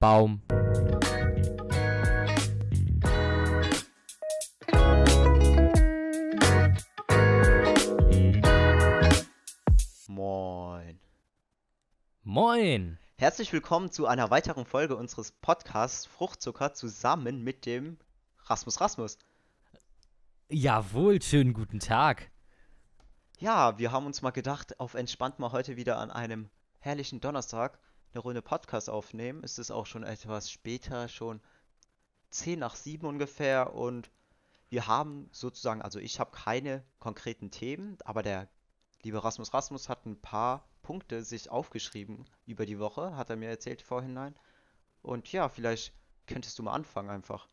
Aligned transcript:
Baum. 0.00 0.42
Moin. 10.06 11.00
Moin. 12.22 12.98
Herzlich 13.16 13.52
willkommen 13.52 13.90
zu 13.90 14.06
einer 14.06 14.30
weiteren 14.30 14.66
Folge 14.66 14.94
unseres 14.94 15.32
Podcasts 15.32 16.06
Fruchtzucker 16.06 16.74
zusammen 16.74 17.42
mit 17.42 17.66
dem 17.66 17.98
Rasmus 18.44 18.80
Rasmus. 18.80 19.18
Jawohl, 20.48 21.20
schönen 21.20 21.54
guten 21.54 21.80
Tag. 21.80 22.30
Ja, 23.40 23.76
wir 23.78 23.90
haben 23.90 24.06
uns 24.06 24.22
mal 24.22 24.30
gedacht, 24.30 24.78
auf 24.78 24.94
entspannt 24.94 25.40
mal 25.40 25.50
heute 25.50 25.76
wieder 25.76 25.98
an 25.98 26.12
einem 26.12 26.50
herrlichen 26.78 27.20
Donnerstag 27.20 27.80
eine 28.12 28.20
Runde 28.20 28.42
Podcast 28.42 28.90
aufnehmen. 28.90 29.42
Es 29.44 29.58
ist 29.58 29.70
auch 29.70 29.86
schon 29.86 30.02
etwas 30.02 30.50
später, 30.50 31.08
schon 31.08 31.40
10 32.30 32.58
nach 32.58 32.76
7 32.76 33.06
ungefähr 33.06 33.74
und 33.74 34.10
wir 34.70 34.86
haben 34.86 35.28
sozusagen, 35.32 35.82
also 35.82 35.98
ich 35.98 36.20
habe 36.20 36.30
keine 36.30 36.84
konkreten 36.98 37.50
Themen, 37.50 37.96
aber 38.04 38.22
der 38.22 38.48
liebe 39.02 39.22
Rasmus 39.22 39.54
Rasmus 39.54 39.88
hat 39.88 40.04
ein 40.04 40.20
paar 40.20 40.68
Punkte 40.82 41.22
sich 41.22 41.50
aufgeschrieben 41.50 42.24
über 42.46 42.66
die 42.66 42.78
Woche, 42.78 43.16
hat 43.16 43.30
er 43.30 43.36
mir 43.36 43.48
erzählt 43.48 43.82
vorhinein. 43.82 44.34
Und 45.02 45.30
ja, 45.32 45.48
vielleicht 45.48 45.92
könntest 46.26 46.58
du 46.58 46.62
mal 46.62 46.72
anfangen 46.72 47.10
einfach. 47.10 47.48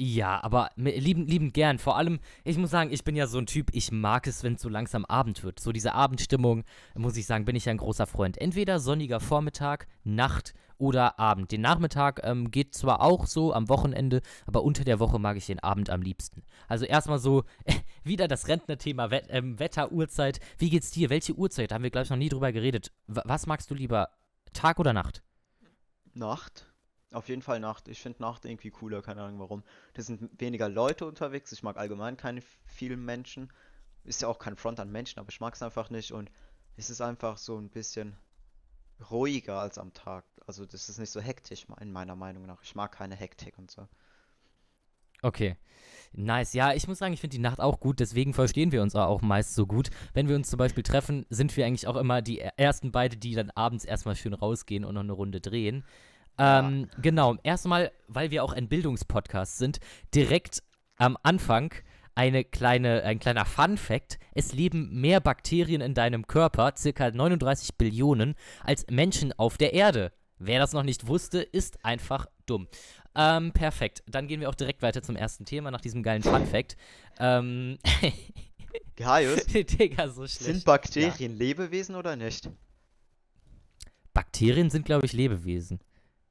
Ja, 0.00 0.40
aber 0.44 0.70
lieben, 0.76 1.26
lieben 1.26 1.52
gern. 1.52 1.80
Vor 1.80 1.96
allem, 1.96 2.20
ich 2.44 2.56
muss 2.56 2.70
sagen, 2.70 2.92
ich 2.92 3.02
bin 3.02 3.16
ja 3.16 3.26
so 3.26 3.38
ein 3.38 3.46
Typ, 3.46 3.70
ich 3.72 3.90
mag 3.90 4.28
es, 4.28 4.44
wenn 4.44 4.54
es 4.54 4.62
so 4.62 4.68
langsam 4.68 5.04
Abend 5.04 5.42
wird. 5.42 5.58
So 5.58 5.72
diese 5.72 5.92
Abendstimmung, 5.92 6.62
muss 6.94 7.16
ich 7.16 7.26
sagen, 7.26 7.44
bin 7.44 7.56
ich 7.56 7.68
ein 7.68 7.78
großer 7.78 8.06
Freund. 8.06 8.38
Entweder 8.38 8.78
sonniger 8.78 9.18
Vormittag, 9.18 9.88
Nacht 10.04 10.54
oder 10.78 11.18
Abend. 11.18 11.50
Den 11.50 11.62
Nachmittag 11.62 12.20
ähm, 12.22 12.52
geht 12.52 12.76
zwar 12.76 13.00
auch 13.00 13.26
so 13.26 13.52
am 13.52 13.68
Wochenende, 13.68 14.22
aber 14.46 14.62
unter 14.62 14.84
der 14.84 15.00
Woche 15.00 15.18
mag 15.18 15.36
ich 15.36 15.46
den 15.46 15.58
Abend 15.58 15.90
am 15.90 16.00
liebsten. 16.00 16.44
Also 16.68 16.84
erstmal 16.84 17.18
so, 17.18 17.42
äh, 17.64 17.74
wieder 18.04 18.28
das 18.28 18.46
Rentnerthema, 18.46 19.10
Wet 19.10 19.26
ähm, 19.30 19.58
Wetter, 19.58 19.90
Uhrzeit. 19.90 20.38
Wie 20.58 20.70
geht's 20.70 20.92
dir? 20.92 21.10
Welche 21.10 21.34
Uhrzeit? 21.34 21.72
Da 21.72 21.74
haben 21.74 21.82
wir, 21.82 21.90
glaube 21.90 22.04
ich, 22.04 22.10
noch 22.10 22.16
nie 22.16 22.28
drüber 22.28 22.52
geredet. 22.52 22.92
W 23.08 23.20
was 23.24 23.48
magst 23.48 23.68
du 23.68 23.74
lieber? 23.74 24.10
Tag 24.52 24.78
oder 24.78 24.92
Nacht? 24.92 25.24
Nacht. 26.14 26.67
Auf 27.10 27.28
jeden 27.28 27.42
Fall 27.42 27.58
Nacht. 27.58 27.88
Ich 27.88 28.00
finde 28.00 28.22
Nacht 28.22 28.44
irgendwie 28.44 28.70
cooler, 28.70 29.00
keine 29.00 29.22
Ahnung 29.22 29.40
warum. 29.40 29.62
Da 29.94 30.02
sind 30.02 30.30
weniger 30.40 30.68
Leute 30.68 31.06
unterwegs. 31.06 31.52
Ich 31.52 31.62
mag 31.62 31.76
allgemein 31.78 32.16
keine 32.16 32.42
vielen 32.64 33.04
Menschen. 33.04 33.50
Ist 34.04 34.22
ja 34.22 34.28
auch 34.28 34.38
kein 34.38 34.56
Front 34.56 34.78
an 34.78 34.92
Menschen, 34.92 35.18
aber 35.18 35.30
ich 35.30 35.40
mag 35.40 35.54
es 35.54 35.62
einfach 35.62 35.90
nicht. 35.90 36.12
Und 36.12 36.30
es 36.76 36.90
ist 36.90 37.00
einfach 37.00 37.38
so 37.38 37.56
ein 37.56 37.70
bisschen 37.70 38.16
ruhiger 39.10 39.58
als 39.58 39.78
am 39.78 39.94
Tag. 39.94 40.24
Also 40.46 40.66
das 40.66 40.88
ist 40.88 40.98
nicht 40.98 41.10
so 41.10 41.20
hektisch, 41.20 41.66
in 41.80 41.92
meiner 41.92 42.16
Meinung 42.16 42.46
nach. 42.46 42.62
Ich 42.62 42.74
mag 42.74 42.92
keine 42.92 43.16
Hektik 43.16 43.58
und 43.58 43.70
so. 43.70 43.88
Okay. 45.22 45.56
Nice. 46.12 46.54
Ja, 46.54 46.72
ich 46.72 46.88
muss 46.88 46.98
sagen, 46.98 47.12
ich 47.12 47.20
finde 47.20 47.36
die 47.36 47.42
Nacht 47.42 47.60
auch 47.60 47.80
gut, 47.80 48.00
deswegen 48.00 48.32
verstehen 48.32 48.72
wir 48.72 48.82
uns 48.82 48.94
auch 48.94 49.20
meist 49.20 49.54
so 49.54 49.66
gut. 49.66 49.90
Wenn 50.14 50.28
wir 50.28 50.36
uns 50.36 50.48
zum 50.48 50.58
Beispiel 50.58 50.82
treffen, 50.82 51.26
sind 51.28 51.56
wir 51.56 51.66
eigentlich 51.66 51.86
auch 51.86 51.96
immer 51.96 52.22
die 52.22 52.38
ersten 52.38 52.92
beide, 52.92 53.16
die 53.16 53.34
dann 53.34 53.50
abends 53.50 53.84
erstmal 53.84 54.16
schön 54.16 54.34
rausgehen 54.34 54.84
und 54.84 54.94
noch 54.94 55.02
eine 55.02 55.12
Runde 55.12 55.40
drehen. 55.40 55.84
Ähm, 56.38 56.88
genau, 57.02 57.36
erstmal, 57.42 57.90
weil 58.06 58.30
wir 58.30 58.44
auch 58.44 58.52
ein 58.52 58.68
Bildungspodcast 58.68 59.58
sind, 59.58 59.80
direkt 60.14 60.62
am 60.96 61.16
Anfang 61.22 61.72
eine 62.14 62.44
kleine, 62.44 63.02
ein 63.04 63.18
kleiner 63.18 63.44
Fun-Fact: 63.44 64.18
Es 64.34 64.52
leben 64.52 65.00
mehr 65.00 65.20
Bakterien 65.20 65.80
in 65.80 65.94
deinem 65.94 66.26
Körper, 66.26 66.74
circa 66.76 67.10
39 67.10 67.76
Billionen, 67.76 68.34
als 68.64 68.86
Menschen 68.90 69.32
auf 69.32 69.56
der 69.56 69.72
Erde. 69.72 70.12
Wer 70.38 70.60
das 70.60 70.72
noch 70.72 70.84
nicht 70.84 71.06
wusste, 71.06 71.40
ist 71.40 71.84
einfach 71.84 72.26
dumm. 72.46 72.68
Ähm, 73.14 73.52
perfekt. 73.52 74.02
Dann 74.06 74.28
gehen 74.28 74.40
wir 74.40 74.48
auch 74.48 74.54
direkt 74.54 74.82
weiter 74.82 75.02
zum 75.02 75.16
ersten 75.16 75.44
Thema 75.44 75.70
nach 75.70 75.80
diesem 75.80 76.02
geilen 76.02 76.22
Fun-Fact. 76.22 76.76
Ähm. 77.18 77.78
Gaius, 78.96 79.46
Digga, 79.46 80.08
so 80.08 80.26
schlecht. 80.26 80.44
sind 80.44 80.64
Bakterien 80.64 81.32
ja. 81.32 81.38
Lebewesen 81.38 81.94
oder 81.94 82.16
nicht? 82.16 82.50
Bakterien 84.12 84.70
sind, 84.70 84.84
glaube 84.84 85.06
ich, 85.06 85.12
Lebewesen. 85.12 85.80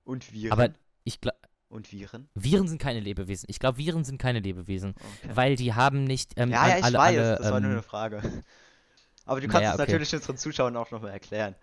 Und 0.07 0.31
Viren? 0.31 0.51
Aber 0.53 0.73
ich 1.03 1.19
glaube. 1.19 1.38
Und 1.69 1.91
Viren? 1.91 2.29
Viren 2.34 2.69
sind 2.69 2.79
keine 2.79 3.01
Lebewesen. 3.01 3.45
Ich 3.50 3.59
glaube, 3.59 3.78
Viren 3.78 4.06
sind 4.06 4.18
keine 4.19 4.40
Lebewesen. 4.40 4.95
Okay. 5.22 5.35
Weil 5.35 5.56
die 5.57 5.73
haben 5.73 6.06
nicht. 6.06 6.31
Ähm, 6.38 6.50
ja, 6.50 6.69
ja, 6.69 6.78
ich 6.78 6.84
alle, 6.85 6.97
weiß. 6.97 7.18
Alle, 7.18 7.35
das 7.35 7.51
war 7.51 7.59
nur 7.59 7.72
eine 7.72 7.84
Frage. 7.84 8.22
Aber 9.25 9.41
du 9.41 9.47
kannst 9.50 9.63
ja, 9.63 9.73
es 9.73 9.79
okay. 9.79 9.91
natürlich 9.91 10.16
unseren 10.16 10.38
Zuschauern 10.38 10.78
auch 10.78 10.90
nochmal 10.91 11.12
erklären. 11.12 11.56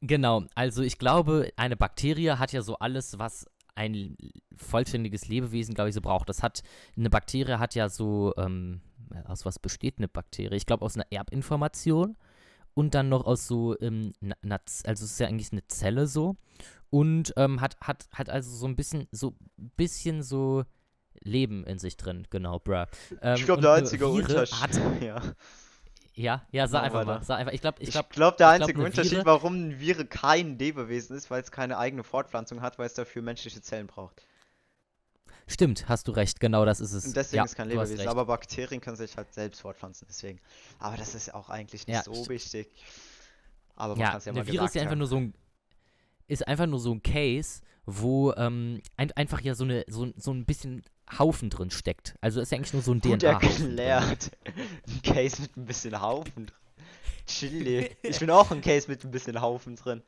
Genau, 0.00 0.44
also 0.54 0.82
ich 0.82 0.98
glaube, 0.98 1.52
eine 1.56 1.76
Bakterie 1.76 2.38
hat 2.38 2.52
ja 2.52 2.62
so 2.62 2.78
alles, 2.78 3.18
was 3.18 3.46
ein 3.74 4.16
vollständiges 4.56 5.28
Lebewesen, 5.28 5.74
glaube 5.74 5.90
ich, 5.90 5.94
so 5.94 6.00
braucht. 6.00 6.28
Das 6.30 6.42
hat, 6.42 6.62
eine 6.96 7.10
Bakterie 7.10 7.58
hat 7.58 7.74
ja 7.74 7.90
so, 7.90 8.32
ähm, 8.38 8.80
aus 9.26 9.44
was 9.44 9.58
besteht 9.58 9.98
eine 9.98 10.08
Bakterie? 10.08 10.56
Ich 10.56 10.66
glaube, 10.66 10.84
aus 10.84 10.96
einer 10.96 11.06
Erbinformation 11.10 12.16
und 12.74 12.94
dann 12.94 13.08
noch 13.08 13.24
aus 13.24 13.46
so, 13.46 13.78
ähm, 13.80 14.12
also 14.42 15.04
es 15.04 15.12
ist 15.12 15.20
ja 15.20 15.28
eigentlich 15.28 15.52
eine 15.52 15.66
Zelle 15.66 16.06
so 16.06 16.36
und 16.90 17.32
ähm, 17.36 17.60
hat, 17.60 17.76
hat, 17.80 18.08
hat 18.12 18.28
also 18.28 18.54
so 18.54 18.66
ein 18.66 18.76
bisschen, 18.76 19.08
so 19.10 19.34
bisschen 19.76 20.22
so 20.22 20.64
Leben 21.20 21.64
in 21.64 21.78
sich 21.78 21.96
drin, 21.96 22.26
genau, 22.30 22.58
bruh. 22.58 22.84
Ähm, 23.22 23.36
ich 23.36 23.44
glaube, 23.44 23.62
der 23.62 23.72
einzige 23.72 24.06
Unterschied. 24.08 24.60
Hat, 24.60 24.80
ja. 25.00 25.20
Ja, 26.16 26.46
ja, 26.52 26.68
sag 26.68 26.84
einfach 26.84 27.04
mal. 27.04 27.22
Sag 27.24 27.38
einfach. 27.38 27.52
Ich 27.52 27.60
glaube, 27.60 27.82
ich 27.82 27.90
glaube, 27.90 28.08
glaub, 28.12 28.36
der 28.36 28.46
ich 28.48 28.54
einzige 28.54 28.74
glaub, 28.74 28.86
Unterschied, 28.86 29.12
Viere, 29.12 29.26
warum 29.26 29.54
ein 29.54 29.80
Viren 29.80 30.08
kein 30.08 30.58
Lebewesen 30.58 31.16
ist, 31.16 31.30
weil 31.30 31.42
es 31.42 31.50
keine 31.50 31.76
eigene 31.76 32.04
Fortpflanzung 32.04 32.62
hat, 32.62 32.78
weil 32.78 32.86
es 32.86 32.94
dafür 32.94 33.22
menschliche 33.22 33.60
Zellen 33.62 33.88
braucht. 33.88 34.22
Stimmt, 35.46 35.88
hast 35.88 36.08
du 36.08 36.12
recht, 36.12 36.40
genau 36.40 36.64
das 36.64 36.80
ist 36.80 36.92
es. 36.92 37.04
Und 37.06 37.16
deswegen 37.16 37.38
ja, 37.38 37.44
ist 37.44 37.54
kein 37.54 37.68
Lebewesen, 37.68 38.08
aber 38.08 38.24
Bakterien 38.24 38.80
können 38.80 38.96
sich 38.96 39.16
halt 39.16 39.32
selbst 39.32 39.60
fortpflanzen, 39.60 40.06
deswegen. 40.08 40.40
Aber 40.78 40.96
das 40.96 41.14
ist 41.14 41.34
auch 41.34 41.50
eigentlich 41.50 41.86
nicht 41.86 41.96
ja, 41.96 42.02
so 42.02 42.28
wichtig. 42.28 42.68
Aber 43.76 43.94
man 43.94 44.00
ja, 44.00 44.10
kann 44.10 44.18
es 44.18 44.24
ja 44.24 44.32
mal 44.32 44.46
Virus 44.46 44.70
ist 44.70 44.74
ja 44.76 44.82
einfach 44.82 44.96
nur 44.96 45.06
so 45.06 45.16
ein 45.16 45.34
ist 46.26 46.48
einfach 46.48 46.66
nur 46.66 46.80
so 46.80 46.92
ein 46.92 47.02
Case, 47.02 47.60
wo 47.84 48.32
ähm, 48.32 48.80
ein, 48.96 49.12
einfach 49.12 49.40
ja 49.42 49.54
so 49.54 49.64
eine 49.64 49.84
so, 49.88 50.10
so 50.16 50.32
ein 50.32 50.46
bisschen 50.46 50.82
Haufen 51.18 51.50
drin 51.50 51.70
steckt. 51.70 52.16
Also 52.20 52.40
ist 52.40 52.50
ja 52.50 52.56
eigentlich 52.56 52.72
nur 52.72 52.82
so 52.82 52.92
ein 52.92 53.00
Gut 53.00 53.20
DNA. 53.20 53.32
erklärt. 53.32 54.30
ein 54.88 55.02
Case 55.02 55.42
mit 55.42 55.56
ein 55.56 55.66
bisschen 55.66 56.00
Haufen 56.00 56.46
drin. 56.46 56.58
Chili. 57.26 57.90
Ich 58.02 58.18
bin 58.18 58.30
auch 58.30 58.50
ein 58.50 58.60
Case 58.60 58.88
mit 58.88 59.04
ein 59.04 59.10
bisschen 59.10 59.40
Haufen 59.40 59.76
drin. 59.76 60.02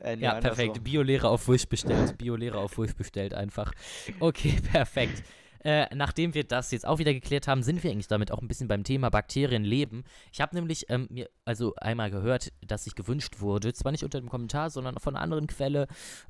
Äh, 0.00 0.18
ja, 0.18 0.40
perfekt. 0.40 0.82
Biolehrer 0.84 1.30
auf 1.30 1.48
Wurst 1.48 1.68
bestellt. 1.68 2.16
Biolehrer 2.18 2.58
auf 2.58 2.78
Wurst 2.78 2.96
bestellt 2.96 3.34
einfach. 3.34 3.72
Okay, 4.20 4.54
perfekt. 4.72 5.22
Äh, 5.64 5.92
nachdem 5.94 6.34
wir 6.34 6.44
das 6.44 6.70
jetzt 6.70 6.86
auch 6.86 6.98
wieder 6.98 7.12
geklärt 7.12 7.48
haben, 7.48 7.62
sind 7.62 7.82
wir 7.82 7.90
eigentlich 7.90 8.06
damit 8.06 8.30
auch 8.30 8.40
ein 8.40 8.46
bisschen 8.46 8.68
beim 8.68 8.84
Thema 8.84 9.10
Bakterienleben. 9.10 10.04
Ich 10.32 10.40
habe 10.40 10.54
nämlich 10.54 10.86
ähm, 10.90 11.08
mir 11.10 11.28
also 11.44 11.74
einmal 11.76 12.10
gehört, 12.10 12.52
dass 12.64 12.84
sich 12.84 12.94
gewünscht 12.94 13.40
wurde, 13.40 13.72
zwar 13.72 13.90
nicht 13.90 14.04
unter 14.04 14.20
dem 14.20 14.28
Kommentar, 14.28 14.70
sondern 14.70 14.98
von 15.00 15.16
einer 15.16 15.24
anderen 15.24 15.48
Quelle, 15.48 15.88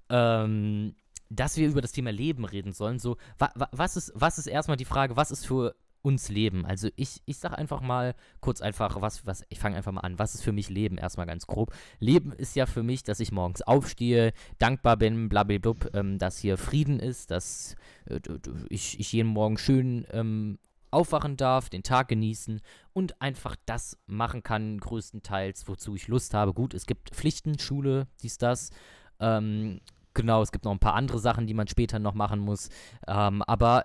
ähm, 0.09 0.95
dass 1.29 1.59
wir 1.59 1.69
über 1.69 1.83
das 1.83 1.93
Thema 1.93 2.13
Leben 2.13 2.47
reden 2.47 2.73
sollen. 2.73 2.99
So, 2.99 3.19
wa, 3.39 3.51
wa, 3.57 3.69
was, 3.73 3.97
ist, 3.97 4.13
was 4.15 4.39
ist 4.39 4.47
erstmal 4.47 4.79
die 4.79 4.85
Frage, 4.87 5.17
was 5.17 5.31
ist 5.31 5.47
für 5.47 5.75
uns 6.07 6.29
Leben? 6.29 6.65
Also 6.65 6.89
ich, 6.95 7.21
ich 7.27 7.39
sag 7.39 7.59
einfach 7.59 7.81
mal 7.81 8.15
kurz 8.41 8.61
einfach, 8.61 9.01
was, 9.01 9.27
was, 9.27 9.45
ich 9.49 9.59
fange 9.59 9.77
einfach 9.77 9.91
mal 9.91 10.03
an. 10.03 10.19
Was 10.21 10.37
ist 10.37 10.43
für 10.43 10.53
mich 10.53 10.71
Leben? 10.71 10.99
Erstmal 10.99 11.27
ganz 11.27 11.49
grob. 11.49 11.75
Leben 11.99 12.33
ist 12.33 12.55
ja 12.55 12.67
für 12.67 12.85
mich, 12.85 13.03
dass 13.03 13.19
ich 13.19 13.33
morgens 13.33 13.63
aufstehe, 13.63 14.33
dankbar 14.59 14.97
bin, 14.97 15.29
blablabla, 15.29 15.75
ähm, 15.95 16.19
dass 16.19 16.39
hier 16.39 16.57
Frieden 16.57 17.01
ist, 17.01 17.33
dass 17.33 17.75
äh, 18.05 18.21
ich, 18.69 19.01
ich 19.01 19.13
jeden 19.13 19.29
Morgen 19.29 19.59
schön 19.59 20.07
ähm, 20.13 20.59
aufwachen 20.93 21.37
darf, 21.37 21.69
den 21.69 21.83
Tag 21.83 22.07
genießen 22.09 22.61
und 22.93 23.21
einfach 23.21 23.57
das 23.67 23.99
machen 24.07 24.45
kann, 24.45 24.79
größtenteils, 24.79 25.67
wozu 25.67 25.97
ich 25.97 26.07
Lust 26.07 26.33
habe. 26.35 26.55
Gut, 26.55 26.73
es 26.73 26.87
gibt 26.87 27.11
Pflichten, 27.11 27.59
Schule, 27.59 28.07
dies, 28.23 28.39
das. 28.39 28.71
Ähm, 29.19 29.81
Genau, 30.17 30.41
es 30.41 30.51
gibt 30.51 30.65
noch 30.65 30.73
ein 30.73 30.79
paar 30.79 30.95
andere 30.95 31.19
Sachen, 31.19 31.47
die 31.47 31.53
man 31.53 31.69
später 31.69 31.99
noch 31.99 32.15
machen 32.15 32.41
muss. 32.41 32.71
Ähm, 33.07 33.43
aber 33.43 33.85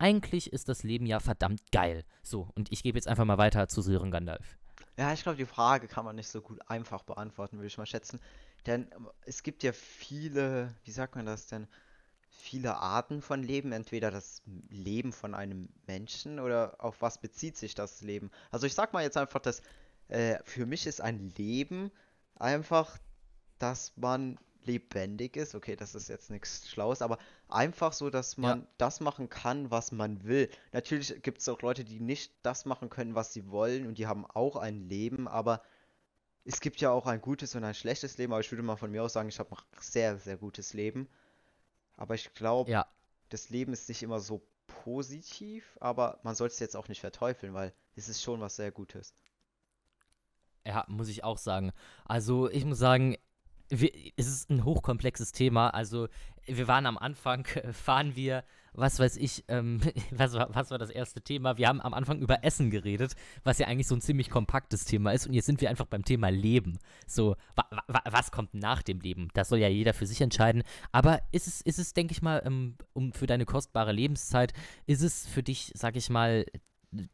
eigentlich 0.00 0.52
ist 0.52 0.68
das 0.68 0.82
Leben 0.82 1.06
ja 1.06 1.20
verdammt 1.20 1.60
geil. 1.72 2.04
So, 2.22 2.48
und 2.54 2.72
ich 2.72 2.82
gebe 2.82 2.96
jetzt 2.98 3.06
einfach 3.06 3.24
mal 3.24 3.38
weiter 3.38 3.68
zu 3.68 3.82
Sören 3.82 4.10
Gandalf. 4.10 4.58
Ja, 4.96 5.12
ich 5.12 5.22
glaube, 5.22 5.38
die 5.38 5.46
Frage 5.46 5.88
kann 5.88 6.04
man 6.04 6.16
nicht 6.16 6.28
so 6.28 6.40
gut 6.40 6.58
einfach 6.68 7.02
beantworten, 7.02 7.56
würde 7.56 7.68
ich 7.68 7.78
mal 7.78 7.86
schätzen. 7.86 8.20
Denn 8.66 8.90
ähm, 8.94 9.08
es 9.24 9.42
gibt 9.42 9.62
ja 9.62 9.72
viele, 9.72 10.74
wie 10.84 10.90
sagt 10.90 11.16
man 11.16 11.26
das 11.26 11.46
denn? 11.46 11.68
Viele 12.28 12.76
Arten 12.76 13.22
von 13.22 13.42
Leben. 13.42 13.72
Entweder 13.72 14.10
das 14.10 14.42
Leben 14.68 15.12
von 15.12 15.34
einem 15.34 15.68
Menschen 15.86 16.40
oder 16.40 16.76
auf 16.78 17.02
was 17.02 17.18
bezieht 17.18 17.56
sich 17.56 17.74
das 17.74 18.00
Leben. 18.00 18.30
Also 18.50 18.66
ich 18.66 18.74
sag 18.74 18.92
mal 18.92 19.02
jetzt 19.02 19.16
einfach, 19.16 19.40
dass 19.40 19.62
äh, 20.08 20.38
für 20.44 20.66
mich 20.66 20.86
ist 20.86 21.00
ein 21.00 21.32
Leben 21.36 21.90
einfach, 22.36 22.98
dass 23.58 23.96
man 23.96 24.38
lebendig 24.66 25.36
ist. 25.36 25.54
Okay, 25.54 25.76
das 25.76 25.94
ist 25.94 26.08
jetzt 26.08 26.30
nichts 26.30 26.68
Schlaues, 26.68 27.02
aber 27.02 27.18
einfach 27.48 27.92
so, 27.92 28.10
dass 28.10 28.36
man 28.36 28.60
ja. 28.60 28.66
das 28.78 29.00
machen 29.00 29.28
kann, 29.28 29.70
was 29.70 29.92
man 29.92 30.24
will. 30.24 30.50
Natürlich 30.72 31.22
gibt 31.22 31.40
es 31.40 31.48
auch 31.48 31.62
Leute, 31.62 31.84
die 31.84 32.00
nicht 32.00 32.32
das 32.42 32.64
machen 32.64 32.90
können, 32.90 33.14
was 33.14 33.32
sie 33.32 33.50
wollen 33.50 33.86
und 33.86 33.98
die 33.98 34.06
haben 34.06 34.26
auch 34.26 34.56
ein 34.56 34.88
Leben, 34.88 35.28
aber 35.28 35.62
es 36.44 36.60
gibt 36.60 36.80
ja 36.80 36.90
auch 36.90 37.06
ein 37.06 37.20
gutes 37.20 37.54
und 37.54 37.64
ein 37.64 37.74
schlechtes 37.74 38.18
Leben, 38.18 38.32
aber 38.32 38.40
ich 38.40 38.50
würde 38.50 38.62
mal 38.62 38.76
von 38.76 38.90
mir 38.90 39.02
aus 39.02 39.12
sagen, 39.12 39.28
ich 39.28 39.38
habe 39.38 39.50
ein 39.56 39.62
sehr, 39.80 40.18
sehr 40.18 40.36
gutes 40.36 40.72
Leben. 40.74 41.08
Aber 41.96 42.14
ich 42.14 42.34
glaube, 42.34 42.70
Ja, 42.70 42.86
das 43.28 43.50
Leben 43.50 43.72
ist 43.72 43.88
nicht 43.88 44.02
immer 44.02 44.20
so 44.20 44.42
positiv, 44.66 45.76
aber 45.80 46.20
man 46.22 46.34
soll 46.34 46.48
es 46.48 46.58
jetzt 46.58 46.76
auch 46.76 46.88
nicht 46.88 47.00
verteufeln, 47.00 47.54
weil 47.54 47.72
es 47.96 48.08
ist 48.08 48.22
schon 48.22 48.40
was 48.40 48.56
sehr 48.56 48.70
Gutes. 48.72 49.14
ja, 50.66 50.84
muss 50.88 51.08
ich 51.08 51.24
auch 51.24 51.38
sagen. 51.38 51.72
Also 52.04 52.50
ich 52.50 52.64
muss 52.64 52.78
sagen, 52.78 53.16
wir, 53.70 53.90
es 54.16 54.26
ist 54.26 54.50
ein 54.50 54.64
hochkomplexes 54.64 55.32
Thema. 55.32 55.70
Also 55.70 56.08
wir 56.46 56.68
waren 56.68 56.86
am 56.86 56.98
Anfang, 56.98 57.46
fahren 57.72 58.16
wir, 58.16 58.44
was 58.72 58.98
weiß 58.98 59.16
ich, 59.16 59.44
ähm, 59.48 59.80
was, 60.10 60.34
war, 60.34 60.54
was 60.54 60.70
war 60.70 60.78
das 60.78 60.90
erste 60.90 61.20
Thema? 61.20 61.56
Wir 61.56 61.68
haben 61.68 61.80
am 61.80 61.94
Anfang 61.94 62.20
über 62.20 62.44
Essen 62.44 62.70
geredet, 62.70 63.14
was 63.44 63.58
ja 63.58 63.66
eigentlich 63.66 63.88
so 63.88 63.94
ein 63.94 64.00
ziemlich 64.00 64.30
kompaktes 64.30 64.84
Thema 64.84 65.12
ist. 65.12 65.26
Und 65.26 65.34
jetzt 65.34 65.46
sind 65.46 65.60
wir 65.60 65.70
einfach 65.70 65.86
beim 65.86 66.04
Thema 66.04 66.30
Leben. 66.30 66.78
So, 67.06 67.36
wa, 67.54 67.64
wa, 67.86 68.02
was 68.10 68.30
kommt 68.30 68.54
nach 68.54 68.82
dem 68.82 69.00
Leben? 69.00 69.28
Das 69.34 69.48
soll 69.48 69.58
ja 69.58 69.68
jeder 69.68 69.94
für 69.94 70.06
sich 70.06 70.20
entscheiden. 70.20 70.62
Aber 70.92 71.20
ist 71.32 71.46
es, 71.46 71.60
ist 71.60 71.78
es, 71.78 71.94
denke 71.94 72.12
ich 72.12 72.22
mal, 72.22 72.42
ähm, 72.44 72.76
um 72.92 73.12
für 73.12 73.26
deine 73.26 73.44
kostbare 73.44 73.92
Lebenszeit, 73.92 74.52
ist 74.86 75.02
es 75.02 75.26
für 75.26 75.42
dich, 75.42 75.72
sag 75.74 75.96
ich 75.96 76.10
mal, 76.10 76.44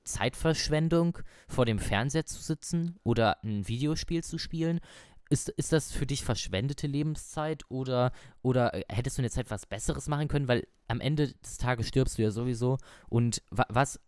Zeitverschwendung, 0.05 1.19
vor 1.49 1.67
dem 1.67 1.79
Fernseher 1.79 2.25
zu 2.25 2.41
sitzen 2.41 2.97
oder 3.03 3.43
ein 3.45 3.69
Videospiel 3.69 4.25
zu 4.25 4.39
spielen? 4.39 4.81
Ist, 5.29 5.49
ist 5.49 5.73
das 5.73 5.93
für 5.93 6.07
dich 6.07 6.25
verschwendete 6.25 6.87
Lebenszeit 6.87 7.65
oder, 7.69 8.13
oder 8.43 8.75
äh, 8.75 8.85
hättest 8.89 9.19
du 9.19 9.23
in 9.23 9.25
der 9.25 9.33
Zeit 9.33 9.51
was 9.51 9.67
Besseres 9.67 10.07
machen 10.07 10.29
können? 10.29 10.49
Weil 10.49 10.67
am 10.89 11.01
Ende 11.01 11.33
des 11.33 11.59
Tages 11.59 11.89
stirbst 11.89 12.19
du 12.19 12.23
ja 12.23 12.31
sowieso. 12.31 12.79
Und 13.09 13.43
wa 13.51 13.67
was 13.69 14.01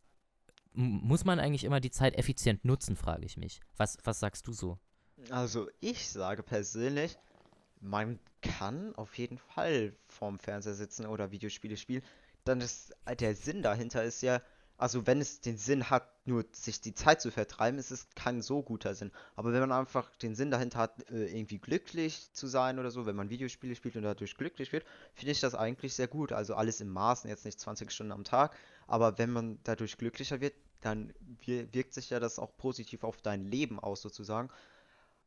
muss 0.74 1.24
man 1.24 1.40
eigentlich 1.40 1.64
immer 1.64 1.80
die 1.80 1.90
Zeit 1.90 2.16
effizient 2.16 2.64
nutzen, 2.64 2.94
frage 2.94 3.26
ich 3.26 3.36
mich. 3.36 3.60
Was, 3.76 3.98
was 4.04 4.20
sagst 4.20 4.46
du 4.46 4.52
so? 4.52 4.78
Also 5.30 5.68
ich 5.80 6.08
sage 6.08 6.44
persönlich, 6.44 7.18
man 7.80 8.20
kann 8.42 8.94
auf 8.94 9.18
jeden 9.18 9.38
Fall 9.38 9.96
vorm 10.06 10.38
Fernseher 10.38 10.74
sitzen 10.74 11.06
oder 11.06 11.32
Videospiele 11.32 11.76
spielen. 11.76 12.02
Dann 12.44 12.60
ist 12.60 12.94
der 13.18 13.34
Sinn 13.34 13.62
dahinter 13.62 14.04
ist 14.04 14.22
ja, 14.22 14.40
also 14.78 15.06
wenn 15.06 15.20
es 15.20 15.40
den 15.40 15.58
Sinn 15.58 15.90
hat, 15.90 16.08
nur 16.26 16.44
sich 16.52 16.80
die 16.80 16.94
Zeit 16.94 17.20
zu 17.20 17.30
vertreiben, 17.30 17.78
ist 17.78 17.90
es 17.90 18.08
kein 18.14 18.42
so 18.42 18.62
guter 18.62 18.94
Sinn. 18.94 19.12
Aber 19.36 19.52
wenn 19.52 19.60
man 19.60 19.72
einfach 19.72 20.14
den 20.16 20.34
Sinn 20.34 20.50
dahinter 20.50 20.78
hat, 20.78 21.10
äh, 21.10 21.26
irgendwie 21.26 21.58
glücklich 21.58 22.32
zu 22.32 22.46
sein 22.46 22.78
oder 22.78 22.90
so, 22.90 23.04
wenn 23.06 23.16
man 23.16 23.30
Videospiele 23.30 23.74
spielt 23.76 23.96
und 23.96 24.02
dadurch 24.04 24.36
glücklich 24.36 24.72
wird, 24.72 24.84
finde 25.14 25.32
ich 25.32 25.40
das 25.40 25.54
eigentlich 25.54 25.94
sehr 25.94 26.08
gut. 26.08 26.32
Also 26.32 26.54
alles 26.54 26.80
im 26.80 26.90
Maßen, 26.90 27.28
jetzt 27.28 27.44
nicht 27.44 27.60
20 27.60 27.90
Stunden 27.92 28.12
am 28.12 28.24
Tag, 28.24 28.56
aber 28.86 29.18
wenn 29.18 29.30
man 29.30 29.58
dadurch 29.64 29.98
glücklicher 29.98 30.40
wird, 30.40 30.54
dann 30.80 31.12
wir- 31.40 31.72
wirkt 31.74 31.94
sich 31.94 32.10
ja 32.10 32.20
das 32.20 32.38
auch 32.38 32.56
positiv 32.56 33.04
auf 33.04 33.20
dein 33.22 33.44
Leben 33.44 33.80
aus 33.80 34.00
sozusagen. 34.02 34.48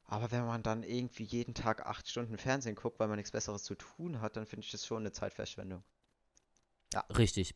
Aber 0.06 0.32
wenn 0.32 0.46
man 0.46 0.64
dann 0.64 0.84
irgendwie 0.84 1.24
jeden 1.24 1.56
Tag 1.56 1.88
acht 1.88 2.08
Stunden 2.08 2.38
Fernsehen 2.38 2.76
guckt, 2.76 3.00
weil 3.00 3.08
man 3.08 3.18
nichts 3.18 3.32
Besseres 3.32 3.64
zu 3.64 3.76
tun 3.76 4.22
hat, 4.22 4.38
dann 4.38 4.46
finde 4.46 4.66
ich 4.66 4.72
das 4.72 4.86
schon 4.86 5.00
eine 5.00 5.12
Zeitverschwendung. 5.12 5.84
Ja, 6.94 7.04
Richtig. 7.18 7.56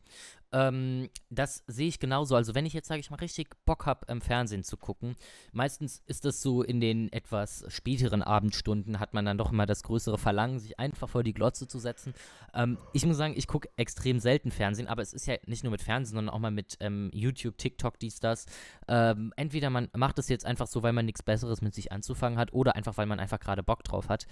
Ähm, 0.55 1.09
das 1.29 1.63
sehe 1.67 1.89
ich 1.89 1.99
genauso. 1.99 2.35
Also 2.35 2.55
wenn 2.55 2.65
ich 2.65 2.71
jetzt, 2.71 2.87
sage 2.87 3.01
ich 3.01 3.09
mal, 3.09 3.17
richtig 3.17 3.57
Bock 3.65 3.85
habe, 3.85 4.05
im 4.07 4.21
Fernsehen 4.21 4.63
zu 4.63 4.77
gucken, 4.77 5.15
meistens 5.51 6.01
ist 6.05 6.23
das 6.23 6.41
so 6.41 6.63
in 6.63 6.79
den 6.79 7.11
etwas 7.11 7.65
späteren 7.67 8.23
Abendstunden, 8.23 9.01
hat 9.01 9.13
man 9.13 9.25
dann 9.25 9.37
doch 9.37 9.51
immer 9.51 9.65
das 9.65 9.83
größere 9.83 10.17
Verlangen, 10.17 10.59
sich 10.59 10.79
einfach 10.79 11.09
vor 11.09 11.23
die 11.23 11.33
Glotze 11.33 11.67
zu 11.67 11.77
setzen. 11.77 12.13
Ähm, 12.53 12.77
ich 12.93 13.05
muss 13.05 13.17
sagen, 13.17 13.33
ich 13.35 13.47
gucke 13.47 13.69
extrem 13.75 14.19
selten 14.19 14.49
Fernsehen, 14.49 14.87
aber 14.87 15.01
es 15.01 15.11
ist 15.11 15.27
ja 15.27 15.35
nicht 15.45 15.65
nur 15.65 15.71
mit 15.71 15.81
Fernsehen, 15.81 16.15
sondern 16.15 16.33
auch 16.33 16.39
mal 16.39 16.51
mit 16.51 16.77
ähm, 16.79 17.09
YouTube, 17.13 17.57
TikTok, 17.57 17.99
dies, 17.99 18.21
das. 18.21 18.45
Ähm, 18.87 19.33
entweder 19.35 19.69
man 19.69 19.89
macht 19.93 20.19
es 20.19 20.29
jetzt 20.29 20.45
einfach 20.45 20.67
so, 20.67 20.83
weil 20.83 20.93
man 20.93 21.05
nichts 21.05 21.21
Besseres 21.21 21.61
mit 21.61 21.75
sich 21.75 21.91
anzufangen 21.91 22.39
hat, 22.39 22.53
oder 22.53 22.77
einfach, 22.77 22.95
weil 22.95 23.07
man 23.07 23.19
einfach 23.19 23.41
gerade 23.41 23.61
Bock 23.61 23.83
drauf 23.83 24.07
hat. 24.07 24.25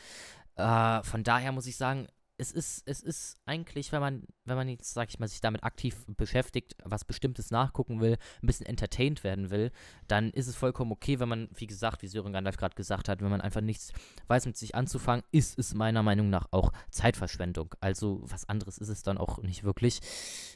Äh, 0.55 1.03
von 1.03 1.23
daher 1.23 1.51
muss 1.51 1.67
ich 1.67 1.75
sagen, 1.75 2.07
es 2.37 2.51
ist, 2.51 2.83
es 2.87 3.01
ist 3.01 3.37
eigentlich, 3.45 3.91
wenn 3.91 4.01
man, 4.01 4.23
wenn 4.45 4.55
man 4.55 4.67
jetzt, 4.67 4.93
sag 4.93 5.09
ich 5.09 5.19
mal, 5.19 5.27
sich 5.27 5.41
damit 5.41 5.63
aktiv 5.63 6.05
beschäftigt, 6.07 6.75
was 6.83 7.05
Bestimmtes 7.05 7.51
nachgucken 7.51 8.01
will, 8.01 8.17
ein 8.41 8.47
bisschen 8.47 8.65
entertained 8.65 9.23
werden 9.23 9.51
will, 9.51 9.71
dann 10.07 10.31
ist 10.31 10.47
es 10.47 10.55
vollkommen 10.55 10.91
okay, 10.91 11.19
wenn 11.19 11.29
man, 11.29 11.49
wie 11.53 11.67
gesagt, 11.67 12.01
wie 12.01 12.07
Sören 12.07 12.33
Gandalf 12.33 12.57
gerade 12.57 12.75
gesagt 12.75 13.07
hat, 13.07 13.21
wenn 13.21 13.29
man 13.29 13.41
einfach 13.41 13.61
nichts 13.61 13.93
weiß 14.27 14.45
mit 14.47 14.57
sich 14.57 14.75
anzufangen, 14.75 15.23
ist 15.31 15.59
es 15.59 15.73
meiner 15.73 16.03
Meinung 16.03 16.29
nach 16.29 16.47
auch 16.51 16.73
Zeitverschwendung. 16.89 17.75
Also 17.79 18.21
was 18.23 18.49
anderes 18.49 18.77
ist 18.77 18.89
es 18.89 19.03
dann 19.03 19.17
auch 19.17 19.39
nicht 19.41 19.63
wirklich. 19.63 19.99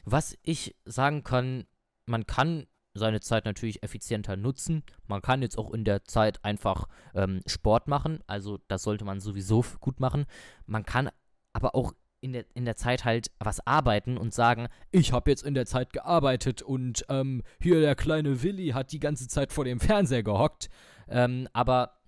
Was 0.04 0.36
ich 0.42 0.74
sagen 0.84 1.22
kann, 1.22 1.64
man 2.06 2.26
kann 2.26 2.66
seine 2.94 3.20
Zeit 3.20 3.44
natürlich 3.44 3.82
effizienter 3.82 4.36
nutzen. 4.36 4.82
Man 5.06 5.22
kann 5.22 5.42
jetzt 5.42 5.56
auch 5.56 5.72
in 5.72 5.84
der 5.84 6.04
Zeit 6.04 6.44
einfach 6.44 6.88
ähm, 7.14 7.40
Sport 7.46 7.86
machen, 7.86 8.20
also 8.26 8.58
das 8.66 8.82
sollte 8.82 9.04
man 9.04 9.20
sowieso 9.20 9.64
gut 9.80 10.00
machen. 10.00 10.26
Man 10.66 10.84
kann 10.84 11.10
aber 11.58 11.74
auch 11.74 11.92
in 12.20 12.32
der, 12.32 12.44
in 12.54 12.64
der 12.64 12.76
Zeit 12.76 13.04
halt 13.04 13.32
was 13.40 13.66
arbeiten 13.66 14.16
und 14.16 14.32
sagen, 14.32 14.68
ich 14.92 15.12
habe 15.12 15.28
jetzt 15.30 15.42
in 15.42 15.54
der 15.54 15.66
Zeit 15.66 15.92
gearbeitet 15.92 16.62
und 16.62 17.04
ähm, 17.08 17.42
hier 17.60 17.80
der 17.80 17.96
kleine 17.96 18.42
Willi 18.44 18.68
hat 18.68 18.92
die 18.92 19.00
ganze 19.00 19.26
Zeit 19.26 19.52
vor 19.52 19.64
dem 19.64 19.80
Fernseher 19.80 20.22
gehockt. 20.22 20.68
Ähm, 21.08 21.48
aber 21.52 21.98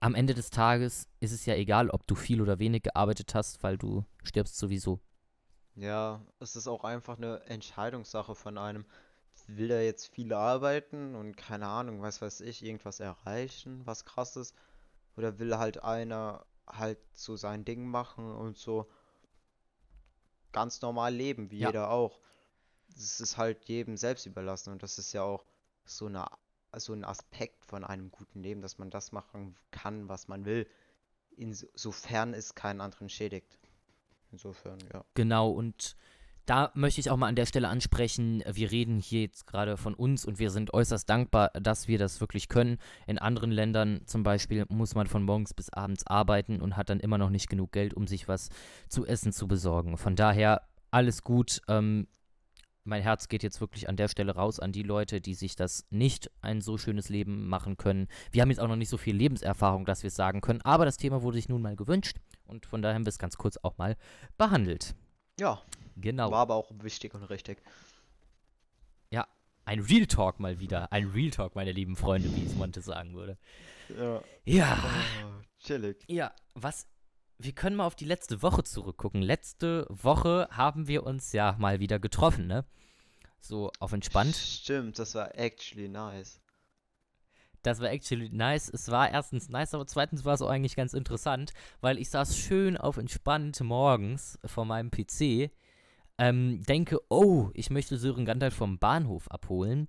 am 0.00 0.16
Ende 0.16 0.34
des 0.34 0.50
Tages 0.50 1.08
ist 1.20 1.32
es 1.32 1.46
ja 1.46 1.54
egal, 1.54 1.90
ob 1.90 2.06
du 2.08 2.16
viel 2.16 2.40
oder 2.40 2.58
wenig 2.58 2.82
gearbeitet 2.82 3.34
hast, 3.34 3.62
weil 3.62 3.78
du 3.78 4.04
stirbst 4.24 4.58
sowieso. 4.58 5.00
ja, 5.76 6.20
es 6.40 6.56
ist 6.56 6.66
auch 6.66 6.82
einfach 6.82 7.16
eine 7.16 7.42
Entscheidungssache 7.46 8.34
von 8.34 8.58
einem. 8.58 8.84
Will 9.46 9.70
er 9.70 9.84
jetzt 9.84 10.08
viel 10.08 10.32
arbeiten 10.32 11.14
und 11.14 11.36
keine 11.36 11.68
Ahnung, 11.68 12.02
was 12.02 12.20
weiß 12.20 12.40
ich, 12.40 12.64
irgendwas 12.64 12.98
erreichen, 12.98 13.82
was 13.84 14.04
krasses? 14.04 14.54
Oder 15.16 15.38
will 15.38 15.56
halt 15.56 15.84
einer 15.84 16.44
halt 16.66 16.98
so 17.14 17.36
sein 17.36 17.64
Ding 17.64 17.86
machen 17.86 18.34
und 18.34 18.56
so 18.56 18.88
ganz 20.52 20.80
normal 20.80 21.14
leben, 21.14 21.50
wie 21.50 21.58
Ja, 21.58 21.68
jeder 21.68 21.90
auch? 21.90 22.20
Das 22.94 23.20
ist 23.20 23.36
halt 23.36 23.64
jedem 23.66 23.96
selbst 23.96 24.26
überlassen 24.26 24.72
und 24.72 24.82
das 24.82 24.98
ist 24.98 25.12
ja 25.12 25.22
auch 25.22 25.44
so 25.84 26.06
eine, 26.06 26.26
so 26.76 26.92
ein 26.92 27.04
Aspekt 27.04 27.64
von 27.64 27.84
einem 27.84 28.10
guten 28.10 28.42
Leben, 28.42 28.62
dass 28.62 28.78
man 28.78 28.90
das 28.90 29.12
machen 29.12 29.56
kann, 29.70 30.08
was 30.08 30.28
man 30.28 30.44
will, 30.44 30.66
insofern 31.36 32.32
es 32.32 32.54
keinen 32.54 32.80
anderen 32.80 33.08
schädigt. 33.08 33.58
Insofern, 34.32 34.78
ja. 34.92 35.04
genau. 35.14 35.50
Und 35.50 35.96
da 36.46 36.70
möchte 36.74 37.00
ich 37.00 37.10
auch 37.10 37.16
mal 37.16 37.26
an 37.26 37.34
der 37.34 37.46
Stelle 37.46 37.68
ansprechen, 37.68 38.42
wir 38.50 38.70
reden 38.70 38.98
hier 38.98 39.22
jetzt 39.22 39.46
gerade 39.46 39.76
von 39.76 39.94
uns 39.94 40.24
und 40.24 40.38
wir 40.38 40.50
sind 40.50 40.72
äußerst 40.72 41.08
dankbar, 41.10 41.50
dass 41.60 41.88
wir 41.88 41.98
das 41.98 42.20
wirklich 42.20 42.48
können. 42.48 42.78
In 43.06 43.18
anderen 43.18 43.50
Ländern 43.50 44.00
zum 44.06 44.22
Beispiel 44.22 44.64
muss 44.68 44.94
man 44.94 45.08
von 45.08 45.24
morgens 45.24 45.54
bis 45.54 45.70
abends 45.70 46.06
arbeiten 46.06 46.60
und 46.60 46.76
hat 46.76 46.88
dann 46.88 47.00
immer 47.00 47.18
noch 47.18 47.30
nicht 47.30 47.48
genug 47.48 47.72
Geld, 47.72 47.94
um 47.94 48.06
sich 48.06 48.28
was 48.28 48.48
zu 48.88 49.04
essen 49.04 49.32
zu 49.32 49.48
besorgen. 49.48 49.98
Von 49.98 50.14
daher 50.14 50.62
alles 50.92 51.22
gut. 51.22 51.60
Ähm, 51.68 52.06
mein 52.84 53.02
Herz 53.02 53.26
geht 53.26 53.42
jetzt 53.42 53.60
wirklich 53.60 53.88
an 53.88 53.96
der 53.96 54.06
Stelle 54.06 54.36
raus 54.36 54.60
an 54.60 54.70
die 54.70 54.84
Leute, 54.84 55.20
die 55.20 55.34
sich 55.34 55.56
das 55.56 55.84
nicht 55.90 56.30
ein 56.40 56.60
so 56.60 56.78
schönes 56.78 57.08
Leben 57.08 57.48
machen 57.48 57.76
können. 57.76 58.06
Wir 58.30 58.42
haben 58.42 58.50
jetzt 58.50 58.60
auch 58.60 58.68
noch 58.68 58.76
nicht 58.76 58.88
so 58.88 58.96
viel 58.96 59.16
Lebenserfahrung, 59.16 59.84
dass 59.84 60.04
wir 60.04 60.08
es 60.08 60.14
sagen 60.14 60.40
können, 60.40 60.62
aber 60.62 60.84
das 60.84 60.96
Thema 60.96 61.22
wurde 61.22 61.38
sich 61.38 61.48
nun 61.48 61.62
mal 61.62 61.74
gewünscht 61.74 62.18
und 62.44 62.66
von 62.66 62.82
daher 62.82 62.94
haben 62.94 63.04
wir 63.04 63.10
es 63.10 63.18
ganz 63.18 63.36
kurz 63.36 63.56
auch 63.56 63.76
mal 63.78 63.96
behandelt. 64.38 64.94
Ja, 65.38 65.60
Genau. 65.96 66.30
war 66.30 66.40
aber 66.40 66.54
auch 66.54 66.70
wichtig 66.82 67.14
und 67.14 67.24
richtig. 67.24 67.62
Ja, 69.10 69.26
ein 69.64 69.80
Real 69.80 70.06
Talk 70.06 70.40
mal 70.40 70.60
wieder. 70.60 70.92
Ein 70.92 71.08
Real 71.10 71.30
Talk, 71.30 71.54
meine 71.54 71.72
lieben 71.72 71.96
Freunde, 71.96 72.34
wie 72.36 72.44
es 72.44 72.54
Monte 72.54 72.80
sagen 72.82 73.14
würde. 73.14 73.38
Ja. 73.88 74.22
Ja, 74.44 74.78
Oh, 75.24 75.42
chillig. 75.60 76.04
ja, 76.08 76.32
was. 76.54 76.86
Wir 77.38 77.52
können 77.52 77.76
mal 77.76 77.84
auf 77.86 77.94
die 77.94 78.06
letzte 78.06 78.40
Woche 78.42 78.64
zurückgucken. 78.64 79.20
Letzte 79.20 79.86
Woche 79.90 80.48
haben 80.50 80.88
wir 80.88 81.04
uns 81.04 81.32
ja 81.32 81.54
mal 81.58 81.80
wieder 81.80 81.98
getroffen, 81.98 82.46
ne? 82.46 82.64
So 83.40 83.70
auf 83.78 83.92
entspannt. 83.92 84.34
Stimmt, 84.34 84.98
das 84.98 85.14
war 85.14 85.34
actually 85.38 85.88
nice. 85.88 86.40
Das 87.62 87.80
war 87.80 87.90
actually 87.90 88.30
nice. 88.30 88.68
Es 88.68 88.90
war 88.90 89.10
erstens 89.10 89.48
nice, 89.48 89.74
aber 89.74 89.86
zweitens 89.86 90.24
war 90.24 90.34
es 90.34 90.42
auch 90.42 90.50
eigentlich 90.50 90.76
ganz 90.76 90.94
interessant, 90.94 91.52
weil 91.80 91.98
ich 91.98 92.10
saß 92.10 92.36
schön 92.36 92.76
auf 92.76 92.96
entspannt 92.96 93.60
morgens 93.60 94.38
vor 94.44 94.64
meinem 94.64 94.90
PC, 94.90 95.50
ähm, 96.18 96.62
denke, 96.62 96.98
oh, 97.08 97.50
ich 97.54 97.70
möchte 97.70 97.96
Sören 97.96 98.24
Gandalf 98.24 98.54
vom 98.54 98.78
Bahnhof 98.78 99.30
abholen 99.30 99.88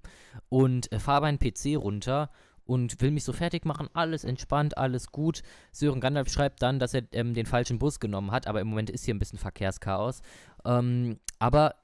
und 0.50 0.92
äh, 0.92 1.00
fahre 1.00 1.22
meinen 1.22 1.40
PC 1.40 1.78
runter 1.78 2.30
und 2.66 3.02
will 3.02 3.12
mich 3.12 3.24
so 3.24 3.34
fertig 3.34 3.66
machen, 3.66 3.90
alles 3.94 4.24
entspannt, 4.24 4.78
alles 4.78 5.12
gut. 5.12 5.42
Sören 5.72 6.02
Gandalf 6.02 6.30
schreibt 6.30 6.62
dann, 6.62 6.80
dass 6.80 6.94
er 6.94 7.04
ähm, 7.14 7.34
den 7.34 7.46
falschen 7.46 7.80
Bus 7.80 8.00
genommen 8.00 8.32
hat, 8.32 8.46
aber 8.46 8.62
im 8.62 8.68
Moment 8.68 8.90
ist 8.90 9.06
hier 9.06 9.16
ein 9.16 9.20
bisschen 9.20 9.40
Verkehrschaos. 9.40 10.22
Ähm, 10.66 11.20
aber 11.40 11.76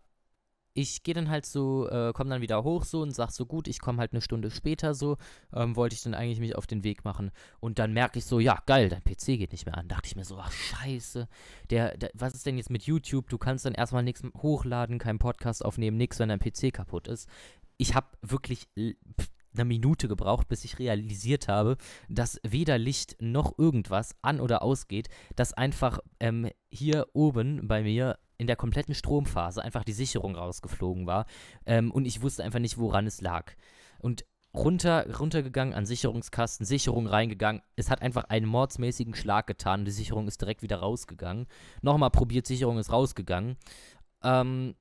ich 0.73 1.03
gehe 1.03 1.13
dann 1.13 1.29
halt 1.29 1.45
so, 1.45 1.87
äh, 1.87 2.13
komme 2.13 2.31
dann 2.31 2.41
wieder 2.41 2.63
hoch 2.63 2.83
so 2.83 3.01
und 3.01 3.11
sag 3.11 3.31
so, 3.31 3.45
gut, 3.45 3.67
ich 3.67 3.79
komme 3.79 3.99
halt 3.99 4.11
eine 4.11 4.21
Stunde 4.21 4.49
später 4.49 4.93
so, 4.93 5.17
ähm, 5.53 5.75
wollte 5.75 5.95
ich 5.95 6.01
dann 6.01 6.13
eigentlich 6.13 6.39
mich 6.39 6.55
auf 6.55 6.67
den 6.67 6.83
Weg 6.83 7.05
machen. 7.05 7.31
Und 7.59 7.79
dann 7.79 7.93
merke 7.93 8.19
ich 8.19 8.25
so, 8.25 8.39
ja, 8.39 8.61
geil, 8.65 8.89
dein 8.89 9.03
PC 9.03 9.37
geht 9.37 9.51
nicht 9.51 9.65
mehr 9.65 9.77
an. 9.77 9.87
Dachte 9.87 10.07
ich 10.07 10.15
mir 10.15 10.25
so, 10.25 10.37
ach 10.37 10.51
scheiße, 10.51 11.27
der, 11.69 11.97
der, 11.97 12.11
was 12.15 12.33
ist 12.33 12.45
denn 12.45 12.57
jetzt 12.57 12.71
mit 12.71 12.83
YouTube? 12.83 13.29
Du 13.29 13.37
kannst 13.37 13.65
dann 13.65 13.73
erstmal 13.73 14.03
nichts 14.03 14.23
hochladen, 14.37 14.97
keinen 14.97 15.19
Podcast 15.19 15.63
aufnehmen, 15.63 15.97
nix, 15.97 16.19
wenn 16.19 16.29
dein 16.29 16.39
PC 16.39 16.73
kaputt 16.73 17.07
ist. 17.07 17.29
Ich 17.77 17.95
habe 17.95 18.07
wirklich 18.21 18.67
eine 19.53 19.65
Minute 19.65 20.07
gebraucht, 20.07 20.47
bis 20.47 20.65
ich 20.65 20.79
realisiert 20.79 21.47
habe, 21.47 21.77
dass 22.09 22.39
weder 22.43 22.77
Licht 22.77 23.17
noch 23.19 23.57
irgendwas 23.59 24.15
an 24.21 24.39
oder 24.39 24.63
ausgeht, 24.63 25.09
dass 25.35 25.53
einfach 25.53 25.99
ähm, 26.19 26.49
hier 26.71 27.07
oben 27.13 27.67
bei 27.67 27.83
mir 27.83 28.17
in 28.43 28.47
der 28.47 28.57
kompletten 28.57 28.93
Stromphase 28.93 29.63
einfach 29.63 29.85
die 29.85 29.93
Sicherung 29.93 30.35
rausgeflogen 30.35 31.07
war 31.07 31.25
ähm, 31.65 31.91
und 31.91 32.05
ich 32.05 32.21
wusste 32.21 32.43
einfach 32.43 32.59
nicht, 32.59 32.77
woran 32.77 33.07
es 33.07 33.21
lag. 33.21 33.53
Und 33.99 34.25
runter, 34.53 35.17
runtergegangen 35.17 35.73
an 35.73 35.85
Sicherungskasten, 35.85 36.65
Sicherung 36.65 37.07
reingegangen. 37.07 37.61
Es 37.77 37.89
hat 37.89 38.01
einfach 38.01 38.25
einen 38.25 38.45
mordsmäßigen 38.45 39.15
Schlag 39.15 39.47
getan. 39.47 39.85
Die 39.85 39.91
Sicherung 39.91 40.27
ist 40.27 40.41
direkt 40.41 40.61
wieder 40.61 40.77
rausgegangen. 40.77 41.47
Nochmal 41.81 42.11
probiert, 42.11 42.45
Sicherung 42.45 42.77
ist 42.77 42.91
rausgegangen. 42.91 43.55
Ähm, 44.23 44.75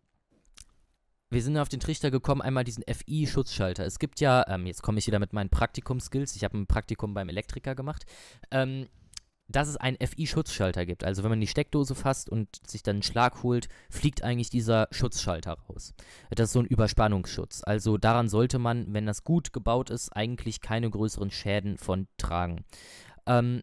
wir 1.30 1.40
sind 1.40 1.56
auf 1.56 1.68
den 1.68 1.78
Trichter 1.78 2.10
gekommen, 2.10 2.42
einmal 2.42 2.64
diesen 2.64 2.82
FI-Schutzschalter. 2.82 3.86
Es 3.86 4.00
gibt 4.00 4.18
ja, 4.18 4.44
ähm, 4.48 4.66
jetzt 4.66 4.82
komme 4.82 4.98
ich 4.98 5.06
wieder 5.06 5.20
mit 5.20 5.32
meinen 5.32 5.50
Praktikum-Skills. 5.50 6.34
Ich 6.34 6.42
habe 6.42 6.58
ein 6.58 6.66
Praktikum 6.66 7.14
beim 7.14 7.28
Elektriker 7.28 7.76
gemacht. 7.76 8.06
Ähm, 8.50 8.88
dass 9.48 9.68
es 9.68 9.76
einen 9.76 9.96
FI-Schutzschalter 9.96 10.86
gibt. 10.86 11.04
Also 11.04 11.22
wenn 11.22 11.30
man 11.30 11.40
die 11.40 11.46
Steckdose 11.46 11.94
fasst 11.94 12.30
und 12.30 12.48
sich 12.66 12.82
dann 12.82 12.96
einen 12.96 13.02
Schlag 13.02 13.42
holt, 13.42 13.68
fliegt 13.90 14.22
eigentlich 14.22 14.50
dieser 14.50 14.88
Schutzschalter 14.90 15.52
raus. 15.68 15.94
Das 16.30 16.48
ist 16.48 16.52
so 16.52 16.60
ein 16.60 16.66
Überspannungsschutz. 16.66 17.62
Also 17.64 17.98
daran 17.98 18.28
sollte 18.28 18.58
man, 18.58 18.92
wenn 18.94 19.06
das 19.06 19.24
gut 19.24 19.52
gebaut 19.52 19.90
ist, 19.90 20.10
eigentlich 20.10 20.60
keine 20.60 20.88
größeren 20.90 21.30
Schäden 21.30 21.76
von 21.76 22.08
tragen. 22.16 22.64
Ähm, 23.26 23.62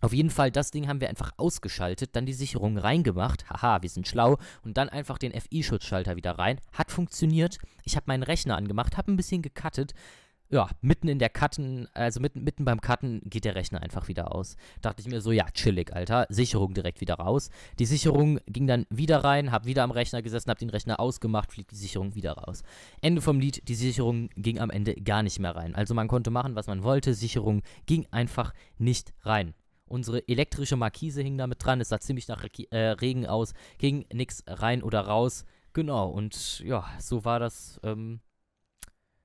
auf 0.00 0.12
jeden 0.12 0.30
Fall, 0.30 0.50
das 0.50 0.70
Ding 0.70 0.86
haben 0.86 1.00
wir 1.00 1.08
einfach 1.08 1.32
ausgeschaltet, 1.38 2.14
dann 2.14 2.26
die 2.26 2.34
Sicherung 2.34 2.76
reingemacht. 2.76 3.48
Haha, 3.48 3.80
wir 3.80 3.88
sind 3.88 4.06
schlau. 4.06 4.36
Und 4.62 4.76
dann 4.76 4.90
einfach 4.90 5.16
den 5.16 5.32
FI-Schutzschalter 5.32 6.16
wieder 6.16 6.32
rein. 6.32 6.60
Hat 6.72 6.90
funktioniert. 6.90 7.58
Ich 7.84 7.96
habe 7.96 8.04
meinen 8.08 8.22
Rechner 8.22 8.56
angemacht, 8.56 8.98
habe 8.98 9.12
ein 9.12 9.16
bisschen 9.16 9.40
gecuttet 9.40 9.94
ja, 10.54 10.68
mitten 10.82 11.08
in 11.08 11.18
der 11.18 11.30
Cutten, 11.30 11.88
also 11.94 12.20
mitten, 12.20 12.44
mitten 12.44 12.64
beim 12.64 12.80
Cutten 12.80 13.22
geht 13.24 13.44
der 13.44 13.56
Rechner 13.56 13.82
einfach 13.82 14.06
wieder 14.06 14.32
aus. 14.32 14.56
Dachte 14.82 15.00
ich 15.00 15.08
mir 15.08 15.20
so, 15.20 15.32
ja, 15.32 15.50
chillig, 15.50 15.92
Alter. 15.92 16.26
Sicherung 16.28 16.74
direkt 16.74 17.00
wieder 17.00 17.14
raus. 17.14 17.50
Die 17.80 17.86
Sicherung 17.86 18.38
ging 18.46 18.68
dann 18.68 18.86
wieder 18.88 19.24
rein, 19.24 19.50
hab 19.50 19.66
wieder 19.66 19.82
am 19.82 19.90
Rechner 19.90 20.22
gesessen, 20.22 20.50
hab 20.50 20.58
den 20.58 20.70
Rechner 20.70 21.00
ausgemacht, 21.00 21.52
fliegt 21.52 21.72
die 21.72 21.76
Sicherung 21.76 22.14
wieder 22.14 22.34
raus. 22.34 22.62
Ende 23.00 23.20
vom 23.20 23.40
Lied, 23.40 23.68
die 23.68 23.74
Sicherung 23.74 24.30
ging 24.36 24.60
am 24.60 24.70
Ende 24.70 24.94
gar 24.94 25.24
nicht 25.24 25.40
mehr 25.40 25.56
rein. 25.56 25.74
Also 25.74 25.92
man 25.92 26.06
konnte 26.06 26.30
machen, 26.30 26.54
was 26.54 26.68
man 26.68 26.84
wollte, 26.84 27.14
Sicherung 27.14 27.62
ging 27.86 28.06
einfach 28.12 28.54
nicht 28.78 29.12
rein. 29.22 29.54
Unsere 29.86 30.28
elektrische 30.28 30.76
Markise 30.76 31.20
hing 31.22 31.36
damit 31.36 31.64
dran, 31.64 31.80
es 31.80 31.88
sah 31.88 31.98
ziemlich 31.98 32.28
nach 32.28 32.46
äh, 32.70 32.76
Regen 32.76 33.26
aus, 33.26 33.54
ging 33.78 34.06
nichts 34.12 34.44
rein 34.46 34.84
oder 34.84 35.00
raus. 35.00 35.46
Genau, 35.72 36.08
und 36.08 36.60
ja, 36.60 36.86
so 37.00 37.24
war 37.24 37.40
das 37.40 37.80
ähm, 37.82 38.20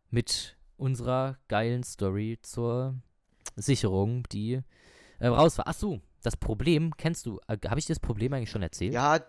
mit 0.10 0.58
unserer 0.80 1.38
geilen 1.48 1.84
Story 1.84 2.40
zur 2.42 2.96
Sicherung, 3.56 4.24
die 4.32 4.62
äh, 5.20 5.28
raus 5.28 5.58
war. 5.58 5.68
Achso, 5.68 6.02
das 6.24 6.38
Problem, 6.38 6.96
kennst 6.98 7.26
du, 7.26 7.40
äh, 7.48 7.58
habe 7.68 7.80
ich 7.80 7.86
das 7.86 8.00
Problem 8.00 8.34
eigentlich 8.34 8.50
schon 8.50 8.62
erzählt? 8.62 8.94
Ja, 8.94 9.16
äh, 9.16 9.22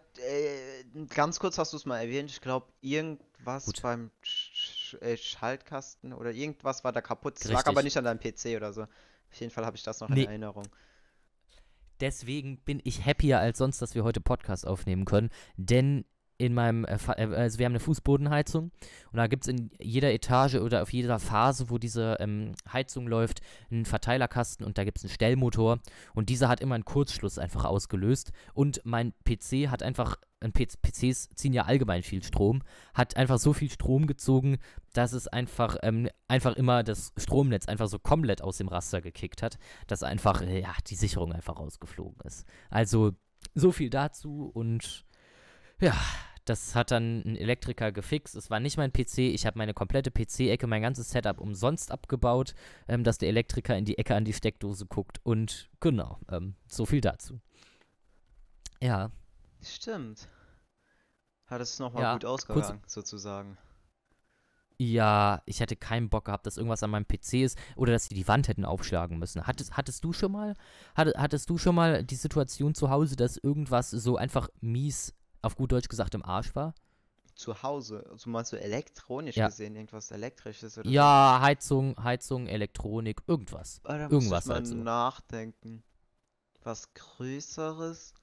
ganz 1.09 1.39
kurz 1.39 1.59
hast 1.59 1.73
du 1.73 1.77
es 1.77 1.87
mal 1.87 1.99
erwähnt. 1.99 2.31
Ich 2.31 2.41
glaube, 2.41 2.67
irgendwas 2.81 3.67
Gut. 3.67 3.83
beim 3.83 4.11
Sch 4.23 4.97
äh, 5.01 5.17
Schaltkasten 5.17 6.13
oder 6.13 6.33
irgendwas 6.33 6.83
war 6.85 6.93
da 6.93 7.01
kaputt. 7.01 7.37
Es 7.41 7.51
lag 7.51 7.67
aber 7.67 7.83
nicht 7.83 7.97
an 7.97 8.05
deinem 8.05 8.19
PC 8.19 8.57
oder 8.57 8.73
so. 8.73 8.83
Auf 8.83 9.41
jeden 9.41 9.53
Fall 9.53 9.65
habe 9.65 9.77
ich 9.77 9.83
das 9.83 10.01
noch 10.01 10.09
nee. 10.09 10.23
in 10.23 10.29
Erinnerung. 10.29 10.67
Deswegen 12.01 12.59
bin 12.59 12.81
ich 12.83 13.05
happier 13.05 13.39
als 13.39 13.59
sonst, 13.59 13.83
dass 13.83 13.95
wir 13.95 14.05
heute 14.05 14.21
Podcast 14.21 14.67
aufnehmen 14.67 15.05
können, 15.05 15.29
denn 15.57 16.07
in 16.41 16.55
meinem, 16.55 16.87
äh, 16.87 16.97
äh, 17.17 17.35
also 17.35 17.59
wir 17.59 17.67
haben 17.67 17.73
eine 17.73 17.81
Fußbodenheizung 17.81 18.71
und 19.13 19.17
da 19.17 19.27
gibt 19.27 19.45
es 19.45 19.49
in 19.49 19.71
jeder 19.79 20.11
Etage 20.13 20.55
oder 20.55 20.83
auf 20.83 20.93
jeder 20.93 21.19
Phase, 21.19 21.69
wo 21.69 21.77
diese 21.77 22.17
ähm, 22.19 22.53
Heizung 22.73 23.07
läuft, 23.07 23.43
einen 23.71 23.85
Verteilerkasten 23.85 24.65
und 24.65 24.79
da 24.79 24.85
gibt 24.85 24.99
es 24.99 25.05
einen 25.05 25.13
Stellmotor 25.13 25.81
und 26.15 26.31
dieser 26.31 26.49
hat 26.49 26.61
immer 26.61 26.77
einen 26.77 26.87
Kurzschluss 26.87 27.39
einfach 27.39 27.67
ausgelöst 27.67 28.33
und 28.55 28.81
mein 28.85 29.13
PC 29.25 29.69
hat 29.69 29.83
einfach, 29.83 30.17
PCs 30.41 31.29
ziehen 31.35 31.53
ja 31.53 31.65
allgemein 31.65 32.03
viel 32.03 32.23
Strom, 32.23 32.63
hat 32.95 33.19
einfach 33.19 33.39
so 33.39 33.53
viel 33.53 33.71
Strom 33.71 34.07
gezogen, 34.07 34.57
dass 34.95 35.13
es 35.13 35.29
einfach, 35.29 35.77
ähm, 35.83 36.09
einfach 36.27 36.57
immer 36.57 36.83
das 36.83 37.13
Stromnetz 37.19 37.69
einfach 37.69 37.89
so 37.89 37.99
komplett 37.99 38.41
aus 38.41 38.57
dem 38.57 38.69
Raster 38.69 39.03
gekickt 39.03 39.43
hat, 39.43 39.59
dass 39.87 40.03
einfach, 40.03 40.41
äh, 40.41 40.63
ja, 40.63 40.73
die 40.87 40.95
Sicherung 40.95 41.35
einfach 41.35 41.59
rausgeflogen 41.59 42.23
ist. 42.25 42.47
Also 42.71 43.13
so 43.55 43.73
viel 43.73 43.91
dazu 43.91 44.51
und 44.55 45.05
ja, 45.81 45.95
das 46.51 46.75
hat 46.75 46.91
dann 46.91 47.23
ein 47.25 47.37
Elektriker 47.37 47.93
gefixt. 47.93 48.35
Es 48.35 48.51
war 48.51 48.59
nicht 48.59 48.77
mein 48.77 48.93
PC. 48.93 49.19
Ich 49.19 49.47
habe 49.47 49.57
meine 49.57 49.73
komplette 49.73 50.11
PC-Ecke, 50.11 50.67
mein 50.67 50.83
ganzes 50.83 51.11
Setup 51.11 51.41
umsonst 51.41 51.93
abgebaut, 51.93 52.55
ähm, 52.89 53.05
dass 53.05 53.19
der 53.19 53.29
Elektriker 53.29 53.77
in 53.77 53.85
die 53.85 53.99
Ecke 53.99 54.17
an 54.17 54.25
die 54.25 54.33
Steckdose 54.33 54.87
guckt. 54.87 55.21
Und 55.23 55.71
genau, 55.79 56.19
ähm, 56.29 56.57
so 56.69 56.87
viel 56.87 57.01
dazu. 57.01 57.41
Ja. 58.81 59.13
Stimmt. 59.63 60.29
Hat 61.47 61.61
es 61.61 61.79
nochmal 61.79 62.03
ja, 62.03 62.13
gut 62.15 62.25
ausgegangen, 62.25 62.81
sozusagen. 62.87 63.57
Ja, 64.79 65.43
ich 65.47 65.61
hätte 65.61 65.77
keinen 65.77 66.09
Bock 66.09 66.25
gehabt, 66.25 66.47
dass 66.47 66.57
irgendwas 66.57 66.83
an 66.83 66.91
meinem 66.91 67.07
PC 67.07 67.35
ist 67.43 67.59
oder 67.77 67.93
dass 67.93 68.07
sie 68.07 68.15
die 68.15 68.27
Wand 68.27 68.49
hätten 68.49 68.65
aufschlagen 68.65 69.19
müssen. 69.19 69.47
Hattest, 69.47 69.77
hattest 69.77 70.03
du 70.03 70.13
schon 70.13 70.33
mal, 70.33 70.57
hattest, 70.95 71.19
hattest 71.19 71.51
du 71.51 71.59
schon 71.59 71.75
mal 71.75 72.03
die 72.03 72.17
Situation 72.17 72.75
zu 72.75 72.89
Hause, 72.89 73.15
dass 73.15 73.37
irgendwas 73.37 73.91
so 73.91 74.17
einfach 74.17 74.49
mies 74.61 75.15
auf 75.43 75.57
gut 75.57 75.73
Deutsch 75.73 75.89
gesagt 75.89 76.15
im 76.15 76.25
Arsch 76.25 76.55
war. 76.55 76.75
Zu 77.35 77.63
Hause? 77.63 78.07
Also 78.11 78.29
meinst 78.31 78.53
du 78.53 78.61
elektronisch 78.61 79.37
ja. 79.37 79.47
gesehen, 79.47 79.75
irgendwas 79.75 80.11
elektrisches 80.11 80.77
oder 80.79 80.89
Ja, 80.89 81.39
so? 81.39 81.47
Heizung, 81.47 81.97
Heizung, 82.03 82.47
Elektronik, 82.47 83.23
irgendwas. 83.27 83.81
Aber 83.85 83.99
da 83.99 84.09
irgendwas 84.09 84.21
muss 84.21 84.41
ich 84.41 84.47
mal 84.47 84.55
halt 84.57 84.67
so. 84.67 84.75
nachdenken. 84.75 85.83
Was 86.63 86.93
Größeres? 86.95 88.15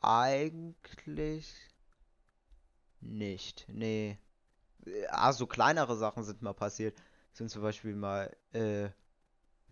Eigentlich 0.00 1.54
nicht. 3.00 3.66
Nee. 3.68 4.18
Also 5.08 5.46
kleinere 5.46 5.96
Sachen 5.96 6.24
sind 6.24 6.42
mal 6.42 6.54
passiert. 6.54 7.00
Sind 7.32 7.50
zum 7.50 7.62
Beispiel 7.62 7.94
mal 7.94 8.36
äh, 8.52 8.90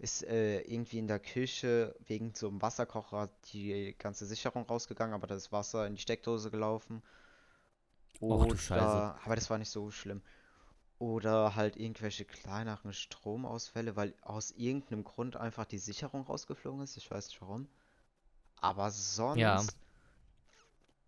ist 0.01 0.25
äh, 0.25 0.61
irgendwie 0.63 0.99
in 0.99 1.07
der 1.07 1.21
Küche 1.21 1.95
wegen 2.07 2.35
so 2.35 2.49
einem 2.49 2.63
Wasserkocher 2.63 3.29
die 3.53 3.95
ganze 3.99 4.25
Sicherung 4.25 4.65
rausgegangen, 4.65 5.15
aber 5.15 5.27
das 5.27 5.53
Wasser 5.53 5.87
in 5.87 5.95
die 5.95 6.01
Steckdose 6.01 6.51
gelaufen. 6.51 7.03
Oder, 8.19 8.47
Och, 8.47 8.59
Scheiße. 8.59 8.83
aber 9.23 9.35
das 9.35 9.51
war 9.51 9.59
nicht 9.59 9.71
so 9.71 9.91
schlimm. 9.91 10.23
Oder 10.99 11.55
halt 11.55 11.77
irgendwelche 11.77 12.25
kleineren 12.25 12.95
Stromausfälle, 12.95 13.95
weil 13.95 14.15
aus 14.23 14.53
irgendeinem 14.53 15.05
Grund 15.05 15.37
einfach 15.37 15.67
die 15.67 15.79
Sicherung 15.79 16.23
rausgeflogen 16.23 16.83
ist. 16.83 16.97
Ich 16.97 17.11
weiß 17.11 17.29
nicht 17.29 17.43
warum. 17.43 17.69
Aber 18.57 18.91
sonst 18.91 19.39
ja. 19.39 19.63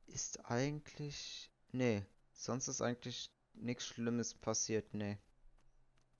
ist 0.06 0.44
eigentlich. 0.50 1.50
Nee, 1.72 2.04
sonst 2.34 2.68
ist 2.68 2.82
eigentlich 2.82 3.30
nichts 3.54 3.86
Schlimmes 3.86 4.34
passiert, 4.34 4.92
nee. 4.92 5.18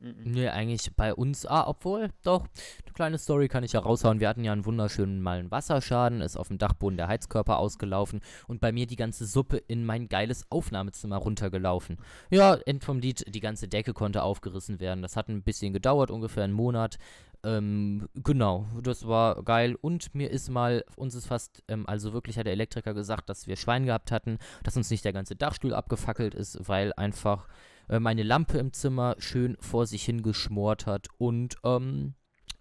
Mhm. 0.02 0.32
Nee, 0.32 0.49
eigentlich 0.49 0.94
bei 0.97 1.14
uns, 1.14 1.47
ah, 1.47 1.64
obwohl, 1.68 2.11
doch, 2.25 2.40
eine 2.40 2.92
kleine 2.92 3.18
Story 3.18 3.49
kann 3.49 3.62
ich 3.62 3.73
ja 3.73 3.80
raushauen. 3.80 4.18
Wir 4.18 4.28
hatten 4.28 4.42
ja 4.42 4.52
einen 4.52 4.66
wunderschönen 4.66 5.23
mal 5.23 5.38
einen 5.38 5.50
Wasserschaden, 5.50 6.21
ist 6.21 6.37
auf 6.37 6.49
dem 6.49 6.59
Dachboden 6.59 6.97
der 6.97 7.06
Heizkörper 7.06 7.59
ausgelaufen 7.59 8.21
und 8.49 8.61
bei 8.61 8.73
mir 8.73 8.87
die 8.87 8.97
ganze 8.97 9.26
Suppe 9.26 9.59
in 9.59 9.85
mein 9.85 10.09
geiles 10.09 10.44
Aufnahmezimmer 10.50 11.18
runtergelaufen. 11.18 11.99
Ja, 12.30 12.54
End 12.66 12.82
vom 12.82 12.99
Lied, 12.99 13.25
die 13.32 13.40
ganze 13.40 13.68
Decke 13.68 13.92
konnte 13.94 14.25
aufgerissen 14.25 14.80
werden. 14.80 15.02
Das 15.02 15.16
hat 15.16 15.28
ein 15.28 15.42
bisschen 15.42 15.73
gedauert, 15.73 16.11
ungefähr 16.11 16.44
einen 16.44 16.52
Monat. 16.52 16.99
Ähm, 17.44 18.09
genau, 18.14 18.66
das 18.82 19.06
war 19.06 19.42
geil. 19.44 19.76
Und 19.80 20.14
mir 20.14 20.30
ist 20.30 20.49
mal, 20.49 20.85
uns 20.97 21.14
ist 21.14 21.26
fast, 21.26 21.62
ähm, 21.68 21.88
also 21.88 22.12
wirklich 22.12 22.38
hat 22.38 22.47
der 22.47 22.52
Elektriker 22.52 22.94
gesagt, 22.94 23.28
dass 23.28 23.47
wir 23.47 23.56
Schwein 23.56 23.87
gehabt 23.87 24.11
hatten, 24.11 24.38
dass 24.64 24.76
uns 24.76 24.90
nicht 24.90 25.04
der 25.04 25.12
ganze 25.12 25.37
Dachstuhl 25.37 25.75
abgefackelt 25.75 26.35
ist, 26.35 26.68
weil 26.68 26.92
einfach 26.94 27.47
äh, 27.88 27.98
meine 27.98 28.22
Lampe 28.22 28.58
im 28.58 28.72
Zimmer 28.72 29.16
schön 29.18 29.56
vor 29.60 29.86
sich 29.86 30.04
hingeschmort 30.04 30.86
hat 30.86 31.08
und 31.18 31.56
ähm, 31.64 32.14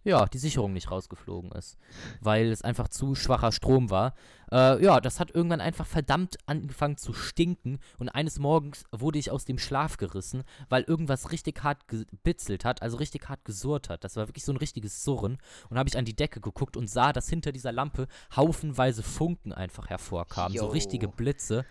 ja, 0.04 0.26
die 0.26 0.40
Sicherung 0.40 0.74
nicht 0.74 0.90
rausgeflogen 0.90 1.52
ist, 1.52 1.78
weil 2.22 2.48
es 2.48 2.64
einfach 2.64 2.88
zu 2.88 3.14
schwacher 3.14 3.52
Strom 3.52 3.92
war. 3.92 4.16
Äh, 4.52 4.84
ja, 4.84 5.00
das 5.00 5.20
hat 5.20 5.34
irgendwann 5.34 5.62
einfach 5.62 5.86
verdammt 5.86 6.38
angefangen 6.48 6.98
zu 6.98 7.14
stinken 7.14 7.80
und 8.00 8.10
eines 8.10 8.40
Morgens 8.40 8.84
wurde 8.92 9.20
ich 9.20 9.30
aus 9.30 9.46
dem 9.46 9.60
Schlaf 9.60 9.98
gerissen, 9.98 10.44
weil 10.70 10.84
irgendwas 10.84 11.32
richtig 11.32 11.64
hart 11.64 11.88
gebitzelt 11.88 12.66
hat, 12.66 12.82
also 12.82 12.98
richtig 12.98 13.30
hart 13.30 13.46
gesurrt 13.46 13.90
hat. 13.90 14.04
Das 14.04 14.16
war 14.16 14.28
wirklich 14.28 14.44
so 14.44 14.52
ein 14.52 14.58
richtiges 14.58 15.04
Surren 15.04 15.38
und 15.70 15.78
habe 15.78 15.88
ich 15.88 15.98
an 15.98 16.06
die 16.06 16.16
Decke 16.16 16.42
geguckt 16.42 16.78
und 16.78 16.90
sah, 16.90 17.14
dass 17.14 17.30
hinter 17.30 17.52
dieser 17.52 17.72
Lampe 17.72 18.08
haufenweise 18.36 19.04
Funken 19.04 19.54
einfach 19.54 19.88
hervorkamen, 19.90 20.54
Yo. 20.54 20.64
so 20.64 20.68
richtige 20.70 21.08
Blitze. 21.08 21.66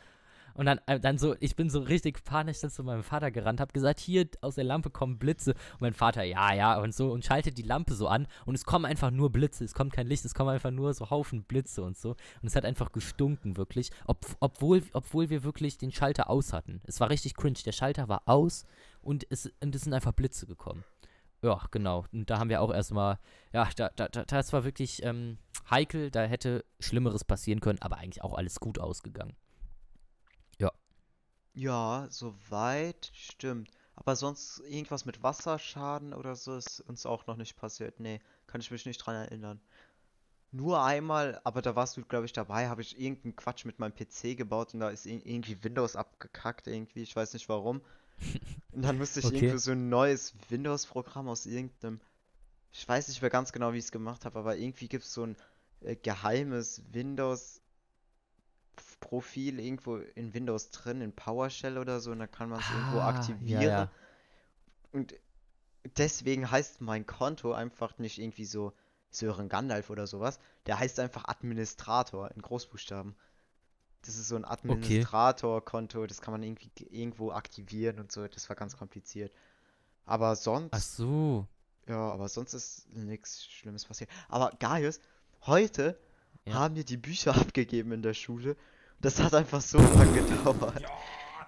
Und 0.60 0.66
dann, 0.66 0.78
äh, 0.84 1.00
dann 1.00 1.16
so, 1.16 1.36
ich 1.40 1.56
bin 1.56 1.70
so 1.70 1.80
richtig 1.80 2.22
panisch 2.22 2.60
dann 2.60 2.70
zu 2.70 2.84
meinem 2.84 3.02
Vater 3.02 3.30
gerannt, 3.30 3.60
hab 3.60 3.72
gesagt, 3.72 3.98
hier 3.98 4.28
aus 4.42 4.56
der 4.56 4.64
Lampe 4.64 4.90
kommen 4.90 5.16
Blitze. 5.16 5.52
Und 5.52 5.80
mein 5.80 5.94
Vater, 5.94 6.22
ja, 6.22 6.52
ja, 6.52 6.78
und 6.78 6.94
so, 6.94 7.12
und 7.12 7.24
schaltet 7.24 7.56
die 7.56 7.62
Lampe 7.62 7.94
so 7.94 8.08
an 8.08 8.26
und 8.44 8.56
es 8.56 8.66
kommen 8.66 8.84
einfach 8.84 9.10
nur 9.10 9.32
Blitze, 9.32 9.64
es 9.64 9.72
kommt 9.72 9.94
kein 9.94 10.06
Licht, 10.06 10.22
es 10.26 10.34
kommen 10.34 10.50
einfach 10.50 10.70
nur 10.70 10.92
so 10.92 11.08
Haufen 11.08 11.44
Blitze 11.44 11.82
und 11.82 11.96
so. 11.96 12.10
Und 12.10 12.48
es 12.48 12.56
hat 12.56 12.66
einfach 12.66 12.92
gestunken, 12.92 13.56
wirklich, 13.56 13.90
ob, 14.04 14.18
obwohl, 14.40 14.82
obwohl 14.92 15.30
wir 15.30 15.44
wirklich 15.44 15.78
den 15.78 15.92
Schalter 15.92 16.28
aus 16.28 16.52
hatten. 16.52 16.82
Es 16.84 17.00
war 17.00 17.08
richtig 17.08 17.36
cringe. 17.36 17.60
Der 17.64 17.72
Schalter 17.72 18.10
war 18.10 18.20
aus 18.26 18.66
und 19.00 19.26
es, 19.30 19.50
und 19.62 19.74
es 19.74 19.80
sind 19.80 19.94
einfach 19.94 20.12
Blitze 20.12 20.44
gekommen. 20.44 20.84
Ja, 21.40 21.58
genau. 21.70 22.04
Und 22.12 22.28
da 22.28 22.38
haben 22.38 22.50
wir 22.50 22.60
auch 22.60 22.70
erstmal, 22.70 23.18
ja, 23.54 23.66
da, 23.76 23.88
da, 23.96 24.08
da, 24.08 24.24
das 24.24 24.52
war 24.52 24.64
wirklich 24.64 25.02
ähm, 25.04 25.38
heikel, 25.70 26.10
da 26.10 26.24
hätte 26.24 26.66
Schlimmeres 26.80 27.24
passieren 27.24 27.60
können, 27.60 27.78
aber 27.80 27.96
eigentlich 27.96 28.22
auch 28.22 28.34
alles 28.34 28.60
gut 28.60 28.78
ausgegangen. 28.78 29.34
Ja. 31.54 32.06
Soweit 32.10 33.10
stimmt. 33.14 33.70
Aber 33.96 34.16
sonst 34.16 34.60
irgendwas 34.60 35.04
mit 35.04 35.22
Wasserschaden 35.22 36.14
oder 36.14 36.34
so 36.34 36.56
ist 36.56 36.80
uns 36.80 37.04
auch 37.04 37.26
noch 37.26 37.36
nicht 37.36 37.56
passiert. 37.56 38.00
Nee, 38.00 38.20
kann 38.46 38.60
ich 38.60 38.70
mich 38.70 38.86
nicht 38.86 38.98
dran 38.98 39.14
erinnern. 39.14 39.60
Nur 40.52 40.82
einmal, 40.82 41.40
aber 41.44 41.62
da 41.62 41.76
warst 41.76 41.96
du, 41.96 42.04
glaube 42.04 42.26
ich, 42.26 42.32
dabei, 42.32 42.68
habe 42.68 42.82
ich 42.82 42.98
irgendeinen 42.98 43.36
Quatsch 43.36 43.64
mit 43.64 43.78
meinem 43.78 43.94
PC 43.94 44.36
gebaut 44.36 44.74
und 44.74 44.80
da 44.80 44.90
ist 44.90 45.06
irgendwie 45.06 45.62
Windows 45.62 45.94
abgekackt 45.94 46.66
irgendwie, 46.66 47.02
ich 47.02 47.14
weiß 47.14 47.34
nicht 47.34 47.48
warum. 47.48 47.82
Und 48.72 48.82
dann 48.82 48.98
musste 48.98 49.20
ich 49.20 49.26
okay. 49.26 49.36
irgendwie 49.36 49.58
so 49.58 49.72
ein 49.72 49.88
neues 49.88 50.34
Windows-Programm 50.48 51.28
aus 51.28 51.46
irgendeinem, 51.46 52.00
ich 52.72 52.86
weiß 52.86 53.08
nicht 53.08 53.20
mehr 53.22 53.30
ganz 53.30 53.52
genau, 53.52 53.72
wie 53.72 53.78
ich 53.78 53.84
es 53.84 53.92
gemacht 53.92 54.24
habe, 54.24 54.38
aber 54.38 54.56
irgendwie 54.56 54.88
gibt 54.88 55.04
es 55.04 55.14
so 55.14 55.24
ein 55.24 55.36
äh, 55.80 55.96
geheimes 55.96 56.82
Windows-Profil 59.00 59.58
irgendwo 59.58 59.96
in 59.96 60.34
Windows 60.34 60.70
drin, 60.70 61.00
in 61.00 61.12
PowerShell 61.12 61.78
oder 61.78 62.00
so, 62.00 62.12
und 62.12 62.20
dann 62.20 62.30
kann 62.30 62.48
man 62.48 62.60
es 62.60 62.66
ah, 62.70 62.74
irgendwo 62.78 63.00
aktivieren. 63.00 63.62
Ja, 63.62 63.68
ja. 63.68 63.90
Und 64.92 65.14
deswegen 65.96 66.50
heißt 66.50 66.80
mein 66.80 67.06
Konto 67.06 67.52
einfach 67.52 67.98
nicht 67.98 68.18
irgendwie 68.18 68.44
so 68.44 68.72
Sören 69.10 69.48
Gandalf 69.48 69.90
oder 69.90 70.06
sowas. 70.06 70.38
Der 70.66 70.78
heißt 70.78 71.00
einfach 71.00 71.24
Administrator 71.26 72.30
in 72.32 72.42
Großbuchstaben. 72.42 73.16
Das 74.02 74.16
ist 74.16 74.28
so 74.28 74.36
ein 74.36 74.44
Administrator-Konto, 74.44 76.06
das 76.06 76.20
kann 76.22 76.32
man 76.32 76.42
irgendwie 76.42 76.70
irgendwo 76.90 77.32
aktivieren 77.32 77.98
und 77.98 78.12
so. 78.12 78.26
Das 78.28 78.48
war 78.48 78.56
ganz 78.56 78.76
kompliziert. 78.76 79.32
Aber 80.06 80.36
sonst. 80.36 80.72
Ach 80.72 80.80
so. 80.80 81.46
Ja, 81.86 82.10
aber 82.10 82.28
sonst 82.28 82.54
ist 82.54 82.88
nichts 82.94 83.44
Schlimmes 83.46 83.84
passiert. 83.84 84.10
Aber 84.28 84.52
Gaius, 84.58 85.00
heute 85.42 85.98
ja. 86.46 86.54
haben 86.54 86.76
wir 86.76 86.84
die 86.84 86.96
Bücher 86.96 87.34
abgegeben 87.40 87.92
in 87.92 88.02
der 88.02 88.14
Schule. 88.14 88.56
Das 89.00 89.20
hat 89.20 89.34
einfach 89.34 89.60
so 89.60 89.78
lange 89.78 90.22
gedauert. 90.22 90.82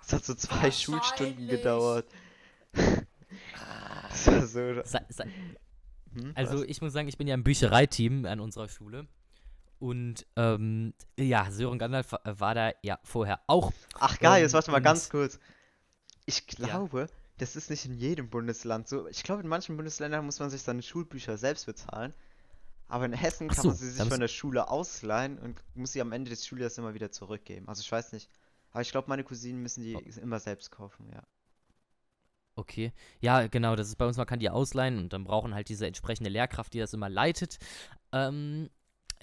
Es 0.05 0.13
hat 0.13 0.25
so 0.25 0.35
zwei 0.35 0.71
Schulstunden 0.71 1.47
gedauert. 1.47 2.07
das 2.73 4.27
war 4.27 4.47
so. 4.47 4.83
Sa 4.85 5.01
sa 5.09 5.25
hm, 6.15 6.33
also, 6.35 6.61
was? 6.61 6.67
ich 6.67 6.81
muss 6.81 6.93
sagen, 6.93 7.09
ich 7.09 7.19
bin 7.19 7.27
ja 7.27 7.35
im 7.35 7.45
Büchereiteam 7.45 8.27
an 8.27 8.41
unserer 8.41 8.69
Schule. 8.69 9.07
Und 9.79 10.27
ähm, 10.37 10.95
ja, 11.19 11.51
Sören 11.51 11.79
Gandalf 11.79 12.13
war 12.25 12.55
da 12.55 12.73
ja 12.83 13.01
vorher 13.03 13.41
auch. 13.49 13.73
Ach 13.99 14.19
geil, 14.19 14.39
ähm, 14.39 14.43
jetzt 14.45 14.53
warte 14.53 14.71
mal 14.71 14.81
ganz 14.81 15.11
kurz. 15.11 15.41
Ich 16.25 16.47
glaube, 16.47 17.01
ja. 17.01 17.07
das 17.39 17.57
ist 17.57 17.69
nicht 17.69 17.85
in 17.87 17.95
jedem 17.95 18.31
Bundesland 18.31 18.87
so. 18.87 19.09
Ich 19.09 19.25
glaube, 19.25 19.43
in 19.43 19.49
manchen 19.49 19.77
Bundesländern 19.77 20.25
muss 20.25 20.39
man 20.39 20.51
sich 20.51 20.63
seine 20.63 20.83
Schulbücher 20.83 21.37
selbst 21.37 21.67
bezahlen. 21.67 22.15
Aber 22.89 23.07
in 23.07 23.13
Hessen 23.13 23.49
kann 23.49 23.63
so, 23.63 23.69
man 23.69 23.77
sie 23.77 23.91
sich 23.91 24.09
von 24.09 24.21
der 24.21 24.29
Schule 24.29 24.69
ausleihen 24.69 25.39
und 25.39 25.63
muss 25.75 25.93
sie 25.93 26.01
am 26.01 26.13
Ende 26.13 26.31
des 26.31 26.47
Schuljahres 26.47 26.77
immer 26.79 26.95
wieder 26.95 27.11
zurückgeben. 27.11 27.69
Also 27.69 27.81
ich 27.81 27.91
weiß 27.91 28.13
nicht. 28.13 28.29
Aber 28.71 28.83
ich 28.83 28.91
glaube, 28.91 29.09
meine 29.09 29.25
Cousinen 29.25 29.63
müssen 29.63 29.83
die 29.83 29.97
oh. 29.97 30.21
immer 30.21 30.41
selbst 30.41 30.71
kaufen, 30.71 31.09
ja. 31.13 31.23
Okay. 32.55 32.93
Ja, 33.21 33.47
genau, 33.47 33.77
das 33.77 33.89
ist 33.89 33.97
bei 33.97 34.07
uns, 34.07 34.19
man 34.19 34.27
kann 34.27 34.41
die 34.41 34.51
ausleihen 34.51 34.99
und 34.99 35.13
dann 35.13 35.25
brauchen 35.25 35.55
halt 35.55 35.69
diese 35.69 35.87
entsprechende 35.87 36.29
Lehrkraft, 36.29 36.75
die 36.75 36.79
das 36.79 36.93
immer 36.93 37.09
leitet. 37.09 37.59
Ähm, 38.13 38.69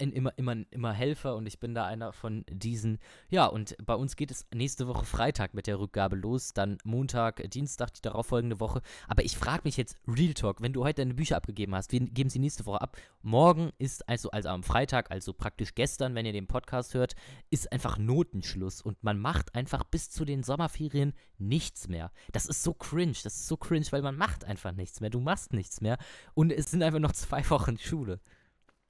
immer, 0.00 0.32
immer, 0.36 0.56
immer 0.70 0.92
Helfer 0.92 1.36
und 1.36 1.46
ich 1.46 1.60
bin 1.60 1.74
da 1.74 1.84
einer 1.86 2.12
von 2.12 2.44
diesen. 2.50 2.98
Ja, 3.28 3.46
und 3.46 3.76
bei 3.84 3.94
uns 3.94 4.16
geht 4.16 4.30
es 4.30 4.46
nächste 4.54 4.88
Woche 4.88 5.04
Freitag 5.04 5.54
mit 5.54 5.66
der 5.66 5.78
Rückgabe 5.78 6.16
los, 6.16 6.52
dann 6.52 6.78
Montag, 6.84 7.50
Dienstag, 7.50 7.94
die 7.94 8.02
darauffolgende 8.02 8.60
Woche. 8.60 8.80
Aber 9.08 9.24
ich 9.24 9.36
frage 9.36 9.62
mich 9.64 9.76
jetzt, 9.76 9.96
Real 10.08 10.34
Talk, 10.34 10.62
wenn 10.62 10.72
du 10.72 10.84
heute 10.84 11.02
deine 11.02 11.14
Bücher 11.14 11.36
abgegeben 11.36 11.74
hast, 11.74 11.92
wir 11.92 12.00
geben 12.00 12.30
sie 12.30 12.38
nächste 12.38 12.66
Woche 12.66 12.80
ab. 12.80 12.96
Morgen 13.22 13.70
ist 13.78 14.08
also, 14.08 14.30
also 14.30 14.48
am 14.48 14.62
Freitag, 14.62 15.10
also 15.10 15.32
praktisch 15.32 15.74
gestern, 15.74 16.14
wenn 16.14 16.26
ihr 16.26 16.32
den 16.32 16.46
Podcast 16.46 16.94
hört, 16.94 17.14
ist 17.50 17.70
einfach 17.72 17.98
Notenschluss 17.98 18.80
und 18.80 19.02
man 19.02 19.18
macht 19.18 19.54
einfach 19.54 19.84
bis 19.84 20.10
zu 20.10 20.24
den 20.24 20.42
Sommerferien 20.42 21.12
nichts 21.38 21.88
mehr. 21.88 22.10
Das 22.32 22.46
ist 22.46 22.62
so 22.62 22.72
cringe, 22.74 23.16
das 23.22 23.34
ist 23.34 23.48
so 23.48 23.56
cringe, 23.56 23.86
weil 23.90 24.02
man 24.02 24.16
macht 24.16 24.44
einfach 24.44 24.72
nichts 24.72 25.00
mehr. 25.00 25.10
Du 25.10 25.20
machst 25.20 25.52
nichts 25.52 25.80
mehr 25.80 25.98
und 26.34 26.52
es 26.52 26.70
sind 26.70 26.82
einfach 26.82 27.00
noch 27.00 27.12
zwei 27.12 27.48
Wochen 27.50 27.78
Schule. 27.78 28.20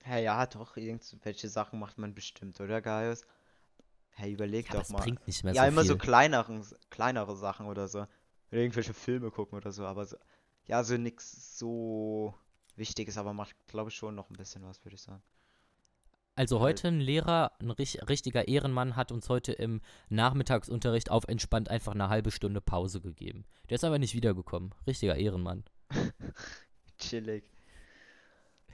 Hey, 0.02 0.24
ja, 0.24 0.46
doch, 0.46 0.76
irgendwelche 0.76 1.48
Sachen 1.48 1.78
macht 1.78 1.98
man 1.98 2.14
bestimmt, 2.14 2.60
oder, 2.60 2.80
Gaius? 2.80 3.26
Hey, 4.10 4.32
überleg 4.32 4.66
ja, 4.66 4.72
doch 4.72 4.80
das 4.80 4.90
mal. 4.90 5.00
bringt 5.00 5.26
nicht 5.26 5.44
mehr 5.44 5.52
ja, 5.52 5.62
so 5.62 5.68
immer 5.68 5.82
viel. 5.82 5.88
so 5.90 5.98
kleineren, 5.98 6.66
kleinere 6.90 7.36
Sachen 7.36 7.66
oder 7.66 7.88
so. 7.88 8.00
Oder 8.00 8.60
irgendwelche 8.60 8.94
Filme 8.94 9.30
gucken 9.30 9.56
oder 9.56 9.72
so, 9.72 9.84
aber 9.84 10.06
so, 10.06 10.16
ja, 10.66 10.82
so 10.82 10.96
nix 10.96 11.58
so 11.58 12.34
Wichtiges, 12.76 13.18
aber 13.18 13.32
macht, 13.32 13.54
glaube 13.68 13.90
ich, 13.90 13.96
schon 13.96 14.14
noch 14.14 14.30
ein 14.30 14.36
bisschen 14.36 14.62
was, 14.64 14.84
würde 14.84 14.94
ich 14.96 15.02
sagen. 15.02 15.22
Also 16.36 16.60
heute 16.60 16.88
ein 16.88 17.00
Lehrer, 17.00 17.52
ein 17.60 17.70
richtiger 17.70 18.48
Ehrenmann, 18.48 18.96
hat 18.96 19.12
uns 19.12 19.28
heute 19.28 19.52
im 19.52 19.82
Nachmittagsunterricht 20.08 21.10
auf 21.10 21.24
entspannt 21.24 21.68
einfach 21.68 21.92
eine 21.92 22.08
halbe 22.08 22.30
Stunde 22.30 22.62
Pause 22.62 23.00
gegeben. 23.00 23.44
Der 23.68 23.74
ist 23.74 23.84
aber 23.84 23.98
nicht 23.98 24.14
wiedergekommen. 24.14 24.74
Richtiger 24.86 25.16
Ehrenmann. 25.16 25.64
Chillig. 26.98 27.44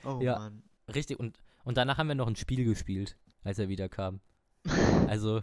Oh 0.04 0.20
ja. 0.20 0.38
Mann. 0.38 0.62
Richtig, 0.94 1.18
und, 1.18 1.38
und 1.64 1.76
danach 1.76 1.98
haben 1.98 2.08
wir 2.08 2.14
noch 2.14 2.28
ein 2.28 2.36
Spiel 2.36 2.64
gespielt, 2.64 3.16
als 3.42 3.58
er 3.58 3.68
wieder 3.68 3.88
kam. 3.88 4.20
Also, 5.08 5.42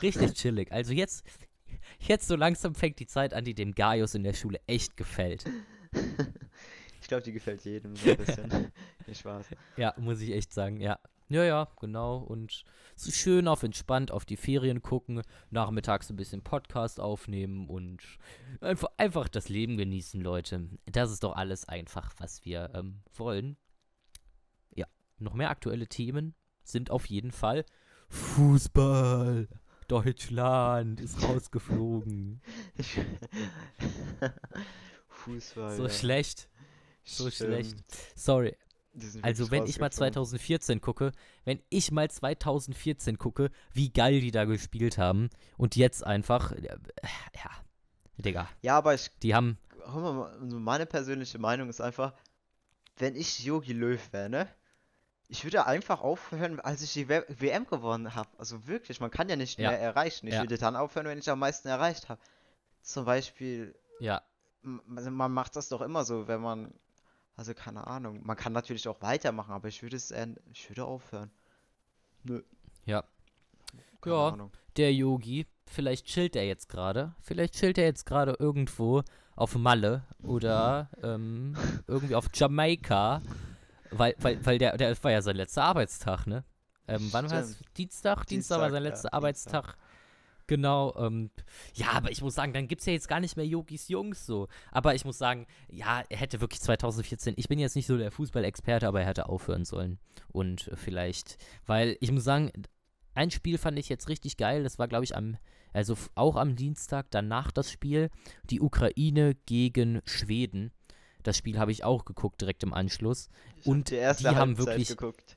richtig 0.00 0.34
chillig. 0.34 0.70
Also 0.70 0.92
jetzt, 0.92 1.26
jetzt 1.98 2.28
so 2.28 2.36
langsam 2.36 2.76
fängt 2.76 3.00
die 3.00 3.06
Zeit 3.06 3.34
an, 3.34 3.44
die 3.44 3.54
dem 3.54 3.74
Gaius 3.74 4.14
in 4.14 4.22
der 4.22 4.32
Schule 4.32 4.60
echt 4.68 4.96
gefällt. 4.96 5.44
Ich 7.00 7.08
glaube, 7.08 7.22
die 7.22 7.32
gefällt 7.32 7.64
jedem 7.64 7.96
so 7.96 8.10
ein 8.10 8.16
bisschen. 8.16 8.72
Nicht 9.06 9.20
Spaß. 9.20 9.46
Ja, 9.76 9.92
muss 9.98 10.20
ich 10.20 10.30
echt 10.30 10.54
sagen, 10.54 10.80
ja. 10.80 10.98
Ja, 11.28 11.42
ja, 11.42 11.68
genau. 11.80 12.18
Und 12.18 12.64
so 12.96 13.10
schön 13.10 13.48
auf 13.48 13.62
entspannt 13.62 14.10
auf 14.10 14.24
die 14.24 14.36
Ferien 14.36 14.82
gucken, 14.82 15.22
nachmittags 15.50 16.08
ein 16.10 16.16
bisschen 16.16 16.42
Podcast 16.42 17.00
aufnehmen 17.00 17.68
und 17.68 18.02
einfach, 18.60 18.88
einfach 18.96 19.28
das 19.28 19.48
Leben 19.48 19.76
genießen, 19.76 20.20
Leute. 20.20 20.68
Das 20.86 21.10
ist 21.10 21.24
doch 21.24 21.34
alles 21.34 21.68
einfach, 21.68 22.12
was 22.18 22.44
wir 22.44 22.70
ähm, 22.74 23.02
wollen 23.14 23.56
noch 25.18 25.34
mehr 25.34 25.50
aktuelle 25.50 25.86
Themen 25.86 26.34
sind 26.62 26.90
auf 26.90 27.06
jeden 27.06 27.30
Fall 27.30 27.64
Fußball. 28.08 29.48
Deutschland 29.88 31.00
ist 31.00 31.22
rausgeflogen. 31.22 32.40
Fußball. 35.08 35.76
So 35.76 35.84
ja. 35.84 35.90
schlecht. 35.90 36.48
So 37.04 37.30
Stimmt. 37.30 37.50
schlecht. 37.50 37.76
Sorry. 38.14 38.56
Also 39.22 39.50
wenn 39.50 39.66
ich 39.66 39.80
mal 39.80 39.90
2014 39.90 40.80
gucke, 40.80 41.12
wenn 41.44 41.60
ich 41.68 41.90
mal 41.90 42.08
2014 42.08 43.18
gucke, 43.18 43.50
wie 43.72 43.92
geil 43.92 44.20
die 44.20 44.30
da 44.30 44.44
gespielt 44.44 44.98
haben 44.98 45.30
und 45.56 45.74
jetzt 45.74 46.06
einfach, 46.06 46.52
äh, 46.52 46.62
ja, 46.62 47.50
Digga. 48.16 48.48
Ja, 48.62 48.78
aber 48.78 48.94
ich, 48.94 49.10
die 49.22 49.34
haben, 49.34 49.58
meine 50.38 50.86
persönliche 50.86 51.38
Meinung 51.38 51.68
ist 51.68 51.80
einfach, 51.80 52.14
wenn 52.96 53.16
ich 53.16 53.40
Yogi 53.40 53.72
Löw 53.72 54.00
wäre, 54.12 54.30
ne, 54.30 54.48
ich 55.34 55.42
würde 55.42 55.66
einfach 55.66 56.00
aufhören, 56.00 56.60
als 56.60 56.80
ich 56.80 56.92
die 56.92 57.08
WM 57.08 57.66
gewonnen 57.66 58.14
habe. 58.14 58.28
Also 58.38 58.68
wirklich, 58.68 59.00
man 59.00 59.10
kann 59.10 59.28
ja 59.28 59.34
nicht 59.34 59.58
ja. 59.58 59.70
mehr 59.70 59.80
erreichen. 59.80 60.28
Ich 60.28 60.34
ja. 60.34 60.42
würde 60.42 60.58
dann 60.58 60.76
aufhören, 60.76 61.06
wenn 61.06 61.18
ich 61.18 61.28
am 61.28 61.40
meisten 61.40 61.66
erreicht 61.66 62.08
habe. 62.08 62.20
Zum 62.82 63.04
Beispiel. 63.04 63.74
Ja. 63.98 64.22
Also 64.94 65.10
man 65.10 65.32
macht 65.32 65.56
das 65.56 65.68
doch 65.68 65.80
immer 65.80 66.04
so, 66.04 66.28
wenn 66.28 66.40
man. 66.40 66.72
Also 67.34 67.52
keine 67.52 67.88
Ahnung. 67.88 68.20
Man 68.24 68.36
kann 68.36 68.52
natürlich 68.52 68.86
auch 68.86 69.02
weitermachen, 69.02 69.50
aber 69.50 69.66
ich 69.66 69.82
würde 69.82 69.96
es 69.96 70.14
ich 70.52 70.70
würde 70.70 70.84
aufhören. 70.84 71.32
Nö. 72.22 72.44
Ja. 72.84 73.02
Keine 74.02 74.14
ja, 74.14 74.28
Ahnung. 74.28 74.52
der 74.76 74.94
Yogi, 74.94 75.48
vielleicht 75.66 76.06
chillt 76.06 76.36
er 76.36 76.46
jetzt 76.46 76.68
gerade. 76.68 77.12
Vielleicht 77.20 77.54
chillt 77.54 77.76
er 77.76 77.86
jetzt 77.86 78.06
gerade 78.06 78.36
irgendwo 78.38 79.02
auf 79.34 79.56
Malle 79.56 80.04
oder 80.22 80.90
ähm, 81.02 81.56
irgendwie 81.88 82.14
auf 82.14 82.28
Jamaika 82.32 83.20
weil, 83.98 84.14
weil, 84.18 84.44
weil 84.44 84.58
der, 84.58 84.76
der 84.76 85.02
war 85.02 85.10
ja 85.10 85.22
sein 85.22 85.36
letzter 85.36 85.64
Arbeitstag, 85.64 86.26
ne? 86.26 86.44
Ähm, 86.86 87.08
wann 87.12 87.30
war 87.30 87.40
es? 87.40 87.58
Dienstag? 87.58 87.74
Dienstag? 87.74 88.26
Dienstag 88.26 88.60
war 88.60 88.70
sein 88.70 88.82
letzter 88.82 89.08
ja, 89.08 89.12
Arbeitstag. 89.14 89.64
Dienstag. 89.64 89.78
Genau, 90.46 90.94
ähm, 90.98 91.30
ja, 91.74 91.92
aber 91.92 92.10
ich 92.10 92.20
muss 92.20 92.34
sagen, 92.34 92.52
dann 92.52 92.68
gibt 92.68 92.80
es 92.80 92.86
ja 92.86 92.92
jetzt 92.92 93.08
gar 93.08 93.20
nicht 93.20 93.36
mehr 93.36 93.46
Yogis 93.46 93.88
Jungs 93.88 94.26
so. 94.26 94.48
Aber 94.72 94.94
ich 94.94 95.04
muss 95.04 95.16
sagen, 95.16 95.46
ja, 95.68 96.02
er 96.08 96.18
hätte 96.18 96.40
wirklich 96.40 96.60
2014, 96.60 97.34
ich 97.36 97.48
bin 97.48 97.58
jetzt 97.58 97.76
nicht 97.76 97.86
so 97.86 97.96
der 97.96 98.10
Fußballexperte, 98.10 98.86
aber 98.86 99.00
er 99.00 99.06
hätte 99.06 99.28
aufhören 99.28 99.64
sollen. 99.64 99.98
Und 100.32 100.70
vielleicht, 100.74 101.38
weil 101.64 101.96
ich 102.00 102.12
muss 102.12 102.24
sagen, 102.24 102.52
ein 103.14 103.30
Spiel 103.30 103.56
fand 103.56 103.78
ich 103.78 103.88
jetzt 103.88 104.08
richtig 104.08 104.36
geil, 104.36 104.62
das 104.62 104.78
war, 104.78 104.88
glaube 104.88 105.04
ich, 105.04 105.16
am, 105.16 105.38
also 105.72 105.96
auch 106.14 106.36
am 106.36 106.56
Dienstag, 106.56 107.06
danach 107.10 107.50
das 107.50 107.70
Spiel, 107.70 108.10
die 108.50 108.60
Ukraine 108.60 109.34
gegen 109.46 110.02
Schweden. 110.04 110.72
Das 111.24 111.36
Spiel 111.36 111.58
habe 111.58 111.72
ich 111.72 111.82
auch 111.82 112.04
geguckt 112.04 112.40
direkt 112.40 112.62
im 112.62 112.72
Anschluss. 112.72 113.28
Ich 113.56 113.66
und 113.66 113.90
die, 113.90 113.96
die 113.96 114.28
haben 114.28 114.58
wirklich. 114.58 114.88
Geguckt. 114.88 115.36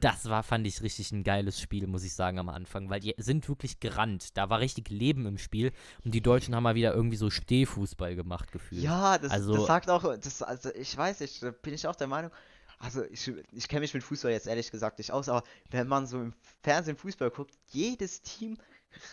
das 0.00 0.28
war, 0.28 0.42
fand 0.42 0.66
ich, 0.66 0.80
richtig 0.80 1.12
ein 1.12 1.24
geiles 1.24 1.60
Spiel, 1.60 1.86
muss 1.86 2.04
ich 2.04 2.14
sagen, 2.14 2.38
am 2.38 2.48
Anfang, 2.48 2.88
weil 2.88 3.00
die 3.00 3.14
sind 3.18 3.48
wirklich 3.48 3.80
gerannt. 3.80 4.36
Da 4.36 4.48
war 4.48 4.60
richtig 4.60 4.88
Leben 4.88 5.26
im 5.26 5.38
Spiel 5.38 5.72
und 6.04 6.14
die 6.14 6.22
Deutschen 6.22 6.54
haben 6.54 6.62
mal 6.62 6.74
wieder 6.74 6.94
irgendwie 6.94 7.16
so 7.16 7.30
Stehfußball 7.30 8.14
gemacht, 8.16 8.52
gefühlt. 8.52 8.82
Ja, 8.82 9.18
das, 9.18 9.32
also, 9.32 9.54
das 9.54 9.66
sagt 9.66 9.90
auch, 9.90 10.16
das, 10.16 10.42
also 10.42 10.70
ich 10.74 10.96
weiß 10.96 11.20
nicht, 11.20 11.42
da 11.42 11.50
bin 11.50 11.74
ich 11.74 11.86
auch 11.86 11.96
der 11.96 12.06
Meinung, 12.06 12.30
also 12.78 13.04
ich, 13.04 13.32
ich 13.52 13.68
kenne 13.68 13.80
mich 13.80 13.94
mit 13.94 14.02
Fußball 14.02 14.32
jetzt 14.32 14.48
ehrlich 14.48 14.70
gesagt 14.70 14.98
nicht 14.98 15.12
aus, 15.12 15.28
aber 15.28 15.44
wenn 15.70 15.86
man 15.86 16.06
so 16.06 16.20
im 16.20 16.34
Fernsehen 16.62 16.96
Fußball 16.96 17.30
guckt, 17.30 17.54
jedes 17.68 18.22
Team 18.22 18.58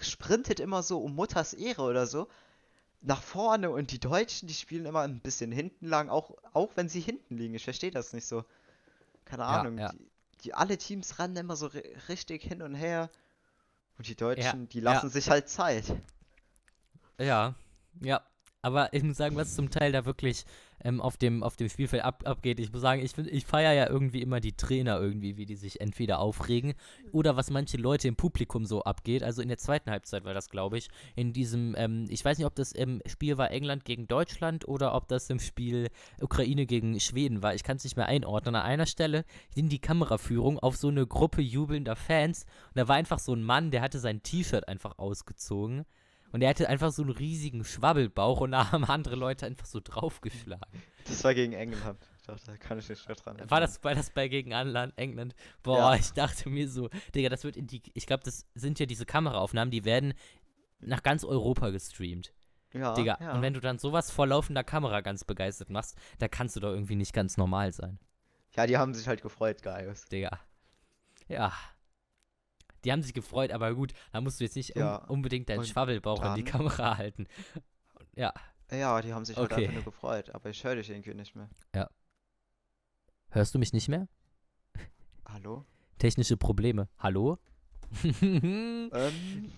sprintet 0.01 0.59
immer 0.59 0.81
so 0.81 0.99
um 0.99 1.15
Mutters 1.15 1.53
Ehre 1.53 1.83
oder 1.83 2.07
so 2.07 2.27
nach 3.01 3.21
vorne 3.21 3.69
und 3.69 3.91
die 3.91 3.99
Deutschen, 3.99 4.47
die 4.47 4.53
spielen 4.53 4.85
immer 4.85 5.01
ein 5.01 5.19
bisschen 5.19 5.51
hinten 5.51 5.87
lang, 5.87 6.09
auch, 6.09 6.35
auch 6.53 6.71
wenn 6.75 6.89
sie 6.89 6.99
hinten 6.99 7.37
liegen. 7.37 7.53
Ich 7.53 7.63
verstehe 7.63 7.91
das 7.91 8.13
nicht 8.13 8.25
so. 8.25 8.43
Keine 9.25 9.45
Ahnung. 9.45 9.77
Ja, 9.77 9.85
ja. 9.85 9.91
Die, 9.91 10.11
die, 10.43 10.53
alle 10.53 10.77
Teams 10.77 11.19
rennen 11.19 11.35
immer 11.37 11.55
so 11.55 11.69
richtig 12.09 12.43
hin 12.43 12.61
und 12.61 12.75
her. 12.75 13.09
Und 13.97 14.07
die 14.07 14.15
Deutschen, 14.15 14.61
ja, 14.61 14.67
die 14.67 14.79
lassen 14.79 15.09
sich 15.09 15.29
halt 15.29 15.49
Zeit. 15.49 15.83
Ja, 17.17 17.53
ja. 18.01 18.21
Aber 18.61 18.93
ich 18.93 19.03
muss 19.03 19.15
sagen, 19.15 19.37
was 19.37 19.55
zum 19.55 19.69
Teil 19.69 19.93
da 19.93 20.05
wirklich 20.05 20.43
ähm, 20.83 20.99
auf, 20.99 21.15
dem, 21.15 21.43
auf 21.43 21.55
dem 21.55 21.69
Spielfeld 21.69 22.03
ab, 22.03 22.23
abgeht. 22.25 22.59
Ich 22.59 22.71
muss 22.73 22.81
sagen, 22.81 23.01
ich, 23.01 23.17
ich 23.17 23.45
feiere 23.45 23.71
ja 23.71 23.89
irgendwie 23.89 24.21
immer 24.21 24.41
die 24.41 24.51
Trainer 24.51 24.99
irgendwie, 24.99 25.37
wie 25.37 25.45
die 25.45 25.55
sich 25.55 25.79
entweder 25.79 26.19
aufregen 26.19 26.73
oder 27.13 27.37
was 27.37 27.51
manche 27.51 27.77
Leute 27.77 28.09
im 28.09 28.17
Publikum 28.17 28.65
so 28.65 28.83
abgeht. 28.83 29.23
Also 29.23 29.41
in 29.41 29.47
der 29.47 29.57
zweiten 29.57 29.89
Halbzeit 29.89 30.25
war 30.25 30.33
das, 30.33 30.49
glaube 30.49 30.77
ich, 30.77 30.89
in 31.15 31.31
diesem, 31.31 31.73
ähm, 31.77 32.05
ich 32.09 32.23
weiß 32.23 32.37
nicht, 32.37 32.47
ob 32.47 32.55
das 32.55 32.73
im 32.73 33.01
Spiel 33.05 33.37
war 33.37 33.49
England 33.51 33.85
gegen 33.85 34.07
Deutschland 34.07 34.67
oder 34.67 34.93
ob 34.93 35.07
das 35.07 35.29
im 35.29 35.39
Spiel 35.39 35.89
Ukraine 36.19 36.65
gegen 36.65 36.99
Schweden 36.99 37.41
war. 37.41 37.55
Ich 37.55 37.63
kann 37.63 37.77
es 37.77 37.85
nicht 37.85 37.95
mehr 37.95 38.07
einordnen. 38.07 38.55
An 38.55 38.63
einer 38.63 38.87
Stelle 38.87 39.23
ging 39.55 39.69
die 39.69 39.79
Kameraführung 39.79 40.59
auf 40.59 40.75
so 40.75 40.89
eine 40.89 41.07
Gruppe 41.07 41.41
jubelnder 41.41 41.95
Fans 41.95 42.43
und 42.69 42.77
da 42.77 42.89
war 42.89 42.97
einfach 42.97 43.19
so 43.19 43.33
ein 43.33 43.43
Mann, 43.43 43.71
der 43.71 43.81
hatte 43.81 43.99
sein 43.99 44.21
T-Shirt 44.21 44.67
einfach 44.67 44.97
ausgezogen. 44.97 45.85
Und 46.31 46.41
er 46.41 46.49
hatte 46.49 46.69
einfach 46.69 46.91
so 46.91 47.01
einen 47.01 47.11
riesigen 47.11 47.63
Schwabbelbauch 47.63 48.41
und 48.41 48.51
da 48.51 48.71
haben 48.71 48.85
andere 48.85 49.15
Leute 49.15 49.45
einfach 49.45 49.65
so 49.65 49.79
draufgeschlagen. 49.83 50.81
Das 51.05 51.23
war 51.23 51.33
gegen 51.33 51.53
England. 51.53 51.99
da 52.25 52.57
kann 52.57 52.77
ich 52.77 52.87
nicht 52.87 53.07
mehr 53.07 53.15
dran 53.15 53.35
erinnern. 53.35 53.51
War 53.51 53.59
das, 53.59 53.83
war 53.83 53.95
das 53.95 54.11
bei 54.11 54.27
gegen 54.27 54.53
Anland, 54.53 54.93
England? 54.97 55.35
Boah, 55.63 55.77
ja. 55.77 55.95
ich 55.95 56.11
dachte 56.11 56.49
mir 56.49 56.69
so, 56.69 56.89
Digga, 57.15 57.29
das 57.29 57.43
wird 57.43 57.57
in 57.57 57.67
die. 57.67 57.81
Ich 57.93 58.05
glaube, 58.05 58.23
das 58.23 58.45
sind 58.53 58.79
ja 58.79 58.85
diese 58.85 59.05
Kameraaufnahmen, 59.05 59.71
die 59.71 59.85
werden 59.85 60.13
nach 60.79 61.03
ganz 61.03 61.23
Europa 61.23 61.71
gestreamt. 61.71 62.33
Ja, 62.73 62.93
Digga, 62.93 63.17
ja. 63.19 63.33
und 63.33 63.41
wenn 63.41 63.55
du 63.55 63.59
dann 63.59 63.79
sowas 63.79 64.11
vor 64.11 64.27
laufender 64.27 64.63
Kamera 64.63 65.01
ganz 65.01 65.23
begeistert 65.23 65.71
machst, 65.71 65.97
da 66.19 66.27
kannst 66.27 66.55
du 66.55 66.59
doch 66.59 66.71
irgendwie 66.71 66.95
nicht 66.95 67.13
ganz 67.13 67.35
normal 67.37 67.71
sein. 67.71 67.97
Ja, 68.55 68.67
die 68.67 68.77
haben 68.77 68.93
sich 68.93 69.07
halt 69.07 69.23
gefreut, 69.23 69.63
Gaius. 69.63 70.05
Digga. 70.05 70.39
Ja, 71.27 71.51
die 72.83 72.91
haben 72.91 73.01
sich 73.01 73.13
gefreut, 73.13 73.51
aber 73.51 73.73
gut, 73.73 73.93
da 74.11 74.21
musst 74.21 74.39
du 74.39 74.43
jetzt 74.43 74.55
nicht 74.55 74.75
ja. 74.75 75.01
un 75.03 75.09
unbedingt 75.09 75.49
deinen 75.49 75.65
Schwabbelbauch 75.65 76.21
an 76.21 76.35
die 76.35 76.43
Kamera 76.43 76.97
halten. 76.97 77.27
Ja. 78.15 78.33
Ja, 78.71 79.01
die 79.01 79.13
haben 79.13 79.25
sich 79.25 79.35
halt 79.35 79.51
einfach 79.51 79.73
nur 79.73 79.83
gefreut, 79.83 80.29
aber 80.29 80.49
ich 80.49 80.63
höre 80.63 80.75
dich 80.75 80.89
irgendwie 80.89 81.13
nicht 81.13 81.35
mehr. 81.35 81.49
Ja. 81.75 81.89
Hörst 83.29 83.53
du 83.55 83.59
mich 83.59 83.73
nicht 83.73 83.87
mehr? 83.87 84.07
Hallo? 85.25 85.65
Technische 85.97 86.37
Probleme. 86.37 86.87
Hallo? 86.97 87.37
ähm, 88.21 89.51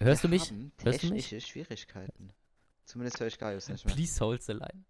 Hörst 0.00 0.24
du 0.24 0.28
mich? 0.28 0.52
Hörst 0.82 1.02
du 1.02 1.12
mich? 1.12 1.46
Schwierigkeiten. 1.46 2.32
Zumindest 2.84 3.18
höre 3.18 3.26
ich 3.26 3.38
Gaius 3.38 3.68
nicht 3.68 3.84
mehr. 3.84 3.94
Please 3.94 4.24
hold 4.24 4.42
the 4.42 4.52
line. 4.52 4.84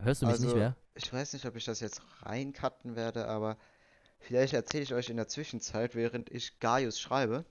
Hörst 0.00 0.22
du 0.22 0.26
mich 0.26 0.34
also, 0.34 0.44
nicht 0.46 0.56
mehr? 0.56 0.76
Ich 0.94 1.12
weiß 1.12 1.32
nicht, 1.32 1.46
ob 1.46 1.56
ich 1.56 1.64
das 1.64 1.80
jetzt 1.80 2.02
reincutten 2.22 2.94
werde, 2.94 3.26
aber 3.26 3.56
Vielleicht 4.20 4.52
erzähle 4.52 4.82
ich 4.82 4.94
euch 4.94 5.08
in 5.08 5.16
der 5.16 5.28
Zwischenzeit, 5.28 5.94
während 5.94 6.30
ich 6.30 6.58
Gaius 6.60 7.00
schreibe. 7.00 7.44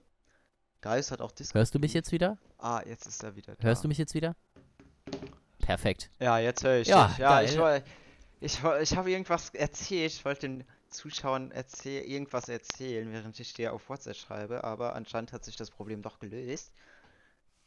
Gaius 0.81 1.11
hat 1.11 1.21
auch 1.21 1.31
Discord. 1.31 1.59
Hörst 1.59 1.75
du 1.75 1.79
mich 1.79 1.93
jetzt 1.93 2.11
wieder? 2.11 2.37
Ah, 2.57 2.81
jetzt 2.85 3.07
ist 3.07 3.23
er 3.23 3.35
wieder 3.35 3.55
da. 3.55 3.63
Hörst 3.63 3.83
du 3.83 3.87
mich 3.87 3.97
jetzt 3.97 4.13
wieder? 4.13 4.35
Perfekt. 5.59 6.09
Ja, 6.19 6.39
jetzt 6.39 6.63
höre 6.63 6.77
ich 6.79 6.87
ja, 6.87 7.07
dich. 7.07 7.17
Ja, 7.17 7.41
geil. 7.41 7.83
ich, 8.41 8.53
ich, 8.53 8.63
ich 8.81 8.97
habe 8.97 9.11
irgendwas 9.11 9.49
erzählt. 9.49 10.13
Ich 10.13 10.23
wollte 10.23 10.41
den 10.41 10.63
Zuschauern 10.89 11.51
erzähl 11.51 12.03
irgendwas 12.03 12.47
erzählen, 12.47 13.11
während 13.11 13.39
ich 13.39 13.53
dir 13.53 13.73
auf 13.73 13.89
WhatsApp 13.89 14.15
schreibe, 14.15 14.63
aber 14.63 14.95
anscheinend 14.95 15.33
hat 15.33 15.43
sich 15.43 15.55
das 15.55 15.71
Problem 15.71 16.01
doch 16.01 16.19
gelöst. 16.19 16.71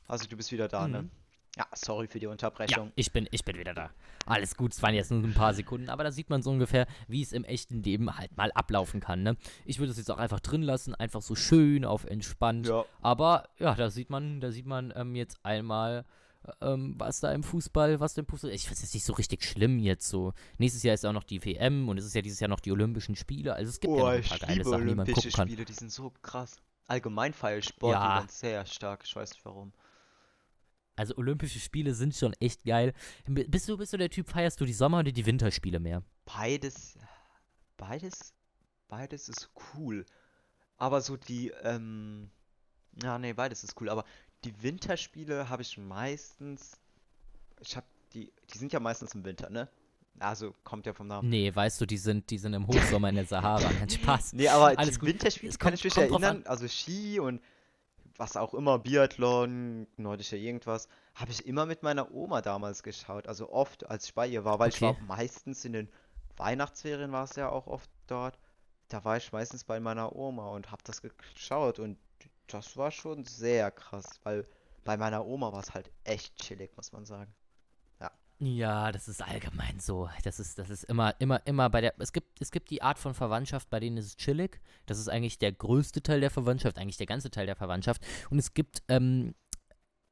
Also 0.06 0.26
du 0.26 0.36
bist 0.36 0.52
wieder 0.52 0.68
da, 0.68 0.88
ne? 0.88 1.02
mhm. 1.02 1.04
ne? 1.04 1.10
Ja, 1.56 1.66
sorry 1.74 2.06
für 2.06 2.20
die 2.20 2.26
Unterbrechung. 2.26 2.86
Ja, 2.86 2.92
ich 2.94 3.12
bin, 3.12 3.28
ich 3.30 3.44
bin 3.44 3.58
wieder 3.58 3.74
da. 3.74 3.90
Alles 4.26 4.56
gut, 4.56 4.72
es 4.72 4.82
waren 4.82 4.94
jetzt 4.94 5.10
nur 5.10 5.22
ein 5.22 5.34
paar 5.34 5.52
Sekunden, 5.54 5.88
aber 5.88 6.04
da 6.04 6.12
sieht 6.12 6.30
man 6.30 6.42
so 6.42 6.50
ungefähr, 6.50 6.86
wie 7.08 7.22
es 7.22 7.32
im 7.32 7.44
echten 7.44 7.82
Leben 7.82 8.16
halt 8.16 8.36
mal 8.36 8.52
ablaufen 8.52 9.00
kann. 9.00 9.22
Ne? 9.22 9.36
Ich 9.64 9.78
würde 9.78 9.90
es 9.90 9.98
jetzt 9.98 10.10
auch 10.10 10.18
einfach 10.18 10.40
drin 10.40 10.62
lassen, 10.62 10.94
einfach 10.94 11.22
so 11.22 11.34
schön 11.34 11.84
auf 11.84 12.04
entspannt. 12.04 12.68
Ja. 12.68 12.84
Aber 13.02 13.48
ja, 13.58 13.74
da 13.74 13.90
sieht 13.90 14.10
man, 14.10 14.40
da 14.40 14.52
sieht 14.52 14.66
man 14.66 14.92
ähm, 14.94 15.16
jetzt 15.16 15.38
einmal, 15.42 16.04
ähm, 16.60 16.94
was 16.96 17.20
da 17.20 17.32
im 17.32 17.42
Fußball, 17.42 17.98
was 17.98 18.14
da 18.14 18.20
im 18.20 18.28
Fußball. 18.28 18.52
Ich 18.52 18.62
finde 18.62 18.74
es 18.74 18.82
jetzt 18.82 18.94
nicht 18.94 19.04
so 19.04 19.14
richtig 19.14 19.42
schlimm 19.44 19.80
jetzt 19.80 20.08
so. 20.08 20.32
Nächstes 20.58 20.84
Jahr 20.84 20.94
ist 20.94 21.04
auch 21.04 21.12
noch 21.12 21.24
die 21.24 21.44
WM 21.44 21.88
und 21.88 21.98
es 21.98 22.04
ist 22.04 22.14
ja 22.14 22.22
dieses 22.22 22.38
Jahr 22.38 22.48
noch 22.48 22.60
die 22.60 22.70
Olympischen 22.70 23.16
Spiele. 23.16 23.54
Also 23.54 23.70
es 23.70 23.80
gibt 23.80 23.92
oh, 23.92 23.98
ja 23.98 24.04
noch 24.04 24.12
ein 24.12 24.22
paar 24.22 24.38
geile 24.38 24.64
Sachen, 24.64 24.86
die 24.86 24.94
man 24.94 25.06
gucken 25.06 25.32
kann. 25.32 25.48
Spiele, 25.48 25.64
die 25.64 25.72
sind 25.72 25.90
so 25.90 26.12
krass. 26.22 26.56
Allgemein 26.86 27.32
feiere 27.32 27.62
Sport 27.62 27.94
ja. 27.94 28.24
sehr 28.28 28.66
stark. 28.66 29.02
Ich 29.04 29.14
weiß 29.14 29.32
nicht 29.32 29.44
warum. 29.44 29.72
Also 31.00 31.16
Olympische 31.16 31.60
Spiele 31.60 31.94
sind 31.94 32.14
schon 32.14 32.34
echt 32.40 32.62
geil. 32.62 32.92
Bist 33.26 33.66
du, 33.70 33.78
bist 33.78 33.94
du 33.94 33.96
der 33.96 34.10
Typ, 34.10 34.28
feierst 34.28 34.60
du 34.60 34.66
die 34.66 34.74
Sommer- 34.74 34.98
oder 34.98 35.10
die 35.10 35.24
Winterspiele 35.24 35.80
mehr? 35.80 36.02
Beides, 36.26 36.98
beides, 37.78 38.34
beides 38.86 39.30
ist 39.30 39.48
cool. 39.74 40.04
Aber 40.76 41.00
so 41.00 41.16
die, 41.16 41.52
ähm, 41.62 42.30
ja, 43.02 43.18
nee, 43.18 43.32
beides 43.32 43.64
ist 43.64 43.80
cool. 43.80 43.88
Aber 43.88 44.04
die 44.44 44.62
Winterspiele 44.62 45.48
habe 45.48 45.62
ich 45.62 45.78
meistens, 45.78 46.72
ich 47.60 47.76
habe 47.76 47.86
die, 48.12 48.30
die 48.52 48.58
sind 48.58 48.74
ja 48.74 48.78
meistens 48.78 49.14
im 49.14 49.24
Winter, 49.24 49.48
ne? 49.48 49.70
Also 50.18 50.54
kommt 50.64 50.84
ja 50.84 50.92
vom 50.92 51.06
Namen. 51.06 51.30
Nee, 51.30 51.54
weißt 51.54 51.80
du, 51.80 51.86
die 51.86 51.96
sind, 51.96 52.28
die 52.28 52.36
sind 52.36 52.52
im 52.52 52.66
Hochsommer 52.66 53.08
in 53.08 53.14
der 53.14 53.24
Sahara. 53.24 53.72
Kein 53.72 53.88
Spaß. 53.88 54.34
Nee, 54.34 54.48
aber 54.48 54.78
Alles 54.78 54.98
die 54.98 55.06
Winterspiele 55.06 55.54
kann 55.56 55.72
ich 55.72 55.82
mich 55.82 55.96
erinnern. 55.96 56.42
Also 56.44 56.68
Ski 56.68 57.18
und 57.20 57.40
was 58.20 58.37
auch 58.37 58.52
immer, 58.52 58.78
Biathlon, 58.78 59.87
nordische 59.96 60.37
irgendwas, 60.37 60.88
habe 61.14 61.30
ich 61.30 61.46
immer 61.46 61.64
mit 61.64 61.83
meiner 61.83 62.12
Oma 62.12 62.42
damals 62.42 62.83
geschaut. 62.83 63.26
Also 63.26 63.50
oft, 63.50 63.87
als 63.87 64.04
ich 64.04 64.14
bei 64.14 64.26
ihr 64.26 64.44
war, 64.44 64.59
weil 64.59 64.68
okay. 64.68 64.76
ich 64.76 64.83
war 64.83 65.16
meistens 65.16 65.64
in 65.64 65.72
den 65.72 65.88
Weihnachtsferien 66.37 67.12
war 67.12 67.24
es 67.24 67.37
ja 67.37 67.48
auch 67.48 67.66
oft 67.66 67.90
dort. 68.06 68.38
Da 68.88 69.04
war 69.04 69.16
ich 69.16 69.33
meistens 69.33 69.64
bei 69.64 69.80
meiner 69.80 70.14
Oma 70.14 70.50
und 70.50 70.70
habe 70.70 70.83
das 70.85 71.00
geschaut 71.00 71.78
und 71.78 71.98
das 72.46 72.76
war 72.76 72.90
schon 72.90 73.24
sehr 73.24 73.70
krass, 73.70 74.20
weil 74.22 74.46
bei 74.85 74.98
meiner 74.98 75.24
Oma 75.24 75.52
war 75.52 75.61
es 75.61 75.72
halt 75.72 75.90
echt 76.04 76.37
chillig, 76.37 76.76
muss 76.76 76.92
man 76.92 77.06
sagen. 77.06 77.33
Ja, 78.42 78.90
das 78.90 79.07
ist 79.07 79.22
allgemein 79.22 79.81
so. 79.81 80.09
Das 80.24 80.40
ist, 80.40 80.59
das 80.59 80.70
ist 80.70 80.85
immer, 80.85 81.14
immer, 81.20 81.46
immer 81.46 81.68
bei 81.68 81.83
der. 81.83 81.94
Es 81.98 82.11
gibt, 82.11 82.40
es 82.40 82.50
gibt 82.50 82.70
die 82.70 82.81
Art 82.81 82.98
von 82.98 83.12
Verwandtschaft, 83.12 83.68
bei 83.68 83.81
denen 83.81 83.98
ist 83.98 84.07
es 84.07 84.16
chillig. 84.16 84.62
Das 84.87 84.98
ist 84.98 85.09
eigentlich 85.09 85.38
der 85.38 85.53
größte 85.53 86.03
Teil 86.03 86.20
der 86.20 86.31
Verwandtschaft, 86.31 86.79
eigentlich 86.79 86.96
der 86.96 87.07
ganze 87.07 87.31
Teil 87.31 87.44
der 87.44 87.57
Verwandtschaft. 87.57 88.03
Und 88.31 88.38
es 88.38 88.55
gibt, 88.55 88.83
ähm, 88.88 89.35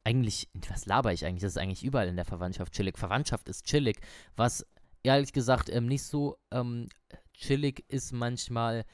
eigentlich, 0.05 0.51
was 0.69 0.85
laber 0.85 1.15
ich 1.15 1.25
eigentlich? 1.25 1.41
Das 1.41 1.53
ist 1.53 1.59
eigentlich 1.59 1.85
überall 1.85 2.09
in 2.09 2.17
der 2.17 2.27
Verwandtschaft 2.27 2.75
chillig. 2.75 2.99
Verwandtschaft 2.99 3.49
ist 3.49 3.65
chillig. 3.65 3.99
Was 4.37 4.67
ehrlich 5.03 5.33
gesagt 5.33 5.71
ähm, 5.71 5.87
nicht 5.87 6.03
so 6.03 6.37
ähm, 6.51 6.89
chillig 7.33 7.87
ist 7.89 8.13
manchmal, 8.13 8.85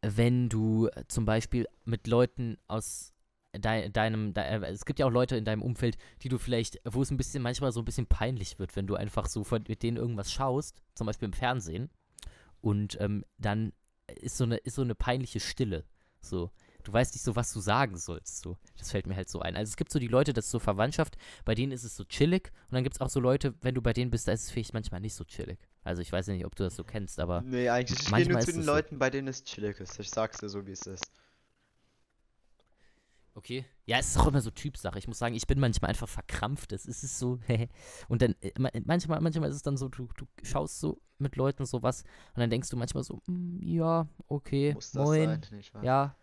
wenn 0.00 0.48
du 0.48 0.88
zum 1.06 1.26
Beispiel 1.26 1.66
mit 1.84 2.06
Leuten 2.06 2.56
aus 2.66 3.12
de, 3.56 3.90
deinem, 3.90 4.34
de, 4.34 4.44
äh, 4.44 4.66
es 4.66 4.84
gibt 4.84 4.98
ja 4.98 5.06
auch 5.06 5.10
Leute 5.10 5.36
in 5.36 5.44
deinem 5.44 5.62
Umfeld, 5.62 5.96
die 6.22 6.28
du 6.28 6.38
vielleicht, 6.38 6.80
wo 6.84 7.02
es 7.02 7.10
ein 7.10 7.16
bisschen, 7.16 7.42
manchmal 7.42 7.72
so 7.72 7.80
ein 7.80 7.84
bisschen 7.84 8.06
peinlich 8.06 8.58
wird, 8.58 8.76
wenn 8.76 8.86
du 8.86 8.94
einfach 8.94 9.26
so 9.26 9.44
von, 9.44 9.64
mit 9.68 9.82
denen 9.82 9.96
irgendwas 9.96 10.32
schaust, 10.32 10.82
zum 10.94 11.06
Beispiel 11.06 11.26
im 11.26 11.32
Fernsehen, 11.32 11.90
und 12.60 13.00
ähm, 13.00 13.24
dann 13.38 13.72
ist 14.20 14.36
so 14.36 14.44
eine, 14.44 14.56
ist 14.56 14.74
so 14.74 14.82
eine 14.82 14.94
peinliche 14.94 15.40
Stille. 15.40 15.84
So. 16.20 16.50
Du 16.82 16.92
weißt 16.92 17.14
nicht 17.14 17.22
so, 17.22 17.36
was 17.36 17.52
du 17.52 17.60
sagen 17.60 17.96
sollst. 17.96 18.42
So. 18.42 18.56
Das 18.78 18.90
fällt 18.90 19.06
mir 19.06 19.16
halt 19.16 19.28
so 19.28 19.40
ein. 19.40 19.56
Also 19.56 19.70
es 19.70 19.76
gibt 19.76 19.92
so 19.92 19.98
die 19.98 20.08
Leute, 20.08 20.32
das 20.32 20.46
ist 20.46 20.50
so 20.50 20.58
Verwandtschaft, 20.58 21.16
bei 21.44 21.54
denen 21.54 21.72
ist 21.72 21.84
es 21.84 21.96
so 21.96 22.04
chillig. 22.04 22.50
Und 22.68 22.74
dann 22.74 22.84
gibt 22.84 22.96
es 22.96 23.00
auch 23.00 23.10
so 23.10 23.20
Leute, 23.20 23.54
wenn 23.60 23.74
du 23.74 23.82
bei 23.82 23.92
denen 23.92 24.10
bist, 24.10 24.28
da 24.28 24.32
ist 24.32 24.44
es 24.44 24.50
vielleicht 24.50 24.72
manchmal 24.72 25.00
nicht 25.00 25.14
so 25.14 25.24
chillig. 25.24 25.58
Also 25.84 26.02
ich 26.02 26.10
weiß 26.12 26.26
ja 26.28 26.34
nicht, 26.34 26.46
ob 26.46 26.54
du 26.56 26.64
das 26.64 26.76
so 26.76 26.84
kennst, 26.84 27.20
aber. 27.20 27.42
Nee, 27.42 27.68
eigentlich 27.68 28.00
ich 28.00 28.14
gehe 28.14 28.28
nur 28.28 28.40
zu 28.40 28.52
den 28.52 28.64
Leuten, 28.64 28.96
so. 28.96 28.98
bei 28.98 29.10
denen 29.10 29.28
es 29.28 29.44
chillig 29.44 29.78
ist. 29.80 29.98
Ich 29.98 30.10
sag's 30.10 30.38
dir 30.38 30.48
so, 30.48 30.66
wie 30.66 30.72
es 30.72 30.86
ist. 30.86 31.04
Okay. 33.34 33.64
Ja, 33.86 33.98
es 33.98 34.08
ist 34.08 34.18
auch 34.18 34.26
immer 34.26 34.40
so 34.40 34.50
Typsache. 34.50 34.98
Ich 34.98 35.06
muss 35.08 35.18
sagen, 35.18 35.34
ich 35.34 35.46
bin 35.46 35.60
manchmal 35.60 35.90
einfach 35.90 36.08
verkrampft. 36.08 36.72
Es 36.72 36.86
ist 36.86 37.18
so, 37.18 37.38
und 38.08 38.22
dann, 38.22 38.34
äh, 38.40 38.52
manchmal, 38.84 39.20
manchmal 39.20 39.50
ist 39.50 39.56
es 39.56 39.62
dann 39.62 39.76
so, 39.76 39.88
du, 39.88 40.08
du 40.16 40.26
schaust 40.42 40.80
so 40.80 41.00
mit 41.18 41.36
Leuten 41.36 41.64
sowas 41.64 42.02
und 42.34 42.40
dann 42.40 42.50
denkst 42.50 42.70
du 42.70 42.76
manchmal 42.76 43.04
so, 43.04 43.20
mm, 43.26 43.60
ja, 43.62 44.08
okay, 44.26 44.74
Muss 44.74 44.92
das 44.92 45.04
moin, 45.04 45.42
sein, 45.42 45.46
nicht 45.52 45.74
wahr? 45.74 45.84
ja. 45.84 46.16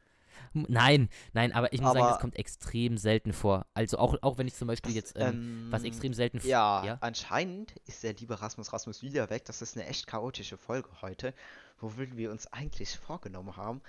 Nein, 0.53 1.09
nein, 1.33 1.51
aber 1.51 1.73
ich 1.73 1.81
muss 1.81 1.91
aber, 1.91 1.99
sagen, 1.99 2.11
das 2.11 2.21
kommt 2.21 2.35
extrem 2.35 2.97
selten 2.97 3.33
vor. 3.33 3.65
Also 3.73 3.97
auch, 3.97 4.15
auch 4.21 4.37
wenn 4.37 4.47
ich 4.47 4.55
zum 4.55 4.67
Beispiel 4.67 4.93
jetzt, 4.93 5.15
ähm, 5.17 5.33
ähm, 5.33 5.67
was 5.71 5.83
extrem 5.83 6.13
selten. 6.13 6.39
Ja, 6.43 6.85
ja, 6.85 6.97
anscheinend 7.01 7.73
ist 7.85 8.03
der 8.03 8.13
liebe 8.13 8.39
Rasmus 8.39 8.71
Rasmus 8.71 9.01
wieder 9.01 9.29
weg. 9.29 9.45
Das 9.45 9.61
ist 9.61 9.75
eine 9.75 9.87
echt 9.87 10.05
chaotische 10.07 10.57
Folge 10.57 10.89
heute, 11.01 11.33
wo 11.79 11.91
wir 11.97 12.31
uns 12.31 12.47
eigentlich 12.53 12.97
vorgenommen 12.97 13.55
haben, 13.55 13.81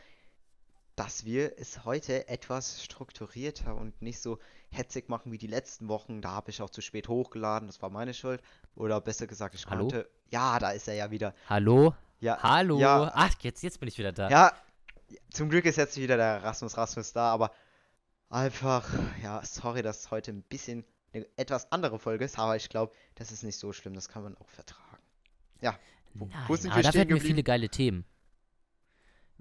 dass 0.99 1.25
wir 1.25 1.57
es 1.59 1.85
heute 1.85 2.29
etwas 2.29 2.83
strukturierter 2.83 3.77
und 3.77 4.03
nicht 4.03 4.21
so 4.21 4.41
hetzig 4.71 5.09
machen 5.09 5.31
wie 5.31 5.39
die 5.39 5.47
letzten 5.47 5.87
Wochen. 5.87 6.21
Da 6.21 6.33
habe 6.33 6.51
ich 6.51 6.61
auch 6.61 6.71
zu 6.71 6.81
spät 6.81 7.07
hochgeladen, 7.07 7.69
das 7.69 7.81
war 7.81 7.89
meine 7.89 8.13
Schuld. 8.15 8.43
Oder 8.75 9.01
besser 9.01 9.29
gesagt, 9.29 9.55
ich 9.55 9.65
Hallo? 9.67 9.83
konnte. 9.83 10.11
Ja, 10.31 10.59
da 10.59 10.73
ist 10.73 10.89
er 10.89 10.95
ja 10.95 11.13
wieder. 11.13 11.35
Hallo? 11.49 11.95
Ja. 12.19 12.43
Hallo? 12.43 12.81
Ja. 12.81 13.13
Ach, 13.15 13.33
jetzt, 13.43 13.63
jetzt 13.63 13.79
bin 13.79 13.89
ich 13.89 13.97
wieder 13.97 14.11
da. 14.11 14.29
Ja, 14.29 14.53
zum 15.31 15.49
Glück 15.51 15.67
ist 15.67 15.77
jetzt 15.77 15.97
wieder 15.99 16.17
der 16.17 16.43
Rasmus 16.43 16.77
Rasmus 16.77 17.13
da, 17.13 17.33
aber 17.33 17.53
einfach, 18.29 18.91
ja, 19.23 19.41
sorry, 19.45 19.83
dass 19.83 20.01
es 20.01 20.11
heute 20.11 20.33
ein 20.33 20.43
bisschen 20.43 20.85
eine 21.13 21.29
etwas 21.37 21.71
andere 21.71 22.01
Folge 22.01 22.25
ist, 22.25 22.41
aber 22.41 22.57
ich 22.57 22.69
glaube, 22.69 22.93
das 23.15 23.31
ist 23.31 23.45
nicht 23.45 23.57
so 23.57 23.73
schlimm, 23.73 23.95
das 23.95 24.09
kann 24.09 24.25
man 24.25 24.37
auch 24.37 24.49
vertragen. 24.49 24.99
Ja, 25.61 25.79
wo, 26.15 26.25
Nein, 26.27 26.45
wo 26.49 26.57
sind 26.57 26.75
wir 26.75 26.83
dafür 26.83 27.03
hatten 27.03 27.15
wir 27.15 27.21
viele 27.21 27.45
geile 27.45 27.69
Themen. 27.69 28.05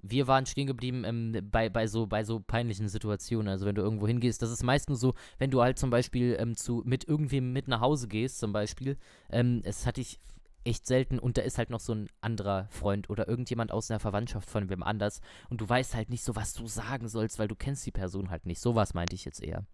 Wir 0.00 0.26
waren 0.26 0.46
stehen 0.46 0.66
geblieben 0.66 1.04
ähm, 1.04 1.36
bei, 1.50 1.68
bei, 1.68 1.86
so, 1.86 2.06
bei 2.06 2.24
so 2.24 2.40
peinlichen 2.40 2.88
Situationen. 2.88 3.48
Also 3.48 3.66
wenn 3.66 3.74
du 3.74 3.82
irgendwo 3.82 4.06
hingehst, 4.06 4.42
das 4.42 4.50
ist 4.50 4.62
meistens 4.62 5.00
so, 5.00 5.14
wenn 5.38 5.50
du 5.50 5.60
halt 5.60 5.78
zum 5.78 5.90
Beispiel 5.90 6.36
ähm, 6.38 6.56
zu, 6.56 6.82
mit 6.84 7.04
irgendwem 7.06 7.52
mit 7.52 7.68
nach 7.68 7.80
Hause 7.80 8.08
gehst, 8.08 8.38
zum 8.38 8.52
Beispiel. 8.52 8.96
Ähm, 9.30 9.62
es 9.64 9.86
hatte 9.86 10.00
ich 10.00 10.20
echt 10.64 10.86
selten 10.86 11.18
und 11.18 11.38
da 11.38 11.42
ist 11.42 11.58
halt 11.58 11.70
noch 11.70 11.80
so 11.80 11.94
ein 11.94 12.10
anderer 12.20 12.68
Freund 12.68 13.08
oder 13.10 13.26
irgendjemand 13.26 13.72
aus 13.72 13.90
einer 13.90 14.00
Verwandtschaft 14.00 14.50
von 14.50 14.68
wem 14.68 14.82
anders 14.82 15.20
und 15.48 15.60
du 15.60 15.68
weißt 15.68 15.94
halt 15.94 16.10
nicht 16.10 16.22
so, 16.22 16.36
was 16.36 16.52
du 16.52 16.66
sagen 16.66 17.08
sollst, 17.08 17.38
weil 17.38 17.48
du 17.48 17.54
kennst 17.54 17.86
die 17.86 17.90
Person 17.90 18.30
halt 18.30 18.44
nicht. 18.44 18.60
Sowas 18.60 18.92
meinte 18.92 19.14
ich 19.14 19.24
jetzt 19.24 19.42
eher. 19.42 19.64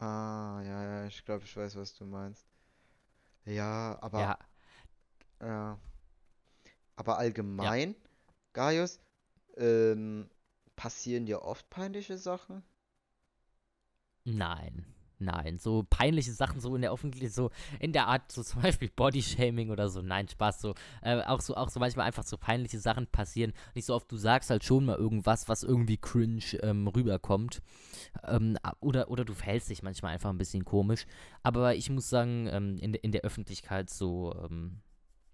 Ah, 0.00 0.60
ja, 0.64 0.84
ja, 0.84 1.06
ich 1.06 1.24
glaube, 1.24 1.44
ich 1.44 1.56
weiß, 1.56 1.76
was 1.76 1.94
du 1.94 2.04
meinst. 2.04 2.46
Ja, 3.44 3.98
aber. 4.00 4.20
Ja. 4.20 4.38
Ja. 5.40 5.78
Aber 6.96 7.18
allgemein, 7.18 7.90
ja. 7.90 7.96
Gaius, 8.58 8.98
ähm, 9.56 10.28
passieren 10.74 11.26
dir 11.26 11.42
oft 11.42 11.70
peinliche 11.70 12.18
Sachen? 12.18 12.64
Nein. 14.24 14.84
Nein, 15.20 15.58
so 15.58 15.84
peinliche 15.88 16.32
Sachen 16.32 16.60
so 16.60 16.74
in 16.74 16.82
der 16.82 16.92
Öffentlichkeit, 16.92 17.32
so 17.32 17.50
in 17.78 17.92
der 17.92 18.08
Art, 18.08 18.32
so 18.32 18.42
zum 18.44 18.62
Beispiel 18.62 18.88
Bodyshaming 18.88 19.70
oder 19.70 19.88
so, 19.88 20.02
nein, 20.02 20.28
Spaß, 20.28 20.60
so, 20.60 20.74
äh, 21.02 21.22
auch 21.22 21.40
so, 21.40 21.54
auch 21.54 21.68
so 21.68 21.78
manchmal 21.78 22.06
einfach 22.06 22.24
so 22.24 22.36
peinliche 22.36 22.80
Sachen 22.80 23.06
passieren. 23.06 23.52
Nicht 23.76 23.86
so 23.86 23.94
oft, 23.94 24.10
du 24.10 24.16
sagst 24.16 24.50
halt 24.50 24.64
schon 24.64 24.86
mal 24.86 24.96
irgendwas, 24.96 25.48
was 25.48 25.62
irgendwie 25.62 25.96
cringe 25.96 26.42
ähm, 26.62 26.88
rüberkommt. 26.88 27.62
Ähm, 28.24 28.58
oder, 28.80 29.08
oder 29.08 29.24
du 29.24 29.34
verhältst 29.34 29.70
dich 29.70 29.84
manchmal 29.84 30.14
einfach 30.14 30.30
ein 30.30 30.38
bisschen 30.38 30.64
komisch. 30.64 31.06
Aber 31.44 31.76
ich 31.76 31.90
muss 31.90 32.08
sagen, 32.08 32.48
ähm, 32.50 32.78
in, 32.78 32.94
in 32.94 33.12
der 33.12 33.22
Öffentlichkeit 33.22 33.88
so, 33.88 34.34
ähm, 34.44 34.80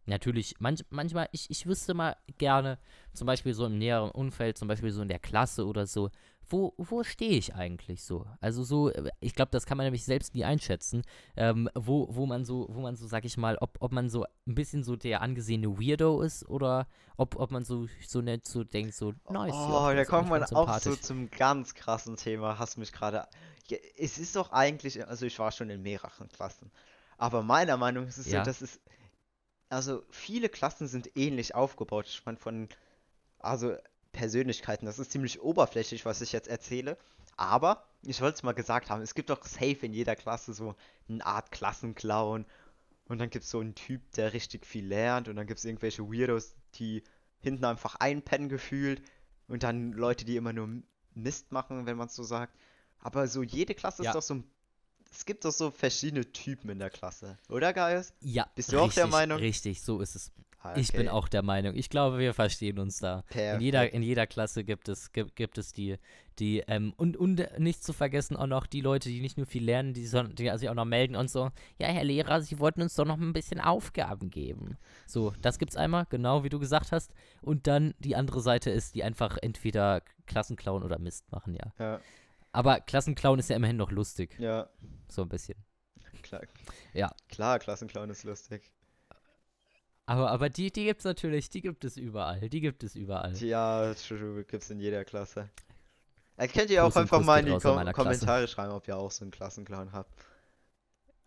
natürlich, 0.07 0.55
manch, 0.59 0.85
manchmal, 0.91 1.29
ich, 1.33 1.51
ich 1.51 1.67
wüsste 1.67 1.95
mal 1.95 2.17
gerne, 2.39 2.79
zum 3.13 3.27
Beispiel 3.27 3.55
so 3.55 3.67
im 3.67 3.79
näheren 3.79 4.11
Umfeld, 4.11 4.59
zum 4.59 4.69
Beispiel 4.69 4.91
so 4.91 5.03
in 5.03 5.09
der 5.09 5.19
Klasse 5.19 5.67
oder 5.67 5.87
so, 5.87 6.11
wo, 6.49 6.75
wo 6.77 7.03
stehe 7.03 7.39
ich 7.39 7.55
eigentlich 7.55 8.03
so? 8.03 8.27
Also 8.41 8.65
so, 8.65 8.91
äh, 8.91 9.11
ich 9.21 9.35
glaube, 9.35 9.51
das 9.51 9.67
kann 9.67 9.77
man 9.77 9.87
nämlich 9.87 10.05
selbst 10.05 10.35
nie 10.35 10.45
einschätzen, 10.45 11.03
ähm, 11.37 11.69
wo, 11.75 12.09
wo 12.11 12.27
man 12.27 12.45
so, 12.45 12.67
wo 12.71 12.81
man 12.81 12.97
so, 12.97 13.07
sag 13.07 13.25
ich 13.25 13.37
mal, 13.37 13.57
ob, 13.61 13.77
ob 13.81 13.93
man 13.93 14.11
so 14.11 14.25
ein 14.47 14.55
bisschen 14.55 14.85
so 14.85 14.97
der 14.97 15.23
angesehene 15.23 15.79
Weirdo 15.79 16.21
ist 16.21 16.49
oder 16.49 16.87
ob, 17.17 17.37
ob 17.37 17.51
man 17.51 17.65
so, 17.65 17.87
so 18.07 18.21
nett 18.21 18.47
so 18.47 18.65
denkt, 18.65 18.95
so 18.95 19.15
nice. 19.31 19.53
Oh, 19.55 19.89
ja, 19.89 19.95
da 19.95 20.05
kommt 20.05 20.29
man 20.29 20.43
auch 20.45 20.79
so 20.79 20.97
zum 20.97 21.31
ganz 21.31 21.75
krassen 21.75 22.17
Thema, 22.17 22.59
hast 22.59 22.77
mich 22.77 22.93
gerade. 22.93 23.27
Ja, 23.69 23.79
es 23.97 24.19
ist 24.19 24.37
doch 24.37 24.53
eigentlich, 24.53 25.07
also 25.07 25.27
ich 25.27 25.39
war 25.39 25.51
schon 25.51 25.71
in 25.71 25.83
mehreren 25.83 26.29
Klassen, 26.29 26.71
aber 27.17 27.43
meiner 27.43 27.77
Meinung 27.77 28.05
nach 28.05 28.11
ist 28.11 28.19
es 28.19 28.31
ja. 28.31 28.41
so, 28.41 28.45
dass 28.45 28.61
es, 28.61 28.81
also 29.69 30.05
viele 30.11 30.49
Klassen 30.49 30.89
sind 30.89 31.17
ähnlich 31.17 31.55
aufgebaut. 31.55 32.07
Ich 32.09 32.25
meine, 32.25 32.39
von, 32.39 32.69
also 33.39 33.77
Persönlichkeiten. 34.13 34.87
Das 34.87 34.99
ist 34.99 35.11
ziemlich 35.11 35.43
oberflächlich, 35.43 36.07
was 36.07 36.21
ich 36.23 36.33
jetzt 36.33 36.49
erzähle. 36.49 36.97
Aber 37.37 37.85
ich 38.03 38.21
wollte 38.21 38.37
es 38.37 38.43
mal 38.43 38.53
gesagt 38.53 38.89
haben, 38.89 39.03
es 39.03 39.15
gibt 39.15 39.29
doch 39.29 39.45
safe 39.45 39.79
in 39.85 39.93
jeder 39.93 40.17
Klasse 40.17 40.55
so 40.55 40.75
eine 41.09 41.27
Art 41.27 41.51
Klassenclown. 41.51 42.47
Und 43.07 43.19
dann 43.19 43.29
gibt 43.29 43.45
es 43.45 43.51
so 43.51 43.61
einen 43.61 43.75
Typ, 43.75 44.01
der 44.13 44.33
richtig 44.33 44.65
viel 44.65 44.87
lernt. 44.87 45.29
Und 45.29 45.37
dann 45.37 45.47
gibt 45.47 45.59
es 45.59 45.65
irgendwelche 45.65 46.05
Weirdos, 46.05 46.55
die 46.77 47.03
hinten 47.41 47.65
einfach 47.65 47.97
einpennen 47.97 48.49
gefühlt. 48.49 49.03
Und 49.49 49.63
dann 49.63 49.93
Leute, 49.93 50.25
die 50.25 50.37
immer 50.37 50.53
nur 50.53 50.83
Mist 51.15 51.53
machen, 51.53 51.87
wenn 51.87 51.97
man 51.97 52.07
es 52.07 52.15
so 52.15 52.23
sagt. 52.23 52.57
Aber 53.01 53.29
so 53.29 53.43
jede 53.43 53.75
Klasse 53.75 54.03
ja. 54.03 54.11
ist 54.11 54.15
doch 54.15 54.23
so 54.23 54.35
ein. 54.35 54.45
Es 55.15 55.25
gibt 55.25 55.45
doch 55.45 55.53
so 55.53 55.71
verschiedene 55.71 56.31
Typen 56.33 56.71
in 56.71 56.79
der 56.79 56.91
Klasse, 56.91 57.39
oder 57.49 57.73
Gaius? 57.73 58.13
Ja. 58.21 58.49
Bist 58.55 58.73
du 58.73 58.77
richtig, 58.77 58.91
auch 58.91 58.95
der 58.95 59.07
Meinung? 59.07 59.39
Richtig, 59.39 59.83
so 59.83 60.01
ist 60.01 60.17
es. 60.17 60.33
Okay. 60.65 60.81
Ich 60.81 60.93
bin 60.93 61.11
auch 61.11 61.29
der 61.29 61.43
Meinung. 61.43 61.77
Ich 61.77 61.91
glaube, 61.91 62.19
wir 62.19 62.33
verstehen 62.33 62.79
uns 62.79 62.99
da. 62.99 63.23
In 63.35 63.61
jeder, 63.61 63.93
in 63.93 64.03
jeder 64.03 64.27
Klasse 64.27 64.65
gibt 64.65 64.89
es, 64.89 65.13
gibt, 65.13 65.37
gibt 65.37 65.59
es 65.59 65.73
die, 65.73 65.99
die, 66.39 66.65
ähm, 66.67 66.95
und, 66.97 67.19
und 67.19 67.47
nicht 67.59 67.85
zu 67.85 67.93
vergessen 67.93 68.35
auch 68.35 68.47
noch 68.47 68.67
die 68.67 68.81
Leute, 68.81 69.11
die 69.11 69.21
nicht 69.21 69.37
nur 69.37 69.45
viel 69.47 69.63
lernen, 69.63 69.93
die, 69.93 70.09
die 70.09 70.51
sich 70.57 70.69
auch 70.71 70.75
noch 70.75 70.87
melden 70.87 71.17
und 71.17 71.29
so, 71.31 71.51
ja, 71.79 71.89
Herr 71.89 72.05
Lehrer, 72.05 72.41
Sie 72.41 72.59
wollten 72.59 72.81
uns 72.81 72.95
doch 72.95 73.05
noch 73.05 73.19
ein 73.19 73.35
bisschen 73.35 73.61
Aufgaben 73.61 74.31
geben. 74.31 74.79
So, 75.07 75.35
das 75.43 75.59
gibt's 75.59 75.77
einmal, 75.77 76.07
genau 76.09 76.45
wie 76.45 76.49
du 76.49 76.59
gesagt 76.59 76.93
hast. 76.93 77.13
Und 77.43 77.67
dann 77.67 77.93
die 77.99 78.17
andere 78.17 78.41
Seite 78.41 78.71
ist, 78.71 78.95
die 78.95 79.05
einfach 79.05 79.37
entweder 79.43 80.01
Klassenclown 80.25 80.83
oder 80.83 80.99
Mist 80.99 81.31
machen, 81.31 81.55
ja. 81.55 81.73
Ja. 81.79 82.01
Aber 82.55 82.81
Klassenclown 82.81 83.41
ist 83.41 83.51
ja 83.51 83.57
immerhin 83.57 83.77
noch 83.77 83.91
lustig. 83.91 84.39
Ja. 84.39 84.71
So 85.09 85.23
ein 85.23 85.29
bisschen. 85.29 85.57
Klar. 86.23 86.43
Ja. 86.93 87.13
Klar, 87.29 87.59
Klassenclown 87.59 88.09
ist 88.11 88.23
lustig. 88.23 88.71
Aber, 90.07 90.31
aber 90.31 90.51
die, 90.51 90.71
die 90.71 90.85
gibt 90.85 91.01
es 91.01 91.05
natürlich, 91.05 91.51
die 91.51 91.63
gibt 91.63 91.85
es 91.85 91.97
überall. 91.97 92.49
Die 92.49 92.61
gibt 92.61 92.85
es 92.85 92.95
überall. 92.95 93.35
Ja, 93.39 93.93
gibt 93.93 94.63
es 94.63 94.71
in 94.71 94.79
jeder 94.79 95.05
Klasse. 95.05 95.51
Äh, 96.37 96.47
könnt 96.47 96.71
ihr 96.71 96.85
auch 96.85 96.95
einfach 96.95 97.25
mal 97.25 97.41
in 97.41 97.47
die 97.47 97.59
Kom 97.59 97.93
Kommentare 97.93 98.47
schreiben, 98.47 98.73
ob 98.73 98.87
ihr 98.87 98.97
auch 98.97 99.11
so 99.11 99.25
einen 99.25 99.33
Klassenclown 99.33 99.93
habt. 99.93 100.15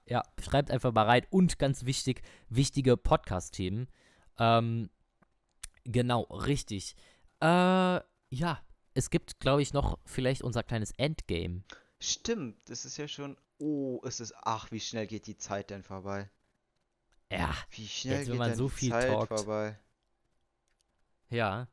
Ja, 0.05 0.23
schreibt 0.41 0.71
einfach 0.71 0.93
mal 0.93 1.07
rein. 1.07 1.25
Und 1.29 1.59
ganz 1.59 1.83
wichtig, 1.83 2.21
wichtige 2.47 2.95
Podcast-Themen. 2.95 3.89
Ähm, 4.39 4.89
genau, 5.83 6.21
richtig. 6.21 6.95
Äh, 7.41 7.99
ja, 8.29 8.61
es 8.97 9.11
gibt, 9.11 9.39
glaube 9.39 9.61
ich, 9.61 9.73
noch 9.73 9.99
vielleicht 10.05 10.41
unser 10.41 10.63
kleines 10.63 10.91
Endgame. 10.97 11.61
Stimmt, 11.99 12.57
das 12.67 12.83
ist 12.83 12.97
ja 12.97 13.07
schon. 13.07 13.37
Oh, 13.59 14.01
es 14.03 14.19
ist. 14.19 14.33
Ach, 14.41 14.71
wie 14.71 14.79
schnell 14.79 15.05
geht 15.05 15.27
die 15.27 15.37
Zeit 15.37 15.69
denn 15.69 15.83
vorbei? 15.83 16.29
Ja, 17.31 17.55
wie 17.71 17.87
schnell 17.87 18.19
jetzt, 18.19 18.29
wenn 18.29 18.37
man 18.37 18.55
so 18.55 18.67
viel 18.67 18.89
Zeit 18.89 19.07
talkt. 19.07 19.27
vorbei? 19.27 19.79
Ja. 21.29 21.67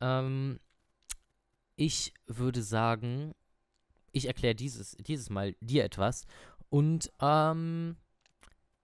Ähm, 0.00 0.58
ich 1.74 2.14
würde 2.26 2.62
sagen, 2.62 3.34
ich 4.12 4.26
erkläre 4.26 4.54
dieses, 4.54 4.96
dieses 5.00 5.28
Mal 5.28 5.56
dir 5.60 5.84
etwas. 5.84 6.24
Und, 6.70 7.12
ähm, 7.20 7.96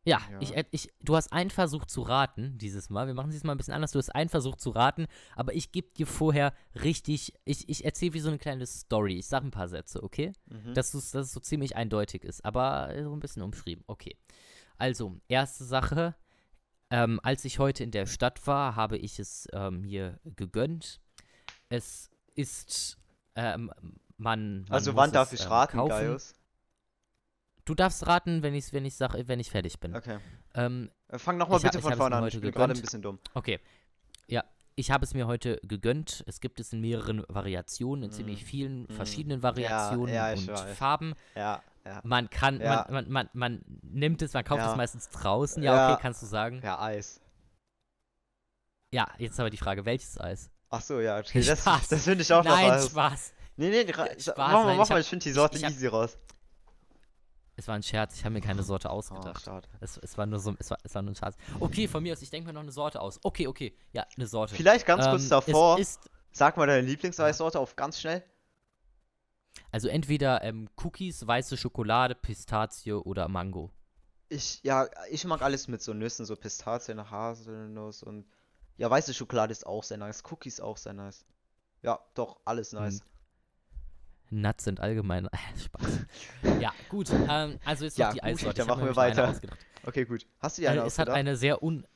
ja, 0.05 0.21
ja. 0.31 0.41
Ich, 0.41 0.53
ich, 0.73 0.93
du 1.01 1.15
hast 1.15 1.33
einen 1.33 1.51
Versuch 1.51 1.85
zu 1.87 2.03
raten 2.03 2.59
dieses 2.59 2.91
Mal. 2.91 3.07
Wir 3.07 3.15
machen 3.15 3.31
es 3.31 3.45
mal 3.45 3.53
ein 3.53 3.59
bisschen 3.59 3.75
anders. 3.75 3.93
Du 3.93 3.99
hast 3.99 4.11
einen 4.11 4.29
Versuch 4.29 4.57
zu 4.57 4.71
raten, 4.71 5.07
aber 5.37 5.55
ich 5.55 5.71
gebe 5.71 5.93
dir 5.93 6.07
vorher 6.07 6.55
richtig, 6.83 7.35
ich, 7.45 7.69
ich 7.69 7.85
erzähle 7.85 8.15
wie 8.15 8.21
so 8.21 8.29
eine 8.29 8.38
kleine 8.38 8.67
Story. 8.67 9.19
Ich 9.19 9.29
sage 9.29 9.47
ein 9.47 9.53
paar 9.53 9.69
Sätze, 9.69 10.03
okay? 10.03 10.33
Mhm. 10.47 10.75
Dass, 10.75 10.91
dass 10.91 11.15
es 11.15 11.33
so 11.33 11.41
ziemlich 11.41 11.77
eindeutig 11.77 12.25
ist, 12.25 12.45
aber 12.45 12.93
so 13.03 13.15
ein 13.15 13.21
bisschen 13.21 13.43
umschrieben. 13.43 13.85
Okay. 13.87 14.17
Also, 14.77 15.21
erste 15.29 15.65
Sache. 15.65 16.17
Ähm, 16.91 17.21
als 17.23 17.45
ich 17.45 17.59
heute 17.59 17.85
in 17.85 17.91
der 17.91 18.07
Stadt 18.07 18.47
war, 18.47 18.77
habe 18.77 18.99
ich 18.99 19.19
es 19.19 19.49
ähm, 19.53 19.83
mir 19.83 20.21
gegönnt. 20.25 21.01
Es 21.69 22.11
ist, 22.35 22.99
ähm, 23.35 23.73
man, 24.19 24.65
man 24.65 24.67
Also, 24.69 24.97
wann 24.97 25.12
darf 25.12 25.33
es, 25.33 25.41
ich 25.41 25.47
ähm, 25.47 25.53
raten, 25.53 25.77
kaufen. 25.79 25.88
Gaius? 25.88 26.35
Du 27.64 27.75
darfst 27.75 28.07
raten, 28.07 28.42
wenn 28.42 28.55
ich, 28.55 28.72
wenn 28.72 28.85
ich 28.85 28.96
sag, 28.96 29.14
wenn 29.14 29.38
ich 29.38 29.51
fertig 29.51 29.79
bin. 29.79 29.94
Okay. 29.94 30.18
Ähm, 30.55 30.90
äh, 31.09 31.18
Fang 31.18 31.37
nochmal 31.37 31.61
bitte 31.61 31.81
von 31.81 31.94
vorne 31.94 32.16
an. 32.16 32.27
Ich 32.27 32.40
bin 32.40 32.51
gerade 32.51 32.75
ein 32.75 32.81
bisschen 32.81 33.03
dumm. 33.03 33.20
Okay. 33.35 33.61
Ja, 34.27 34.44
ich 34.75 34.90
habe 34.90 35.05
es 35.05 35.14
mir 35.14 35.27
heute 35.27 35.61
gegönnt. 35.62 36.25
Es 36.27 36.40
gibt 36.40 36.59
es 36.59 36.72
in 36.72 36.81
mehreren 36.81 37.25
Variationen, 37.29 38.05
in 38.05 38.11
mm. 38.11 38.12
ziemlich 38.12 38.44
vielen 38.44 38.85
mm. 38.85 38.92
verschiedenen 38.92 39.42
Variationen 39.42 40.12
ja, 40.12 40.33
ja, 40.33 40.38
und 40.38 40.48
weiß. 40.48 40.77
Farben. 40.77 41.14
Ja. 41.37 41.62
Ja. 41.85 42.01
Man 42.05 42.31
kann, 42.31 42.61
ja. 42.61 42.87
man, 42.88 43.11
man, 43.11 43.11
man, 43.12 43.29
man, 43.33 43.81
nimmt 43.83 44.22
es, 44.22 44.35
man 44.35 44.44
kauft 44.44 44.64
es 44.64 44.77
meistens 44.77 45.09
draußen. 45.11 45.62
Ja, 45.62 45.92
okay, 45.92 46.03
kannst 46.03 46.22
du 46.22 46.27
sagen. 46.27 46.61
Ja, 46.62 46.81
Eis. 46.81 47.20
Ja, 48.92 49.09
jetzt 49.18 49.38
aber 49.40 49.51
die 49.51 49.57
Frage, 49.57 49.85
welches 49.85 50.20
Eis? 50.20 50.51
Ach 50.70 50.81
so, 50.81 51.01
ja, 51.01 51.18
okay. 51.18 51.42
Das, 51.46 51.64
das 51.64 52.05
finde 52.05 52.22
ich 52.22 52.33
auch 52.33 52.44
Nein, 52.44 52.68
noch 52.68 52.75
Nein, 52.77 52.88
Spaß. 52.88 53.35
Nee, 53.57 53.70
nee, 53.70 53.92
Spaß, 53.92 54.37
mach 54.37 54.64
mal, 54.64 54.77
mach 54.77 54.88
mal, 54.88 55.01
ich 55.01 55.09
finde 55.09 55.25
die 55.25 55.33
Sorte 55.33 55.57
ich, 55.57 55.64
ich 55.64 55.70
easy 55.70 55.87
raus. 55.88 56.16
Es 57.62 57.68
war 57.68 57.77
ein 57.77 57.83
Scherz, 57.85 58.16
ich 58.16 58.25
habe 58.25 58.33
mir 58.33 58.40
keine 58.40 58.64
Sorte 58.64 58.88
oh, 58.88 58.94
ausgedacht. 58.94 59.46
Oh. 59.46 59.61
Es, 59.79 59.96
es, 59.96 60.18
war 60.18 60.27
nur 60.27 60.40
so, 60.40 60.53
es 60.59 60.68
war, 60.68 60.79
es 60.83 60.96
war 60.96 61.03
nur 61.03 61.12
ein 61.12 61.14
Scherz. 61.14 61.37
Okay, 61.61 61.87
von 61.87 62.03
mir 62.03 62.12
aus, 62.12 62.20
ich 62.20 62.29
denke 62.29 62.48
mir 62.48 62.53
noch 62.53 62.62
eine 62.62 62.72
Sorte 62.72 63.01
aus. 63.01 63.20
Okay, 63.22 63.46
okay, 63.46 63.72
ja, 63.92 64.05
eine 64.16 64.27
Sorte. 64.27 64.57
Vielleicht 64.57 64.85
ganz 64.85 65.05
ähm, 65.05 65.11
kurz 65.12 65.29
davor. 65.29 65.79
Es 65.79 65.90
ist, 65.90 66.11
Sag 66.33 66.57
mal 66.57 66.66
deine 66.66 66.85
Lieblingseissorte 66.85 67.61
auf 67.61 67.77
ganz 67.77 68.01
schnell. 68.01 68.25
Also 69.70 69.87
entweder 69.87 70.42
ähm, 70.42 70.68
Cookies, 70.83 71.25
weiße 71.25 71.57
Schokolade, 71.57 72.16
Pistazie 72.16 72.94
oder 72.94 73.29
Mango. 73.29 73.70
Ich, 74.29 74.61
ja, 74.64 74.88
ich 75.11 75.25
mag 75.25 75.40
alles 75.42 75.68
mit 75.68 75.83
so 75.83 75.94
Nüssen, 75.94 76.27
so 76.27 76.35
Pistazien, 76.35 77.12
Haselnuss 77.12 78.03
und 78.03 78.27
ja, 78.77 78.90
weiße 78.90 79.14
Schokolade 79.14 79.53
ist 79.53 79.66
auch 79.66 79.85
sehr 79.85 79.98
nice. 79.98 80.25
Cookies 80.29 80.59
auch 80.59 80.79
sehr 80.79 80.94
nice. 80.94 81.25
Ja, 81.83 82.01
doch, 82.14 82.40
alles 82.44 82.72
nice. 82.72 83.03
Nuts 84.33 84.64
sind 84.64 84.81
allgemein. 84.81 85.29
Spaß. 85.64 86.07
ja, 86.61 86.73
gut. 86.88 87.11
Ähm, 87.11 87.59
also 87.64 87.85
jetzt 87.85 87.99
ja, 87.99 88.09
noch 88.09 88.14
die 88.14 88.23
Eissorte. 88.23 88.59
Dann 88.59 88.68
machen 88.68 88.85
wir 88.85 88.97
weiter. 88.97 89.38
Okay, 89.85 90.05
gut. 90.05 90.27
Hast 90.40 90.59
du 90.59 90.62
die 90.62 90.68
eine 90.68 90.83
äh, 90.83 90.87
Es 90.87 90.99
hat 90.99 91.09
eine 91.09 91.37
sehr 91.37 91.62
un 91.62 91.87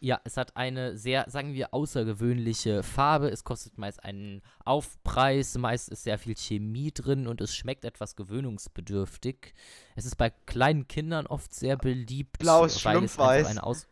ja, 0.00 0.20
es 0.24 0.36
hat 0.36 0.54
eine 0.54 0.98
sehr, 0.98 1.24
sagen 1.30 1.54
wir, 1.54 1.72
außergewöhnliche 1.72 2.82
Farbe. 2.82 3.28
Es 3.30 3.42
kostet 3.42 3.78
meist 3.78 4.04
einen 4.04 4.42
Aufpreis. 4.62 5.56
Meist 5.56 5.88
ist 5.88 6.02
sehr 6.02 6.18
viel 6.18 6.36
Chemie 6.36 6.92
drin 6.92 7.26
und 7.26 7.40
es 7.40 7.56
schmeckt 7.56 7.86
etwas 7.86 8.14
gewöhnungsbedürftig. 8.14 9.54
Es 9.96 10.04
ist 10.04 10.16
bei 10.16 10.28
kleinen 10.28 10.88
Kindern 10.88 11.26
oft 11.26 11.54
sehr 11.54 11.78
beliebt. 11.78 12.38
Blaues 12.38 12.82
Schlumpfeis. 12.82 13.46
Eine 13.46 13.62
Aus 13.62 13.88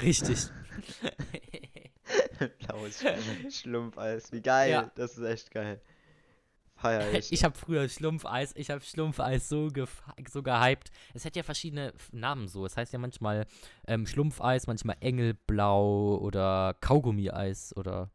Richtig. 0.00 0.38
Blaues 2.66 3.04
Schlumpfeis. 3.50 4.32
Wie 4.32 4.40
geil. 4.40 4.70
Ja. 4.70 4.90
Das 4.94 5.18
ist 5.18 5.24
echt 5.24 5.50
geil. 5.50 5.82
Ich 7.30 7.44
habe 7.44 7.56
früher 7.56 7.88
Schlumpfeis, 7.88 8.52
ich 8.56 8.70
habe 8.70 8.80
Schlumpfeis 8.80 9.48
so, 9.48 9.70
so 10.30 10.42
gehypt. 10.42 10.90
Es 11.14 11.24
hat 11.24 11.36
ja 11.36 11.42
verschiedene 11.42 11.92
Namen 12.12 12.48
so. 12.48 12.66
Es 12.66 12.76
heißt 12.76 12.92
ja 12.92 12.98
manchmal 12.98 13.46
ähm, 13.86 14.06
Schlumpfeis, 14.06 14.66
manchmal 14.66 14.96
Engelblau 15.00 16.18
oder 16.18 16.76
Kaugummi-Eis 16.80 17.76
oder. 17.76 18.10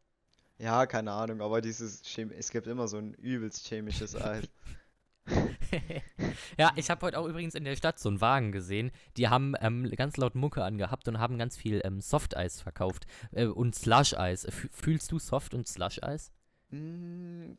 Ja, 0.58 0.86
keine 0.86 1.12
Ahnung, 1.12 1.40
aber 1.40 1.60
dieses 1.60 2.02
Chem 2.02 2.30
es 2.30 2.50
gibt 2.50 2.66
immer 2.66 2.88
so 2.88 2.98
ein 2.98 3.14
übelst 3.14 3.66
chemisches 3.66 4.16
Eis. 4.16 4.48
ja, 6.58 6.72
ich 6.76 6.90
habe 6.90 7.06
heute 7.06 7.18
auch 7.18 7.26
übrigens 7.26 7.54
in 7.54 7.64
der 7.64 7.76
Stadt 7.76 7.98
so 7.98 8.08
einen 8.08 8.20
Wagen 8.20 8.52
gesehen. 8.52 8.90
Die 9.16 9.28
haben 9.28 9.54
ähm, 9.60 9.90
ganz 9.90 10.16
laut 10.16 10.34
Mucke 10.34 10.64
angehabt 10.64 11.08
und 11.08 11.18
haben 11.18 11.38
ganz 11.38 11.56
viel 11.56 11.80
ähm, 11.84 12.00
Softeis 12.00 12.60
verkauft. 12.60 13.06
Äh, 13.32 13.46
und 13.46 13.74
Slush-Eis. 13.74 14.46
Fühlst 14.72 15.12
du 15.12 15.18
Soft- 15.18 15.54
und 15.54 15.66
Slush-Eis? 15.66 16.32
Mm, 16.70 17.52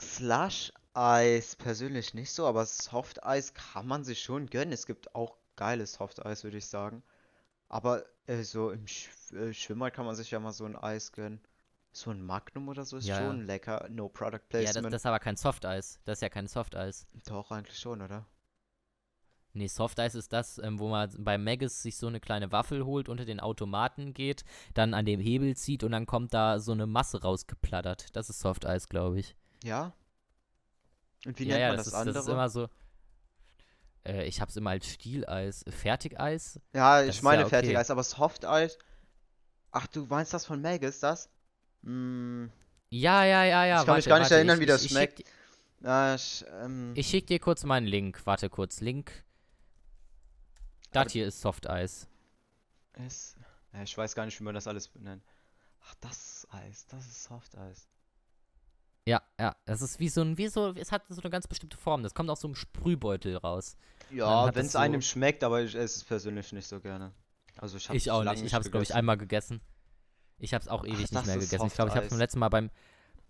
Slush-Eis 0.00 1.56
persönlich 1.56 2.14
nicht 2.14 2.30
so, 2.30 2.46
aber 2.46 2.66
Soft-Eis 2.66 3.54
kann 3.54 3.86
man 3.86 4.04
sich 4.04 4.22
schon 4.22 4.46
gönnen. 4.46 4.72
Es 4.72 4.86
gibt 4.86 5.14
auch 5.14 5.36
geiles 5.56 5.94
Soft-Eis, 5.94 6.44
würde 6.44 6.58
ich 6.58 6.66
sagen. 6.66 7.02
Aber 7.68 8.04
äh, 8.26 8.42
so 8.42 8.70
im 8.70 8.86
Sch 8.86 9.08
äh, 9.32 9.52
Schwimmer 9.52 9.90
kann 9.90 10.06
man 10.06 10.14
sich 10.14 10.30
ja 10.30 10.38
mal 10.38 10.52
so 10.52 10.64
ein 10.64 10.76
Eis 10.76 11.12
gönnen. 11.12 11.40
So 11.92 12.10
ein 12.10 12.22
Magnum 12.22 12.68
oder 12.68 12.84
so 12.84 12.98
ist 12.98 13.06
ja, 13.06 13.18
schon 13.18 13.46
lecker. 13.46 13.88
No 13.90 14.08
Product 14.08 14.42
Placement. 14.48 14.76
Ja, 14.76 14.82
das, 14.82 14.90
das 14.90 15.02
ist 15.02 15.06
aber 15.06 15.18
kein 15.18 15.36
Soft-Eis. 15.36 15.98
Das 16.04 16.18
ist 16.18 16.22
ja 16.22 16.28
kein 16.28 16.46
Soft-Eis. 16.46 17.06
Doch, 17.26 17.50
eigentlich 17.50 17.78
schon, 17.78 18.02
oder? 18.02 18.26
Nee, 19.54 19.68
Soft-Eis 19.68 20.14
ist 20.14 20.34
das, 20.34 20.58
ähm, 20.58 20.78
wo 20.78 20.88
man 20.88 21.10
bei 21.18 21.38
Maggis 21.38 21.82
sich 21.82 21.96
so 21.96 22.06
eine 22.06 22.20
kleine 22.20 22.52
Waffel 22.52 22.84
holt, 22.84 23.08
unter 23.08 23.24
den 23.24 23.40
Automaten 23.40 24.12
geht, 24.12 24.44
dann 24.74 24.92
an 24.92 25.06
dem 25.06 25.18
Hebel 25.18 25.56
zieht 25.56 25.82
und 25.82 25.92
dann 25.92 26.04
kommt 26.04 26.34
da 26.34 26.58
so 26.60 26.72
eine 26.72 26.86
Masse 26.86 27.22
rausgeplattert. 27.22 28.14
Das 28.14 28.28
ist 28.28 28.40
Soft-Eis, 28.40 28.90
glaube 28.90 29.18
ich. 29.18 29.34
Ja? 29.64 29.92
Und 31.24 31.38
wie 31.38 31.44
ja, 31.44 31.48
nennt 31.50 31.60
ja, 31.60 31.68
man 31.68 31.76
das, 31.76 31.86
das, 31.86 31.94
ist, 31.94 31.98
andere? 31.98 32.14
das 32.14 32.24
ist 32.26 32.32
immer 32.32 32.48
so. 32.48 32.68
Äh, 34.04 34.24
ich 34.26 34.40
hab's 34.40 34.56
immer 34.56 34.70
als 34.70 34.86
Stieleis. 34.86 35.64
Fertigeis? 35.68 36.60
Ja, 36.72 37.02
ich 37.02 37.22
meine 37.22 37.42
ja 37.42 37.46
okay. 37.46 37.56
Fertigeis, 37.56 37.90
aber 37.90 38.02
Softeis. 38.02 38.78
Ach, 39.72 39.86
du 39.88 40.06
meinst 40.06 40.32
das 40.32 40.46
von 40.46 40.60
Meg, 40.60 40.82
ist 40.82 41.02
das? 41.02 41.28
Hm. 41.82 42.50
Ja, 42.90 43.24
ja, 43.24 43.44
ja, 43.44 43.66
ja. 43.66 43.80
Ich 43.80 43.86
kann 43.86 43.88
warte, 43.88 43.98
mich 43.98 44.06
gar 44.06 44.18
nicht 44.18 44.24
warte, 44.24 44.34
erinnern, 44.36 44.56
ich, 44.56 44.62
wie 44.62 44.66
das 44.66 44.84
ich, 44.84 44.90
schmeckt. 44.92 45.20
Ich, 45.20 45.26
ja, 45.82 46.14
ich, 46.14 46.44
ähm, 46.62 46.92
ich 46.94 47.08
schick 47.08 47.26
dir 47.26 47.40
kurz 47.40 47.64
meinen 47.64 47.86
Link. 47.86 48.24
Warte 48.24 48.48
kurz. 48.48 48.80
Link. 48.80 49.24
Das 50.92 51.12
hier 51.12 51.26
ist 51.26 51.40
Softeis. 51.40 52.08
Ja, 53.72 53.82
ich 53.82 53.98
weiß 53.98 54.14
gar 54.14 54.24
nicht, 54.24 54.38
wie 54.40 54.44
man 54.44 54.54
das 54.54 54.66
alles 54.66 54.90
nennt. 54.94 55.22
Ach, 55.84 55.94
das 56.00 56.16
ist 56.16 56.54
Eis. 56.54 56.86
Das 56.86 57.04
ist 57.06 57.24
Softeis. 57.24 57.88
Ja, 59.06 59.22
ja. 59.38 59.54
Das 59.64 59.82
ist 59.82 60.00
wie 60.00 60.08
so 60.08 60.22
ein, 60.22 60.36
wie 60.36 60.48
so, 60.48 60.72
es 60.72 60.90
hat 60.90 61.06
so 61.08 61.20
eine 61.20 61.30
ganz 61.30 61.46
bestimmte 61.46 61.76
Form. 61.76 62.02
Das 62.02 62.12
kommt 62.12 62.28
aus 62.28 62.40
so 62.40 62.48
einem 62.48 62.56
Sprühbeutel 62.56 63.36
raus. 63.36 63.76
Ja, 64.10 64.54
wenn 64.54 64.66
es 64.66 64.72
so 64.72 64.78
einem 64.78 65.00
schmeckt, 65.00 65.44
aber 65.44 65.62
ich 65.62 65.74
esse 65.74 65.98
es 65.98 66.04
persönlich 66.04 66.52
nicht 66.52 66.66
so 66.66 66.80
gerne. 66.80 67.12
Also 67.56 67.76
ich, 67.76 67.88
ich 67.90 68.10
auch 68.10 68.24
nicht. 68.24 68.44
Ich 68.44 68.52
habe 68.52 68.64
es, 68.64 68.70
glaube 68.70 68.82
ich, 68.82 68.94
einmal 68.94 69.16
gegessen. 69.16 69.60
Ich 70.38 70.52
habe 70.52 70.62
es 70.62 70.68
auch 70.68 70.84
ewig 70.84 71.06
Ach, 71.06 71.12
nicht 71.12 71.26
mehr 71.26 71.36
gegessen. 71.36 71.66
Ich 71.66 71.74
glaube, 71.74 71.90
ich 71.90 71.96
habe 71.96 72.06
es 72.06 72.10
beim 72.10 72.18
letzten 72.18 72.40
Mal 72.40 72.48
beim, 72.48 72.70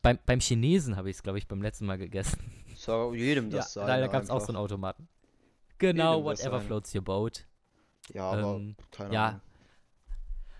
beim, 0.02 0.18
beim 0.26 0.40
Chinesen 0.40 0.96
habe 0.96 1.10
ich 1.10 1.16
es, 1.16 1.22
glaube 1.22 1.38
ich, 1.38 1.46
beim 1.46 1.62
letzten 1.62 1.86
Mal 1.86 1.98
gegessen. 1.98 2.38
So, 2.74 3.14
jedem 3.14 3.50
das 3.50 3.74
ja, 3.74 3.86
sein. 3.86 4.00
Da 4.00 4.06
gab 4.06 4.22
es 4.22 4.30
auch 4.30 4.40
so 4.40 4.48
einen 4.48 4.56
Automaten. 4.56 5.08
Genau, 5.78 6.16
jedem 6.16 6.24
whatever 6.24 6.60
floats 6.60 6.94
your 6.94 7.02
boat. 7.02 7.46
Ja, 8.12 8.30
aber 8.30 8.56
ähm, 8.56 8.76
keine 8.90 9.14
ja. 9.14 9.26
Ahnung. 9.28 9.40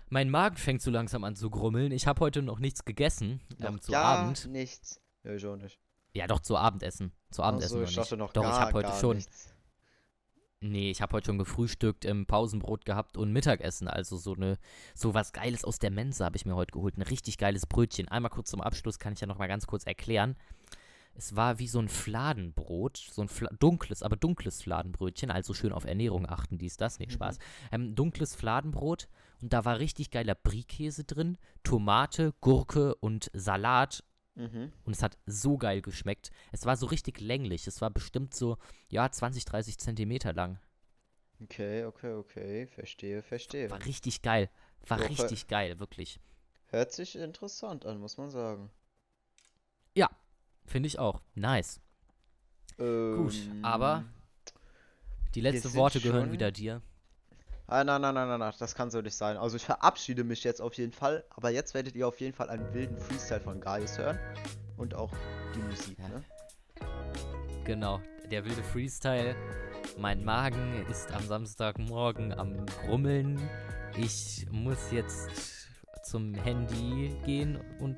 Mein 0.09 0.29
Magen 0.29 0.55
fängt 0.55 0.81
so 0.81 0.89
langsam 0.89 1.23
an 1.23 1.35
zu 1.35 1.49
grummeln. 1.49 1.91
Ich 1.91 2.07
habe 2.07 2.21
heute 2.21 2.41
noch 2.41 2.59
nichts 2.59 2.85
gegessen. 2.85 3.41
Ähm, 3.59 3.81
zu 3.81 3.91
ja, 3.91 4.01
Abend. 4.01 4.47
nichts. 4.47 5.01
Ja, 5.27 5.33
ich 5.33 5.45
auch 5.45 5.57
nicht. 5.57 5.77
Ja, 6.13 6.25
doch, 6.25 6.39
zu 6.39 6.57
Abendessen. 6.57 7.11
Zu 7.31 7.43
Abendessen. 7.43 7.79
Also, 7.79 7.89
ich 7.89 7.95
dachte 7.95 8.17
noch 8.17 8.31
doch, 8.31 8.43
gar, 8.43 8.53
ich 8.53 8.59
habe 8.59 8.73
heute 8.73 8.99
schon. 8.99 9.17
Nichts. 9.17 9.53
Nee, 10.59 10.89
ich 10.89 11.01
habe 11.01 11.13
heute 11.13 11.27
schon 11.27 11.37
gefrühstückt, 11.37 12.05
im 12.05 12.25
Pausenbrot 12.25 12.85
gehabt 12.85 13.17
und 13.17 13.31
Mittagessen. 13.31 13.87
Also 13.87 14.17
so 14.17 14.33
eine, 14.33 14.57
so 14.95 15.13
was 15.13 15.31
Geiles 15.31 15.63
aus 15.63 15.77
der 15.77 15.91
Mensa 15.91 16.25
habe 16.25 16.37
ich 16.37 16.45
mir 16.45 16.55
heute 16.55 16.71
geholt. 16.71 16.97
Ein 16.97 17.03
richtig 17.03 17.37
geiles 17.37 17.67
Brötchen. 17.67 18.07
Einmal 18.07 18.31
kurz 18.31 18.49
zum 18.49 18.61
Abschluss 18.61 18.97
kann 18.97 19.13
ich 19.13 19.19
ja 19.19 19.27
noch 19.27 19.37
mal 19.37 19.47
ganz 19.47 19.67
kurz 19.67 19.83
erklären. 19.83 20.35
Es 21.13 21.35
war 21.35 21.59
wie 21.59 21.67
so 21.67 21.79
ein 21.79 21.89
Fladenbrot, 21.89 22.97
so 22.97 23.21
ein 23.21 23.27
Fla 23.27 23.49
dunkles, 23.59 24.01
aber 24.01 24.15
dunkles 24.15 24.61
Fladenbrötchen, 24.61 25.29
also 25.29 25.53
schön 25.53 25.73
auf 25.73 25.85
Ernährung 25.85 26.27
achten, 26.27 26.59
dies, 26.59 26.77
das, 26.77 26.99
nicht 26.99 27.11
Spaß. 27.11 27.37
Mhm. 27.37 27.43
Ähm, 27.71 27.95
dunkles 27.95 28.35
Fladenbrot 28.35 29.07
und 29.41 29.51
da 29.51 29.65
war 29.65 29.79
richtig 29.79 30.11
geiler 30.11 30.35
Brie-Käse 30.35 31.05
drin, 31.05 31.37
Tomate, 31.63 32.33
Gurke 32.39 32.93
und 32.95 33.31
Salat 33.33 34.03
Mhm. 34.37 34.71
Und 34.85 34.95
es 34.95 35.01
hat 35.01 35.17
so 35.25 35.57
geil 35.57 35.81
geschmeckt. 35.81 36.31
Es 36.51 36.65
war 36.65 36.77
so 36.77 36.85
richtig 36.85 37.19
länglich. 37.19 37.65
Es 37.65 37.81
war 37.81 37.89
bestimmt 37.89 38.35
so, 38.35 38.57
ja, 38.87 39.11
20, 39.11 39.45
30 39.45 39.79
Zentimeter 39.79 40.31
lang. 40.31 40.59
Okay, 41.41 41.85
okay, 41.85 42.13
okay. 42.13 42.67
Verstehe, 42.67 43.23
verstehe. 43.23 43.69
War 43.71 43.83
richtig 43.85 44.21
geil. 44.21 44.49
War 44.87 44.99
Doch, 44.99 45.09
richtig 45.09 45.47
geil, 45.47 45.79
wirklich. 45.79 46.19
Hört 46.67 46.91
sich 46.91 47.15
interessant 47.15 47.85
an, 47.85 47.99
muss 47.99 48.17
man 48.17 48.29
sagen. 48.29 48.69
Ja, 49.95 50.09
finde 50.65 50.87
ich 50.87 50.99
auch. 50.99 51.21
Nice. 51.33 51.81
Ähm, 52.77 53.15
Gut, 53.15 53.35
aber 53.63 54.05
die 55.33 55.41
letzten 55.41 55.73
Worte 55.73 55.99
gehören 55.99 56.31
wieder 56.31 56.51
dir. 56.51 56.81
Ah, 57.69 57.83
nein, 57.83 57.99
nein, 57.99 58.15
nein, 58.15 58.29
nein, 58.29 58.39
nein, 58.39 58.53
das 58.59 58.75
kann 58.75 58.89
so 58.89 59.01
nicht 59.01 59.15
sein. 59.15 59.35
Also 59.35 59.57
ich 59.57 59.65
verabschiede 59.65 60.23
mich 60.23 60.41
jetzt 60.45 60.61
auf 60.61 60.75
jeden 60.75 60.93
Fall, 60.93 61.25
aber 61.31 61.49
jetzt 61.49 61.73
werdet 61.73 61.97
ihr 61.97 62.07
auf 62.07 62.17
jeden 62.21 62.33
Fall 62.33 62.49
einen 62.49 62.73
wilden 62.73 62.97
Freestyle 62.97 63.41
von 63.41 63.59
Gaius 63.59 63.97
hören. 63.97 64.17
Und 64.77 64.93
auch 64.93 65.11
die 65.53 65.59
Musik, 65.59 65.99
ja. 65.99 66.07
ne? 66.07 66.23
Genau, 67.65 67.99
der 68.31 68.45
wilde 68.45 68.63
Freestyle. 68.63 69.35
Mein 69.97 70.23
Magen 70.23 70.85
ist 70.89 71.11
am 71.11 71.27
Samstagmorgen 71.27 72.31
am 72.39 72.65
Grummeln. 72.85 73.37
Ich 73.97 74.47
muss 74.49 74.91
jetzt 74.91 75.67
zum 76.03 76.35
Handy 76.35 77.19
gehen 77.25 77.59
und 77.81 77.97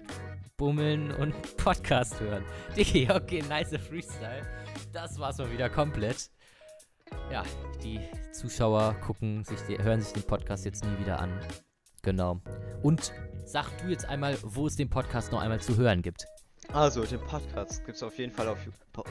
bummeln 0.58 1.12
und 1.12 1.36
Podcast 1.58 2.19
hören. 2.19 2.43
Digi, 2.75 3.08
okay, 3.12 3.43
nice 3.47 3.77
Freestyle. 3.77 4.41
Das 4.91 5.19
war's 5.19 5.38
mal 5.38 5.51
wieder 5.51 5.69
komplett 5.69 6.32
ja, 7.31 7.43
die 7.83 7.99
Zuschauer 8.31 8.95
gucken 9.05 9.43
sich, 9.43 9.59
hören 9.79 10.01
sich 10.01 10.13
den 10.13 10.23
Podcast 10.23 10.65
jetzt 10.65 10.83
nie 10.83 10.99
wieder 10.99 11.19
an. 11.19 11.31
Genau. 12.01 12.39
Und 12.81 13.13
sag 13.45 13.65
du 13.81 13.89
jetzt 13.89 14.05
einmal, 14.05 14.37
wo 14.43 14.67
es 14.67 14.75
den 14.75 14.89
Podcast 14.89 15.31
noch 15.31 15.41
einmal 15.41 15.59
zu 15.59 15.75
hören 15.77 16.01
gibt. 16.01 16.25
Also, 16.71 17.03
den 17.03 17.19
Podcast 17.21 17.83
gibt 17.85 17.95
es 17.95 18.03
auf 18.03 18.17
jeden 18.19 18.31
Fall 18.31 18.47
auf 18.47 18.59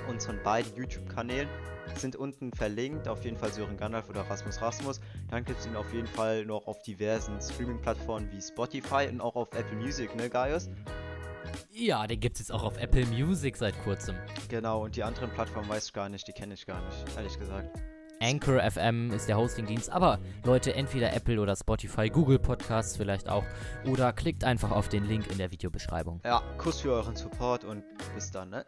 unseren 0.08 0.40
beiden 0.44 0.72
YouTube-Kanälen. 0.76 1.48
Sind 1.96 2.14
unten 2.14 2.52
verlinkt, 2.52 3.08
auf 3.08 3.24
jeden 3.24 3.36
Fall 3.36 3.52
Sören 3.52 3.76
Gandalf 3.76 4.08
oder 4.08 4.20
Rasmus 4.20 4.60
Rasmus. 4.60 5.00
Dann 5.28 5.44
gibt 5.44 5.58
es 5.58 5.66
ihn 5.66 5.74
auf 5.74 5.92
jeden 5.92 6.06
Fall 6.06 6.44
noch 6.44 6.68
auf 6.68 6.80
diversen 6.82 7.40
Streaming-Plattformen 7.40 8.30
wie 8.30 8.40
Spotify 8.40 9.08
und 9.10 9.20
auch 9.20 9.34
auf 9.34 9.48
Apple 9.54 9.76
Music, 9.76 10.14
ne, 10.14 10.30
Gaius? 10.30 10.68
Ja, 11.72 12.06
den 12.06 12.20
gibt 12.20 12.36
es 12.36 12.40
jetzt 12.40 12.52
auch 12.52 12.64
auf 12.64 12.78
Apple 12.78 13.06
Music 13.06 13.56
seit 13.56 13.78
kurzem. 13.84 14.16
Genau, 14.48 14.84
und 14.84 14.96
die 14.96 15.02
anderen 15.02 15.30
Plattformen 15.30 15.68
weiß 15.68 15.86
ich 15.86 15.92
gar 15.92 16.08
nicht, 16.08 16.26
die 16.26 16.32
kenne 16.32 16.54
ich 16.54 16.66
gar 16.66 16.80
nicht, 16.86 17.16
ehrlich 17.16 17.38
gesagt. 17.38 17.78
Anchor 18.20 18.60
FM 18.68 19.12
ist 19.12 19.28
der 19.28 19.36
Hostingdienst, 19.36 19.90
aber 19.90 20.18
Leute, 20.44 20.74
entweder 20.74 21.12
Apple 21.12 21.40
oder 21.40 21.54
Spotify, 21.54 22.10
Google 22.10 22.38
Podcasts 22.38 22.96
vielleicht 22.96 23.28
auch 23.28 23.44
oder 23.86 24.12
klickt 24.12 24.44
einfach 24.44 24.72
auf 24.72 24.88
den 24.88 25.04
Link 25.04 25.30
in 25.30 25.38
der 25.38 25.52
Videobeschreibung. 25.52 26.20
Ja, 26.24 26.42
Kuss 26.56 26.80
für 26.80 26.92
euren 26.92 27.14
Support 27.14 27.64
und 27.64 27.84
bis 28.14 28.30
dann, 28.30 28.50
ne? 28.50 28.64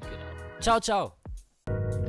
Genau. 0.00 0.60
Ciao, 0.60 0.80
ciao. 0.80 2.07